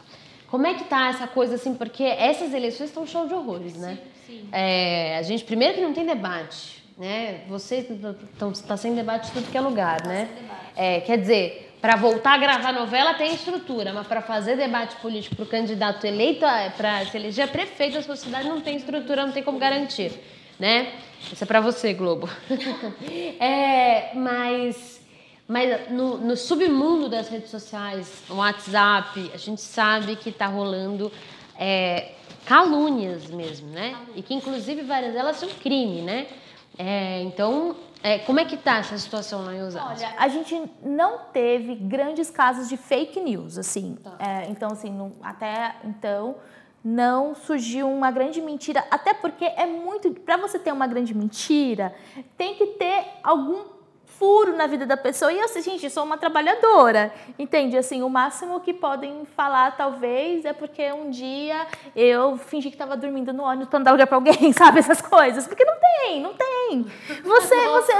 Como 0.51 0.67
é 0.67 0.73
que 0.73 0.85
tá 0.85 1.11
essa 1.11 1.27
coisa 1.27 1.57
assim? 1.57 1.75
Porque 1.75 2.03
essas 2.03 2.55
eleições 2.55 2.89
estão 2.89 3.07
show 3.07 3.29
de 3.29 3.35
horrores, 3.35 3.75
né? 3.77 3.99
É, 4.51 5.19
a 5.19 5.23
gente, 5.23 5.45
primeiro 5.45 5.75
que 5.75 5.83
não 5.83 5.93
tem 5.93 6.07
debate, 6.07 6.83
né? 6.97 7.43
Você 7.51 7.87
está 8.55 8.79
sem 8.79 8.95
debate 8.95 9.29
em 9.29 9.33
tudo 9.35 9.51
que 9.51 9.59
é 9.59 9.61
lugar, 9.61 10.07
né? 10.07 10.27
É, 10.75 11.01
quer 11.01 11.19
dizer, 11.19 11.75
para 11.83 11.97
voltar 11.97 12.33
a 12.33 12.39
gravar 12.39 12.73
novela 12.73 13.13
tem 13.13 13.35
estrutura, 13.35 13.93
mas 13.93 14.07
para 14.07 14.23
fazer 14.23 14.57
debate 14.57 14.97
político 15.03 15.37
para 15.37 15.43
o 15.45 15.49
candidato 15.49 16.07
eleito, 16.07 16.47
para 16.79 17.05
se 17.05 17.15
eleger 17.15 17.49
prefeito 17.49 17.93
da 17.93 18.03
sua 18.03 18.17
cidade, 18.17 18.49
não 18.49 18.63
tem 18.63 18.75
estrutura, 18.79 19.27
não 19.27 19.33
tem 19.35 19.43
como 19.43 19.59
garantir, 19.59 20.13
né? 20.59 20.95
Isso 21.31 21.45
é 21.45 21.47
para 21.47 21.61
você, 21.61 21.93
Globo. 21.93 22.27
É, 23.39 24.13
mas 24.15 24.98
mas 25.49 25.91
no, 25.91 26.19
no 26.19 26.37
submundo 26.37 27.09
das 27.09 27.29
redes 27.29 27.51
sociais, 27.51 28.23
no 28.29 28.37
WhatsApp, 28.37 29.31
a 29.33 29.37
gente 29.39 29.63
sabe 29.63 30.15
que 30.17 30.29
está 30.29 30.47
rolando 30.47 31.11
é, 31.59 32.13
calúnias 32.45 33.27
mesmo, 33.31 33.69
né? 33.71 33.97
E 34.15 34.23
que 34.23 34.35
inclusive 34.35 34.83
várias 34.83 35.15
delas 35.15 35.37
são 35.39 35.49
crime, 35.49 36.03
né? 36.03 36.27
É, 36.77 37.23
então, 37.23 37.75
é, 38.03 38.19
como 38.21 38.39
é 38.39 38.45
que 38.45 38.57
tá 38.57 38.77
essa 38.79 38.97
situação 38.99 39.45
lá 39.45 39.55
em 39.55 39.63
Osasco? 39.63 39.89
Olha, 39.89 40.15
a 40.19 40.29
gente 40.29 40.63
não 40.83 41.19
teve 41.33 41.75
grandes 41.75 42.31
casos 42.31 42.69
de 42.69 42.77
fake 42.77 43.19
news, 43.21 43.59
assim. 43.59 43.97
É, 44.19 44.49
então, 44.51 44.71
assim, 44.71 44.91
não- 44.93 45.13
até 45.23 45.77
então 45.83 46.37
não 46.85 47.35
surgiu 47.35 47.91
uma 47.91 48.11
grande 48.11 48.41
mentira, 48.41 48.85
até 48.91 49.13
porque 49.13 49.45
é 49.45 49.67
muito. 49.67 50.11
Para 50.13 50.37
você 50.37 50.59
ter 50.59 50.73
uma 50.73 50.87
grande 50.87 51.13
mentira, 51.15 51.93
tem 52.37 52.55
que 52.55 52.67
ter 52.67 53.05
algum 53.25 53.78
furo 54.19 54.57
na 54.57 54.67
vida 54.67 54.85
da 54.85 54.97
pessoa. 54.97 55.33
E 55.33 55.41
assim, 55.41 55.63
gente, 55.63 55.85
eu 55.85 55.91
sou 55.91 56.05
uma 56.05 56.19
trabalhadora, 56.19 57.13
entende? 57.39 57.77
Assim, 57.77 58.03
o 58.03 58.11
máximo 58.11 58.61
que 58.61 58.75
podem 58.75 59.25
falar, 59.37 59.77
talvez, 59.77 60.45
é 60.45 60.53
porque 60.53 60.93
um 60.93 61.09
dia 61.09 61.67
eu 61.95 62.37
fingi 62.37 62.69
que 62.69 62.75
estava 62.75 62.97
dormindo 62.97 63.33
no 63.33 63.45
ônibus 63.45 63.69
para 63.69 63.79
dar 63.79 63.93
lugar 63.93 64.07
para 64.07 64.17
alguém, 64.17 64.53
sabe? 64.53 64.81
Essas 64.81 65.01
coisas. 65.01 65.47
Porque 65.47 65.65
não 65.65 65.77
tem, 65.79 66.21
não 66.21 66.35
tem. 66.35 66.85
Você, 67.23 67.69
você. 67.69 67.93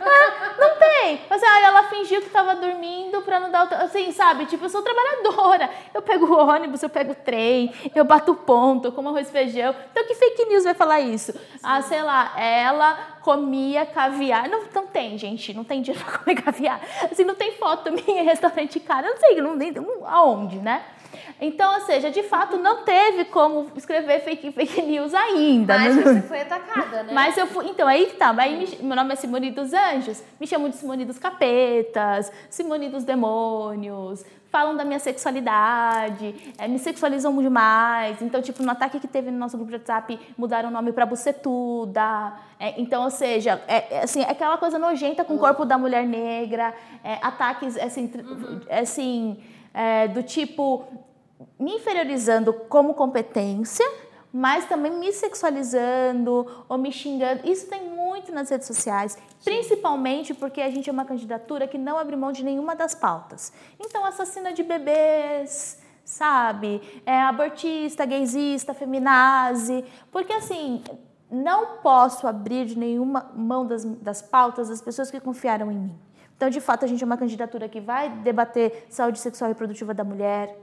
Ah, 0.00 0.54
não 0.58 0.78
tem. 0.78 1.20
Mas 1.28 1.42
olha, 1.42 1.66
ela 1.66 1.82
fingiu 1.84 2.20
que 2.20 2.28
estava 2.28 2.54
dormindo 2.54 3.20
para 3.22 3.40
não 3.40 3.50
dar. 3.50 3.66
Assim, 3.74 4.12
sabe? 4.12 4.46
Tipo, 4.46 4.66
eu 4.66 4.70
sou 4.70 4.82
trabalhadora. 4.82 5.68
Eu 5.92 6.00
pego 6.00 6.26
o 6.26 6.46
ônibus, 6.46 6.82
eu 6.82 6.88
pego 6.88 7.12
o 7.12 7.14
trem, 7.14 7.72
eu 7.94 8.04
bato 8.04 8.34
ponto, 8.34 8.88
eu 8.88 8.92
como 8.92 9.08
arroz 9.08 9.28
e 9.28 9.32
feijão. 9.32 9.74
Então, 9.90 10.06
que 10.06 10.14
fake 10.14 10.44
news 10.46 10.64
vai 10.64 10.74
falar 10.74 11.00
isso? 11.00 11.34
Ah, 11.62 11.82
sei 11.82 12.02
lá, 12.02 12.32
ela 12.38 13.16
comia 13.22 13.84
caviar. 13.84 14.48
Não, 14.48 14.62
não 14.72 14.86
tem, 14.86 15.18
gente. 15.18 15.55
Não 15.56 15.64
tem 15.64 15.80
dinheiro 15.82 16.04
pra 16.04 16.18
comer 16.18 16.34
caviar. 16.42 16.80
Assim, 17.10 17.24
não 17.24 17.34
tem 17.34 17.52
foto 17.52 17.90
minha 17.90 18.20
em 18.20 18.24
restaurante 18.24 18.78
caro. 18.78 19.06
Eu 19.06 19.14
não 19.14 19.20
sei, 19.20 19.40
não- 19.72 20.06
aonde, 20.06 20.56
né? 20.58 20.82
Então, 21.40 21.74
ou 21.74 21.80
seja, 21.82 22.10
de 22.10 22.22
fato, 22.22 22.56
não 22.56 22.84
teve 22.84 23.26
como 23.26 23.66
escrever 23.76 24.20
fake, 24.20 24.52
fake 24.52 24.82
news 24.82 25.12
ainda. 25.14 25.78
Mas 25.78 25.96
Não- 25.96 26.02
você 26.02 26.22
foi 26.22 26.40
atacada, 26.40 27.02
né? 27.02 27.12
mas 27.12 27.36
eu 27.36 27.46
fui. 27.46 27.66
Então, 27.68 27.86
aí 27.86 28.06
que 28.06 28.16
tá. 28.16 28.34
Aí 28.38 28.56
me- 28.58 28.86
meu 28.86 28.96
nome 28.96 29.12
é 29.12 29.16
Simone 29.16 29.50
dos 29.50 29.72
Anjos. 29.72 30.22
Me 30.40 30.46
chamam 30.46 30.68
de 30.70 30.76
Simone 30.76 31.04
dos 31.04 31.18
Capetas, 31.18 32.32
Simone 32.48 32.88
dos 32.88 33.04
Demônios. 33.04 34.24
Falam 34.50 34.74
da 34.76 34.84
minha 34.84 34.98
sexualidade, 34.98 36.54
é, 36.56 36.66
me 36.66 36.78
sexualizam 36.78 37.36
demais. 37.36 38.22
Então, 38.22 38.40
tipo, 38.40 38.62
no 38.62 38.70
ataque 38.70 38.98
que 38.98 39.06
teve 39.08 39.30
no 39.30 39.36
nosso 39.36 39.56
grupo 39.56 39.70
de 39.70 39.76
WhatsApp, 39.76 40.18
mudaram 40.38 40.70
o 40.70 40.72
nome 40.72 40.92
pra 40.92 41.04
Bucetuda. 41.04 42.32
É, 42.58 42.80
então, 42.80 43.02
ou 43.04 43.10
seja, 43.10 43.60
é, 43.68 43.96
é, 43.96 44.02
assim, 44.04 44.22
é 44.22 44.30
aquela 44.30 44.56
coisa 44.56 44.78
nojenta 44.78 45.24
com 45.24 45.34
o 45.34 45.38
corpo 45.38 45.64
da 45.66 45.76
mulher 45.76 46.06
negra. 46.06 46.72
é, 47.04 47.18
ataques, 47.22 47.76
assim, 47.76 48.08
tr- 48.08 48.20
assim 48.70 49.36
é, 49.76 50.08
do 50.08 50.22
tipo 50.22 50.84
me 51.60 51.74
inferiorizando 51.74 52.50
como 52.50 52.94
competência, 52.94 53.84
mas 54.32 54.64
também 54.64 54.90
me 54.90 55.12
sexualizando 55.12 56.64
ou 56.66 56.78
me 56.78 56.90
xingando. 56.90 57.42
Isso 57.48 57.68
tem 57.68 57.82
muito 57.90 58.32
nas 58.32 58.48
redes 58.48 58.66
sociais, 58.66 59.18
principalmente 59.44 60.32
porque 60.32 60.62
a 60.62 60.70
gente 60.70 60.88
é 60.88 60.92
uma 60.92 61.04
candidatura 61.04 61.68
que 61.68 61.76
não 61.76 61.98
abre 61.98 62.16
mão 62.16 62.32
de 62.32 62.42
nenhuma 62.42 62.74
das 62.74 62.94
pautas. 62.94 63.52
Então, 63.78 64.04
assassina 64.04 64.52
de 64.52 64.62
bebês, 64.62 65.78
sabe? 66.02 66.80
É 67.04 67.20
abortista, 67.20 68.06
gaysista, 68.06 68.72
feminazi, 68.72 69.84
porque 70.10 70.32
assim, 70.32 70.82
não 71.30 71.78
posso 71.82 72.26
abrir 72.26 72.64
de 72.64 72.78
nenhuma 72.78 73.30
mão 73.34 73.66
das, 73.66 73.84
das 73.84 74.22
pautas 74.22 74.70
das 74.70 74.80
pessoas 74.80 75.10
que 75.10 75.20
confiaram 75.20 75.70
em 75.70 75.78
mim. 75.78 76.05
Então, 76.36 76.50
de 76.50 76.60
fato, 76.60 76.84
a 76.84 76.88
gente 76.88 77.02
é 77.02 77.06
uma 77.06 77.16
candidatura 77.16 77.68
que 77.68 77.80
vai 77.80 78.10
debater 78.10 78.86
saúde 78.90 79.18
sexual 79.18 79.50
e 79.50 79.52
reprodutiva 79.52 79.94
da 79.94 80.04
mulher, 80.04 80.54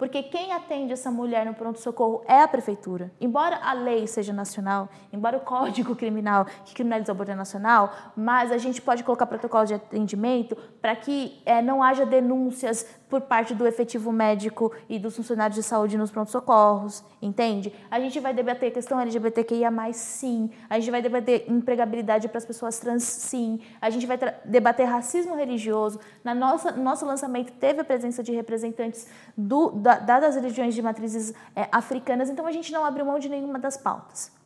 porque 0.00 0.22
quem 0.22 0.52
atende 0.52 0.94
essa 0.94 1.10
mulher 1.10 1.44
no 1.44 1.52
pronto-socorro 1.52 2.22
é 2.26 2.40
a 2.40 2.48
prefeitura. 2.48 3.12
Embora 3.20 3.56
a 3.62 3.74
lei 3.74 4.06
seja 4.06 4.32
nacional, 4.32 4.88
embora 5.12 5.36
o 5.36 5.40
código 5.40 5.94
criminal 5.94 6.46
que 6.64 6.74
criminaliza 6.74 7.12
o 7.12 7.14
aborto 7.14 7.32
é 7.32 7.34
nacional, 7.34 7.92
mas 8.16 8.50
a 8.50 8.56
gente 8.56 8.80
pode 8.80 9.04
colocar 9.04 9.26
protocolo 9.26 9.66
de 9.66 9.74
atendimento 9.74 10.56
para 10.80 10.96
que 10.96 11.42
eh, 11.44 11.60
não 11.60 11.82
haja 11.82 12.06
denúncias 12.06 12.86
por 13.10 13.22
parte 13.22 13.52
do 13.52 13.66
efetivo 13.66 14.12
médico 14.12 14.72
e 14.88 14.98
dos 14.98 15.16
funcionários 15.16 15.56
de 15.56 15.62
saúde 15.62 15.98
nos 15.98 16.10
pronto-socorros, 16.10 17.04
entende? 17.20 17.74
A 17.90 17.98
gente 17.98 18.20
vai 18.20 18.32
debater 18.32 18.72
questão 18.72 19.00
LGBTQIA+, 19.00 19.70
sim. 19.92 20.50
A 20.70 20.78
gente 20.78 20.90
vai 20.90 21.02
debater 21.02 21.44
empregabilidade 21.50 22.28
para 22.28 22.38
as 22.38 22.44
pessoas 22.44 22.78
trans, 22.78 23.02
sim. 23.02 23.60
A 23.80 23.90
gente 23.90 24.06
vai 24.06 24.16
debater 24.44 24.86
racismo 24.86 25.34
religioso. 25.34 25.98
Na 26.22 26.34
nossa, 26.34 26.70
no 26.70 26.82
nosso 26.82 27.04
lançamento 27.04 27.52
teve 27.52 27.80
a 27.80 27.84
presença 27.84 28.22
de 28.22 28.32
representantes 28.32 29.08
do, 29.36 29.70
da, 29.70 29.98
das 29.98 30.36
religiões 30.36 30.74
de 30.74 30.80
matrizes 30.80 31.34
eh, 31.56 31.68
africanas, 31.72 32.30
então 32.30 32.46
a 32.46 32.52
gente 32.52 32.72
não 32.72 32.84
abriu 32.84 33.04
mão 33.04 33.18
de 33.18 33.28
nenhuma 33.28 33.58
das 33.58 33.76
pautas. 33.76 34.39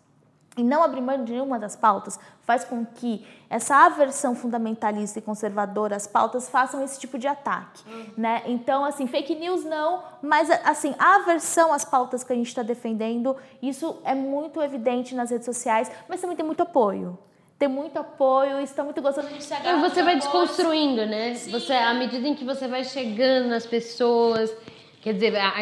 E 0.56 0.62
não 0.62 0.84
abrir 0.84 1.00
mão 1.00 1.24
de 1.24 1.32
nenhuma 1.32 1.58
das 1.58 1.74
pautas 1.74 2.18
faz 2.42 2.64
com 2.64 2.84
que 2.84 3.26
essa 3.50 3.86
aversão 3.86 4.34
fundamentalista 4.36 5.18
e 5.18 5.22
conservadora 5.22 5.96
às 5.96 6.06
pautas 6.06 6.48
façam 6.48 6.82
esse 6.84 7.00
tipo 7.00 7.18
de 7.18 7.26
ataque, 7.26 7.82
né? 8.16 8.42
Então, 8.46 8.84
assim, 8.84 9.06
fake 9.06 9.34
news 9.34 9.64
não, 9.64 10.02
mas 10.22 10.50
assim, 10.64 10.94
a 10.98 11.16
aversão 11.16 11.72
às 11.72 11.84
pautas 11.84 12.22
que 12.22 12.32
a 12.32 12.36
gente 12.36 12.46
está 12.48 12.62
defendendo, 12.62 13.36
isso 13.60 13.96
é 14.04 14.14
muito 14.14 14.62
evidente 14.62 15.14
nas 15.14 15.30
redes 15.30 15.44
sociais, 15.44 15.90
mas 16.08 16.20
também 16.20 16.36
tem 16.36 16.46
muito 16.46 16.62
apoio. 16.62 17.18
Tem 17.58 17.68
muito 17.68 17.98
apoio, 17.98 18.60
está 18.60 18.82
muito 18.82 19.00
gostoso, 19.00 19.26
a 19.26 19.30
gente 19.30 19.44
se 19.44 19.54
E 19.54 19.76
você 19.80 20.02
vai 20.02 20.16
desconstruindo, 20.16 21.06
né? 21.06 21.34
Você, 21.34 21.72
à 21.72 21.94
medida 21.94 22.26
em 22.26 22.34
que 22.34 22.44
você 22.44 22.66
vai 22.66 22.82
chegando 22.84 23.48
nas 23.48 23.64
pessoas, 23.64 24.52
quer 25.00 25.14
dizer, 25.14 25.36
a, 25.36 25.52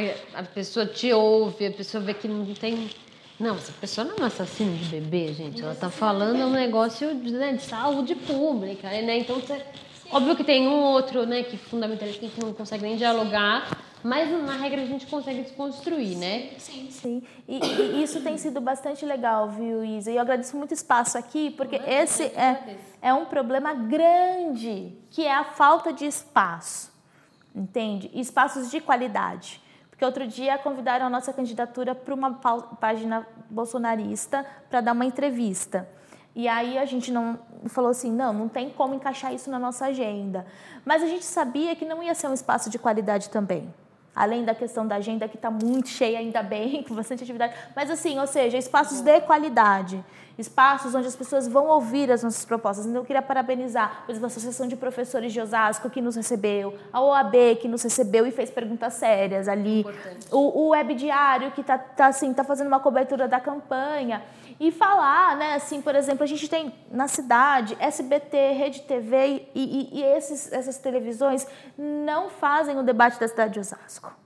a 0.41 0.43
pessoa 0.43 0.87
te 0.87 1.13
ouve, 1.13 1.67
a 1.67 1.73
pessoa 1.73 2.03
vê 2.03 2.15
que 2.15 2.27
não 2.27 2.55
tem. 2.55 2.91
Não, 3.43 3.57
essa 3.57 3.73
pessoa 3.73 4.05
não 4.05 4.15
é 4.15 4.19
uma 4.19 4.27
assassina 4.29 4.73
de 4.77 4.85
bebê, 4.85 5.33
gente. 5.33 5.61
Ela 5.61 5.75
tá 5.75 5.91
falando 5.91 6.39
um 6.45 6.53
negócio 6.53 7.13
de, 7.17 7.33
né, 7.33 7.55
de 7.55 7.63
saúde 7.63 8.15
pública, 8.15 8.89
né? 8.89 9.19
Então, 9.19 9.41
você, 9.41 9.61
óbvio 10.13 10.37
que 10.37 10.45
tem 10.45 10.69
um 10.69 10.81
outro, 10.81 11.27
né, 11.27 11.43
que 11.43 11.57
fundamentalista 11.57 12.25
que 12.25 12.41
não 12.41 12.55
consegue 12.55 12.85
nem 12.85 12.97
dialogar, 12.97 13.77
mas 14.01 14.31
na 14.31 14.53
regra 14.53 14.83
a 14.83 14.87
gente 14.87 15.09
consegue 15.09 15.43
desconstruir, 15.43 16.17
né? 16.17 16.51
Sim, 16.57 17.21
e, 17.49 17.59
e 17.59 18.03
isso 18.05 18.21
tem 18.21 18.39
sido 18.39 18.61
bastante 18.61 19.05
legal, 19.05 19.49
viu, 19.49 19.85
Isa? 19.85 20.13
E 20.13 20.15
eu 20.15 20.23
agradeço 20.23 20.57
muito 20.57 20.73
espaço 20.73 21.19
aqui, 21.19 21.51
porque 21.51 21.81
esse 21.85 22.23
é, 22.23 22.77
é 23.03 23.13
um 23.13 23.25
problema 23.25 23.75
grande, 23.75 24.97
que 25.11 25.27
é 25.27 25.35
a 25.35 25.43
falta 25.43 25.93
de 25.93 26.05
espaço, 26.05 26.93
entende? 27.53 28.09
Espaços 28.15 28.71
de 28.71 28.81
qualidade. 28.81 29.61
Porque 30.03 30.07
outro 30.21 30.27
dia 30.27 30.59
convidaram 30.59 31.07
a 31.07 31.09
nossa 31.09 31.33
candidatura 31.33 31.95
para 31.95 32.13
uma 32.13 32.33
página 32.81 33.25
bolsonarista 33.49 34.45
para 34.69 34.81
dar 34.81 34.91
uma 34.95 35.05
entrevista. 35.05 35.89
E 36.35 36.49
aí 36.49 36.77
a 36.77 36.85
gente 36.85 37.13
não 37.13 37.39
falou 37.69 37.93
assim, 37.93 38.11
não, 38.11 38.33
não 38.33 38.49
tem 38.49 38.69
como 38.69 38.97
encaixar 38.97 39.33
isso 39.33 39.49
na 39.49 39.61
nossa 39.61 39.87
agenda. 39.87 40.45
Mas 40.85 41.05
a 41.05 41.07
gente 41.07 41.25
sabia 41.25 41.77
que 41.77 41.85
não 41.85 42.03
ia 42.03 42.17
ser 42.17 42.27
um 42.27 42.35
espaço 42.35 42.69
de 42.69 42.81
qualidade 42.81 43.31
também. 43.31 43.73
Além 44.15 44.45
da 44.45 44.55
questão 44.55 44.87
da 44.87 44.97
agenda 44.97 45.27
que 45.27 45.37
está 45.37 45.51
muito 45.51 45.89
cheia, 45.89 46.19
ainda 46.19 46.43
bem, 46.43 46.83
com 46.87 46.95
bastante 46.95 47.23
atividade. 47.23 47.55
Mas 47.75 47.91
assim, 47.91 48.19
ou 48.19 48.27
seja, 48.27 48.59
espaços 48.59 49.01
de 49.01 49.21
qualidade. 49.23 50.05
Espaços 50.39 50.95
onde 50.95 51.07
as 51.07 51.17
pessoas 51.17 51.47
vão 51.47 51.67
ouvir 51.69 52.11
as 52.11 52.23
nossas 52.23 52.45
propostas. 52.45 52.87
Então, 52.87 53.01
eu 53.01 53.05
queria 53.05 53.23
parabenizar, 53.23 54.03
por 54.05 54.13
exemplo, 54.13 54.27
a 54.27 54.29
Associação 54.29 54.67
de 54.67 54.77
Professores 54.77 55.33
de 55.33 55.41
Osasco, 55.41 55.91
que 55.91 56.01
nos 56.01 56.17
recebeu, 56.17 56.75
a 56.93 57.01
OAB, 57.03 57.57
que 57.61 57.69
nos 57.69 57.83
recebeu 57.83 58.27
e 58.27 58.31
fez 58.31 58.51
perguntas 58.51 58.95
sérias 58.95 59.47
ali, 59.47 59.85
o, 60.31 60.65
o 60.65 60.69
Web 60.69 60.95
Diário, 60.95 61.51
que 61.53 61.61
está 61.61 61.77
tá, 61.77 62.07
assim, 62.07 62.33
tá 62.33 62.45
fazendo 62.45 62.69
uma 62.69 62.81
cobertura 62.81 63.29
da 63.29 63.39
campanha. 63.41 64.23
E 64.59 64.71
falar, 64.71 65.37
né, 65.37 65.55
assim, 65.55 65.81
por 65.81 65.95
exemplo, 65.95 66.23
a 66.23 66.27
gente 66.27 66.49
tem 66.49 66.75
na 66.91 67.09
cidade 67.09 67.77
SBT, 67.79 68.53
Rede 68.53 68.83
TV 68.83 69.49
e, 69.55 69.91
e, 69.93 70.01
e 70.01 70.03
esses, 70.03 70.53
essas 70.53 70.79
televisões 70.79 71.47
não 71.77 72.29
fazem 72.29 72.79
o 72.79 72.83
debate 72.83 73.19
da 73.19 73.29
cidade 73.29 73.55
de 73.55 73.61
Osasco. 73.61 74.23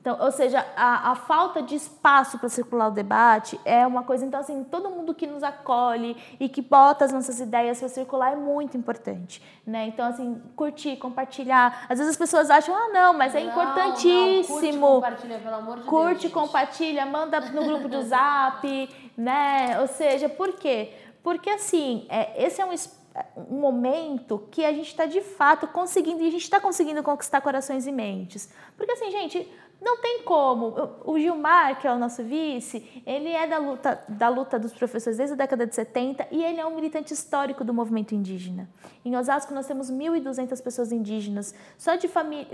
Então, 0.00 0.16
ou 0.24 0.32
seja, 0.32 0.64
a, 0.74 1.10
a 1.10 1.14
falta 1.14 1.60
de 1.60 1.74
espaço 1.74 2.38
para 2.38 2.48
circular 2.48 2.88
o 2.88 2.90
debate 2.90 3.60
é 3.62 3.86
uma 3.86 4.02
coisa. 4.02 4.24
Então, 4.24 4.40
assim, 4.40 4.64
todo 4.64 4.88
mundo 4.88 5.12
que 5.14 5.26
nos 5.26 5.42
acolhe 5.42 6.16
e 6.40 6.48
que 6.48 6.62
bota 6.62 7.04
as 7.04 7.12
nossas 7.12 7.40
ideias 7.40 7.78
para 7.78 7.88
circular 7.88 8.32
é 8.32 8.36
muito 8.36 8.74
importante, 8.74 9.42
né? 9.66 9.86
Então, 9.86 10.06
assim, 10.06 10.40
curtir, 10.56 10.96
compartilhar. 10.96 11.84
Às 11.90 11.98
vezes 11.98 12.12
as 12.12 12.16
pessoas 12.16 12.48
acham, 12.48 12.74
ah, 12.74 12.88
não, 12.90 13.12
mas 13.12 13.34
é 13.34 13.40
Não, 13.40 13.50
importantíssimo. 13.50 14.54
Não, 14.54 14.60
curte, 14.60 14.78
compartilha, 14.78 15.38
pelo 15.40 15.54
amor 15.56 15.76
de 15.78 15.84
Curte, 15.84 16.08
Deus. 16.08 16.22
gente. 16.22 16.32
compartilha, 16.32 17.04
manda 17.06 17.40
no 17.40 17.64
grupo 17.64 17.88
do 17.88 18.02
Zap, 18.02 18.88
né? 19.18 19.78
Ou 19.80 19.88
seja, 19.88 20.28
por 20.28 20.52
quê? 20.54 20.92
Porque 21.22 21.50
assim, 21.50 22.06
é, 22.08 22.42
esse 22.46 22.60
é 22.62 22.64
um, 22.64 22.72
es- 22.72 22.96
um 23.36 23.58
momento 23.60 24.46
que 24.52 24.64
a 24.64 24.72
gente 24.72 24.86
está 24.88 25.04
de 25.04 25.20
fato 25.20 25.66
conseguindo, 25.66 26.22
e 26.22 26.28
a 26.28 26.30
gente 26.30 26.44
está 26.44 26.60
conseguindo 26.60 27.02
conquistar 27.02 27.40
corações 27.40 27.86
e 27.86 27.92
mentes. 27.92 28.48
Porque 28.76 28.92
assim, 28.92 29.10
gente, 29.10 29.52
não 29.80 30.00
tem 30.00 30.22
como. 30.24 30.74
O 31.04 31.18
Gilmar, 31.18 31.78
que 31.80 31.86
é 31.86 31.92
o 31.92 31.98
nosso 31.98 32.22
vice, 32.24 33.02
ele 33.06 33.28
é 33.30 33.46
da 33.46 33.58
luta, 33.58 34.02
da 34.08 34.28
luta 34.28 34.58
dos 34.58 34.72
professores 34.72 35.16
desde 35.18 35.34
a 35.34 35.36
década 35.36 35.66
de 35.66 35.74
70 35.74 36.26
e 36.32 36.42
ele 36.44 36.60
é 36.60 36.66
um 36.66 36.74
militante 36.74 37.12
histórico 37.12 37.62
do 37.64 37.72
movimento 37.74 38.12
indígena. 38.14 38.68
Em 39.04 39.16
Osasco 39.16 39.52
nós 39.54 39.66
temos 39.66 39.88
1.200 39.90 40.60
pessoas 40.62 40.90
indígenas. 40.90 41.54
Só 41.76 41.94
de 41.94 42.08
família, 42.08 42.46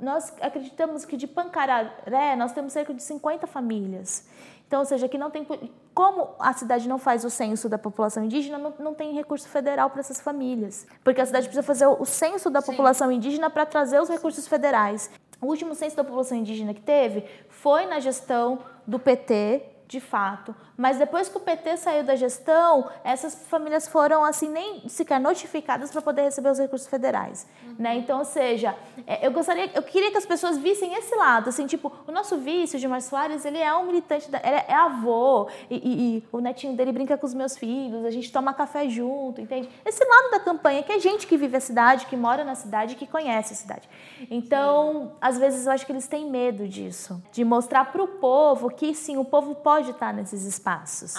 nós 0.00 0.34
acreditamos 0.40 1.04
que 1.06 1.16
de 1.16 1.26
Pancararé 1.26 2.36
nós 2.36 2.52
temos 2.52 2.72
cerca 2.74 2.92
de 2.92 3.02
50 3.02 3.46
famílias. 3.46 4.26
Então, 4.66 4.80
ou 4.80 4.86
seja, 4.86 5.08
que 5.08 5.18
não 5.18 5.30
tem. 5.30 5.46
Como 5.94 6.34
a 6.38 6.52
cidade 6.52 6.88
não 6.88 6.98
faz 6.98 7.24
o 7.24 7.30
censo 7.30 7.68
da 7.68 7.78
população 7.78 8.24
indígena, 8.24 8.58
não, 8.58 8.74
não 8.78 8.94
tem 8.94 9.12
recurso 9.12 9.48
federal 9.48 9.90
para 9.90 10.00
essas 10.00 10.20
famílias. 10.20 10.86
Porque 11.02 11.20
a 11.20 11.26
cidade 11.26 11.46
precisa 11.46 11.62
fazer 11.62 11.86
o 11.86 12.04
o 12.04 12.06
censo 12.06 12.50
da 12.50 12.60
população 12.60 13.10
indígena 13.10 13.48
para 13.48 13.64
trazer 13.64 14.00
os 14.00 14.10
recursos 14.10 14.46
federais. 14.46 15.10
O 15.40 15.46
último 15.46 15.74
censo 15.74 15.96
da 15.96 16.04
população 16.04 16.36
indígena 16.36 16.74
que 16.74 16.82
teve 16.82 17.24
foi 17.48 17.86
na 17.86 17.98
gestão 17.98 18.58
do 18.86 18.98
PT, 18.98 19.62
de 19.88 20.00
fato. 20.00 20.54
Mas 20.76 20.98
depois 20.98 21.28
que 21.28 21.36
o 21.36 21.40
PT 21.40 21.76
saiu 21.76 22.02
da 22.04 22.16
gestão, 22.16 22.88
essas 23.04 23.34
famílias 23.48 23.86
foram 23.86 24.24
assim 24.24 24.48
nem 24.48 24.88
sequer 24.88 25.20
notificadas 25.20 25.90
para 25.92 26.02
poder 26.02 26.22
receber 26.22 26.50
os 26.50 26.58
recursos 26.58 26.88
federais, 26.88 27.46
né? 27.78 27.96
Então, 27.96 28.18
ou 28.18 28.24
seja, 28.24 28.74
é, 29.06 29.24
eu 29.26 29.30
gostaria, 29.30 29.70
eu 29.74 29.82
queria 29.82 30.10
que 30.10 30.16
as 30.18 30.26
pessoas 30.26 30.58
vissem 30.58 30.94
esse 30.94 31.14
lado, 31.14 31.48
assim, 31.48 31.66
tipo, 31.66 31.92
o 32.08 32.10
nosso 32.10 32.38
vice, 32.38 32.76
o 32.76 32.78
Gilmar 32.78 33.00
Soares, 33.02 33.44
ele 33.44 33.58
é 33.58 33.72
um 33.74 33.86
militante, 33.86 34.28
da, 34.30 34.38
ele 34.38 34.56
é, 34.56 34.64
é 34.68 34.74
avô 34.74 35.48
e, 35.70 35.76
e- 35.76 36.16
e 36.18 36.24
o 36.32 36.40
netinho 36.40 36.74
dele 36.76 36.90
brinca 36.90 37.16
com 37.16 37.26
os 37.26 37.34
meus 37.34 37.56
filhos, 37.56 38.04
a 38.04 38.10
gente 38.10 38.32
toma 38.32 38.52
café 38.52 38.88
junto, 38.88 39.40
entende? 39.40 39.68
Esse 39.86 40.04
lado 40.04 40.30
da 40.32 40.40
campanha 40.40 40.82
que 40.82 40.90
é 40.92 40.98
gente 40.98 41.26
que 41.26 41.36
vive 41.36 41.56
a 41.56 41.60
cidade, 41.60 42.06
que 42.06 42.16
mora 42.16 42.42
na 42.44 42.56
cidade, 42.56 42.96
que 42.96 43.06
conhece 43.06 43.52
a 43.52 43.56
cidade. 43.56 43.88
Então, 44.28 45.12
às 45.20 45.38
vezes 45.38 45.66
eu 45.66 45.72
acho 45.72 45.86
que 45.86 45.92
eles 45.92 46.08
têm 46.08 46.28
medo 46.28 46.66
disso, 46.66 47.22
de 47.30 47.44
mostrar 47.44 47.92
para 47.92 48.02
o 48.02 48.08
povo 48.08 48.68
que 48.70 48.92
sim, 48.94 49.16
o 49.16 49.24
povo 49.24 49.54
pode 49.54 49.90
estar 49.92 50.12
nesses 50.12 50.42
espaços. 50.44 50.63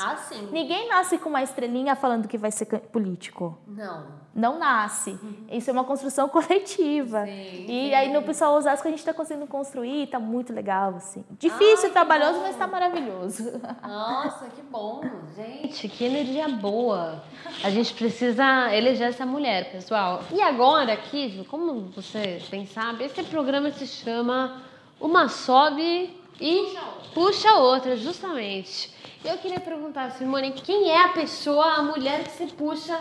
Ah, 0.04 0.18
sim. 0.18 0.50
Ninguém 0.52 0.90
nasce 0.90 1.18
com 1.18 1.30
uma 1.30 1.44
estrelinha 1.44 1.96
falando 1.96 2.28
que 2.28 2.38
vai 2.38 2.52
ser 2.52 2.66
político. 2.66 3.58
Não. 3.68 4.26
Não 4.34 4.60
nasce. 4.60 5.18
Isso 5.50 5.70
é 5.70 5.74
uma 5.74 5.84
construção 5.84 6.28
coletiva. 6.30 7.26
e 7.28 7.94
aí 7.94 8.12
no 8.12 8.22
Pessoal 8.24 8.56
Osasco 8.56 8.88
a 8.88 8.92
gente 8.92 9.00
está 9.00 9.14
conseguindo 9.14 9.48
construir, 9.48 10.04
está 10.04 10.20
muito 10.20 10.52
legal, 10.52 10.96
assim. 10.96 11.24
Difícil, 11.40 11.92
trabalhoso, 11.92 12.40
mas 12.40 12.52
está 12.52 12.68
maravilhoso. 12.68 13.62
Nossa, 13.82 14.48
que 14.48 14.62
bom. 14.64 15.02
Gente, 15.36 15.88
que 15.88 16.04
energia 16.04 16.50
boa. 16.50 17.24
A 17.64 17.70
gente 17.70 17.94
precisa 17.94 18.76
eleger 18.76 19.10
essa 19.10 19.26
mulher, 19.26 19.72
pessoal. 19.72 20.22
E 20.32 20.42
agora, 20.42 20.94
aqui, 20.94 21.46
como 21.50 21.92
você 21.96 22.42
bem 22.50 22.66
sabe, 22.66 23.06
esse 23.06 23.24
programa 23.24 23.72
se 23.72 23.86
chama 23.88 24.62
Uma 25.00 25.30
Sobe 25.30 26.20
e 26.42 26.76
Puxa 27.14 27.54
Outra, 27.54 27.96
justamente. 27.96 28.95
Eu 29.26 29.40
queria 29.40 29.60
perguntar, 29.60 30.12
Simone, 30.12 30.52
quem 30.52 30.92
é 30.92 31.04
a 31.04 31.10
pessoa, 31.10 31.66
a 31.78 31.82
mulher 31.82 32.24
que 32.24 32.30
você 32.30 32.46
puxa 32.46 33.00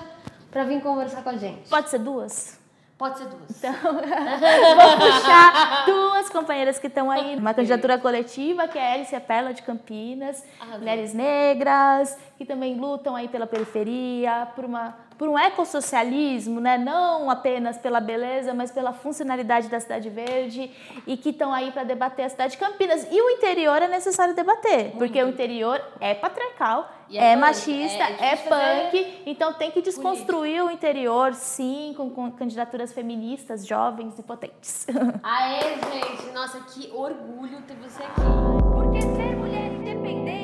pra 0.51 0.65
vir 0.65 0.81
conversar 0.81 1.23
com 1.23 1.29
a 1.29 1.37
gente? 1.37 1.69
Pode 1.69 1.91
ser 1.91 1.99
duas? 1.99 2.59
Pode 2.97 3.19
ser 3.19 3.27
duas. 3.27 3.61
Vou 3.83 4.97
puxar 4.99 5.85
duas 5.85 6.31
companheiras 6.31 6.79
que 6.79 6.87
estão 6.87 7.11
aí 7.11 7.37
numa 7.37 7.53
candidatura 7.53 7.99
coletiva, 7.99 8.67
que 8.67 8.79
é 8.79 8.93
a 8.93 8.95
Alice 8.95 9.21
Pela 9.21 9.53
de 9.53 9.61
Campinas, 9.61 10.43
mulheres 10.79 11.13
negras, 11.13 12.17
que 12.39 12.47
também 12.47 12.75
lutam 12.75 13.15
aí 13.15 13.29
pela 13.29 13.47
periferia, 13.47 14.49
por, 14.57 14.65
uma, 14.65 14.97
por 15.19 15.29
um 15.29 15.39
ecossocialismo, 15.39 16.61
né? 16.61 16.79
não 16.79 17.31
apenas 17.31 17.79
pela 17.79 18.01
beleza, 18.01 18.53
mas 18.53 18.71
pela 18.71 18.93
funcionalidade 18.93 19.69
da 19.69 19.79
cidade 19.81 20.11
verde, 20.11 20.71
e 21.07 21.17
que 21.17 21.31
estão 21.31 21.53
aí 21.53 21.71
para 21.71 21.85
debater 21.85 22.25
a 22.25 22.29
cidade 22.29 22.53
de 22.53 22.59
Campinas. 22.59 23.07
E 23.11 23.21
o 23.21 23.31
interior 23.31 23.81
é 23.83 23.89
necessário 23.89 24.35
debater, 24.35 24.93
porque 24.93 25.23
o 25.23 25.29
interior 25.29 25.81
é 26.01 26.15
patriarcal, 26.15 26.91
é, 27.11 27.17
é 27.17 27.33
punk, 27.33 27.41
machista, 27.41 28.05
é 28.05 28.33
é, 28.33 28.37
punk, 28.37 29.23
então 29.27 29.53
tem 29.53 29.71
que 29.71 29.83
desconstruir 29.83 30.65
o 30.65 30.71
interior, 30.71 31.35
sim, 31.35 31.95
com, 31.97 32.11
com 32.11 32.31
candidaturas 32.31 32.93
feministas, 32.93 33.67
jovens 33.67 34.19
e 34.19 34.23
potentes. 34.23 34.87
Aê, 35.23 35.61
gente! 35.61 36.33
Nossa, 36.33 36.61
que 36.61 36.91
orgulho 36.93 37.63
ter 37.63 37.77
você 37.77 38.03
aqui. 38.03 38.21
Porque 38.75 39.01
ser 39.01 39.37
mulher 39.37 39.73
independente, 39.73 40.44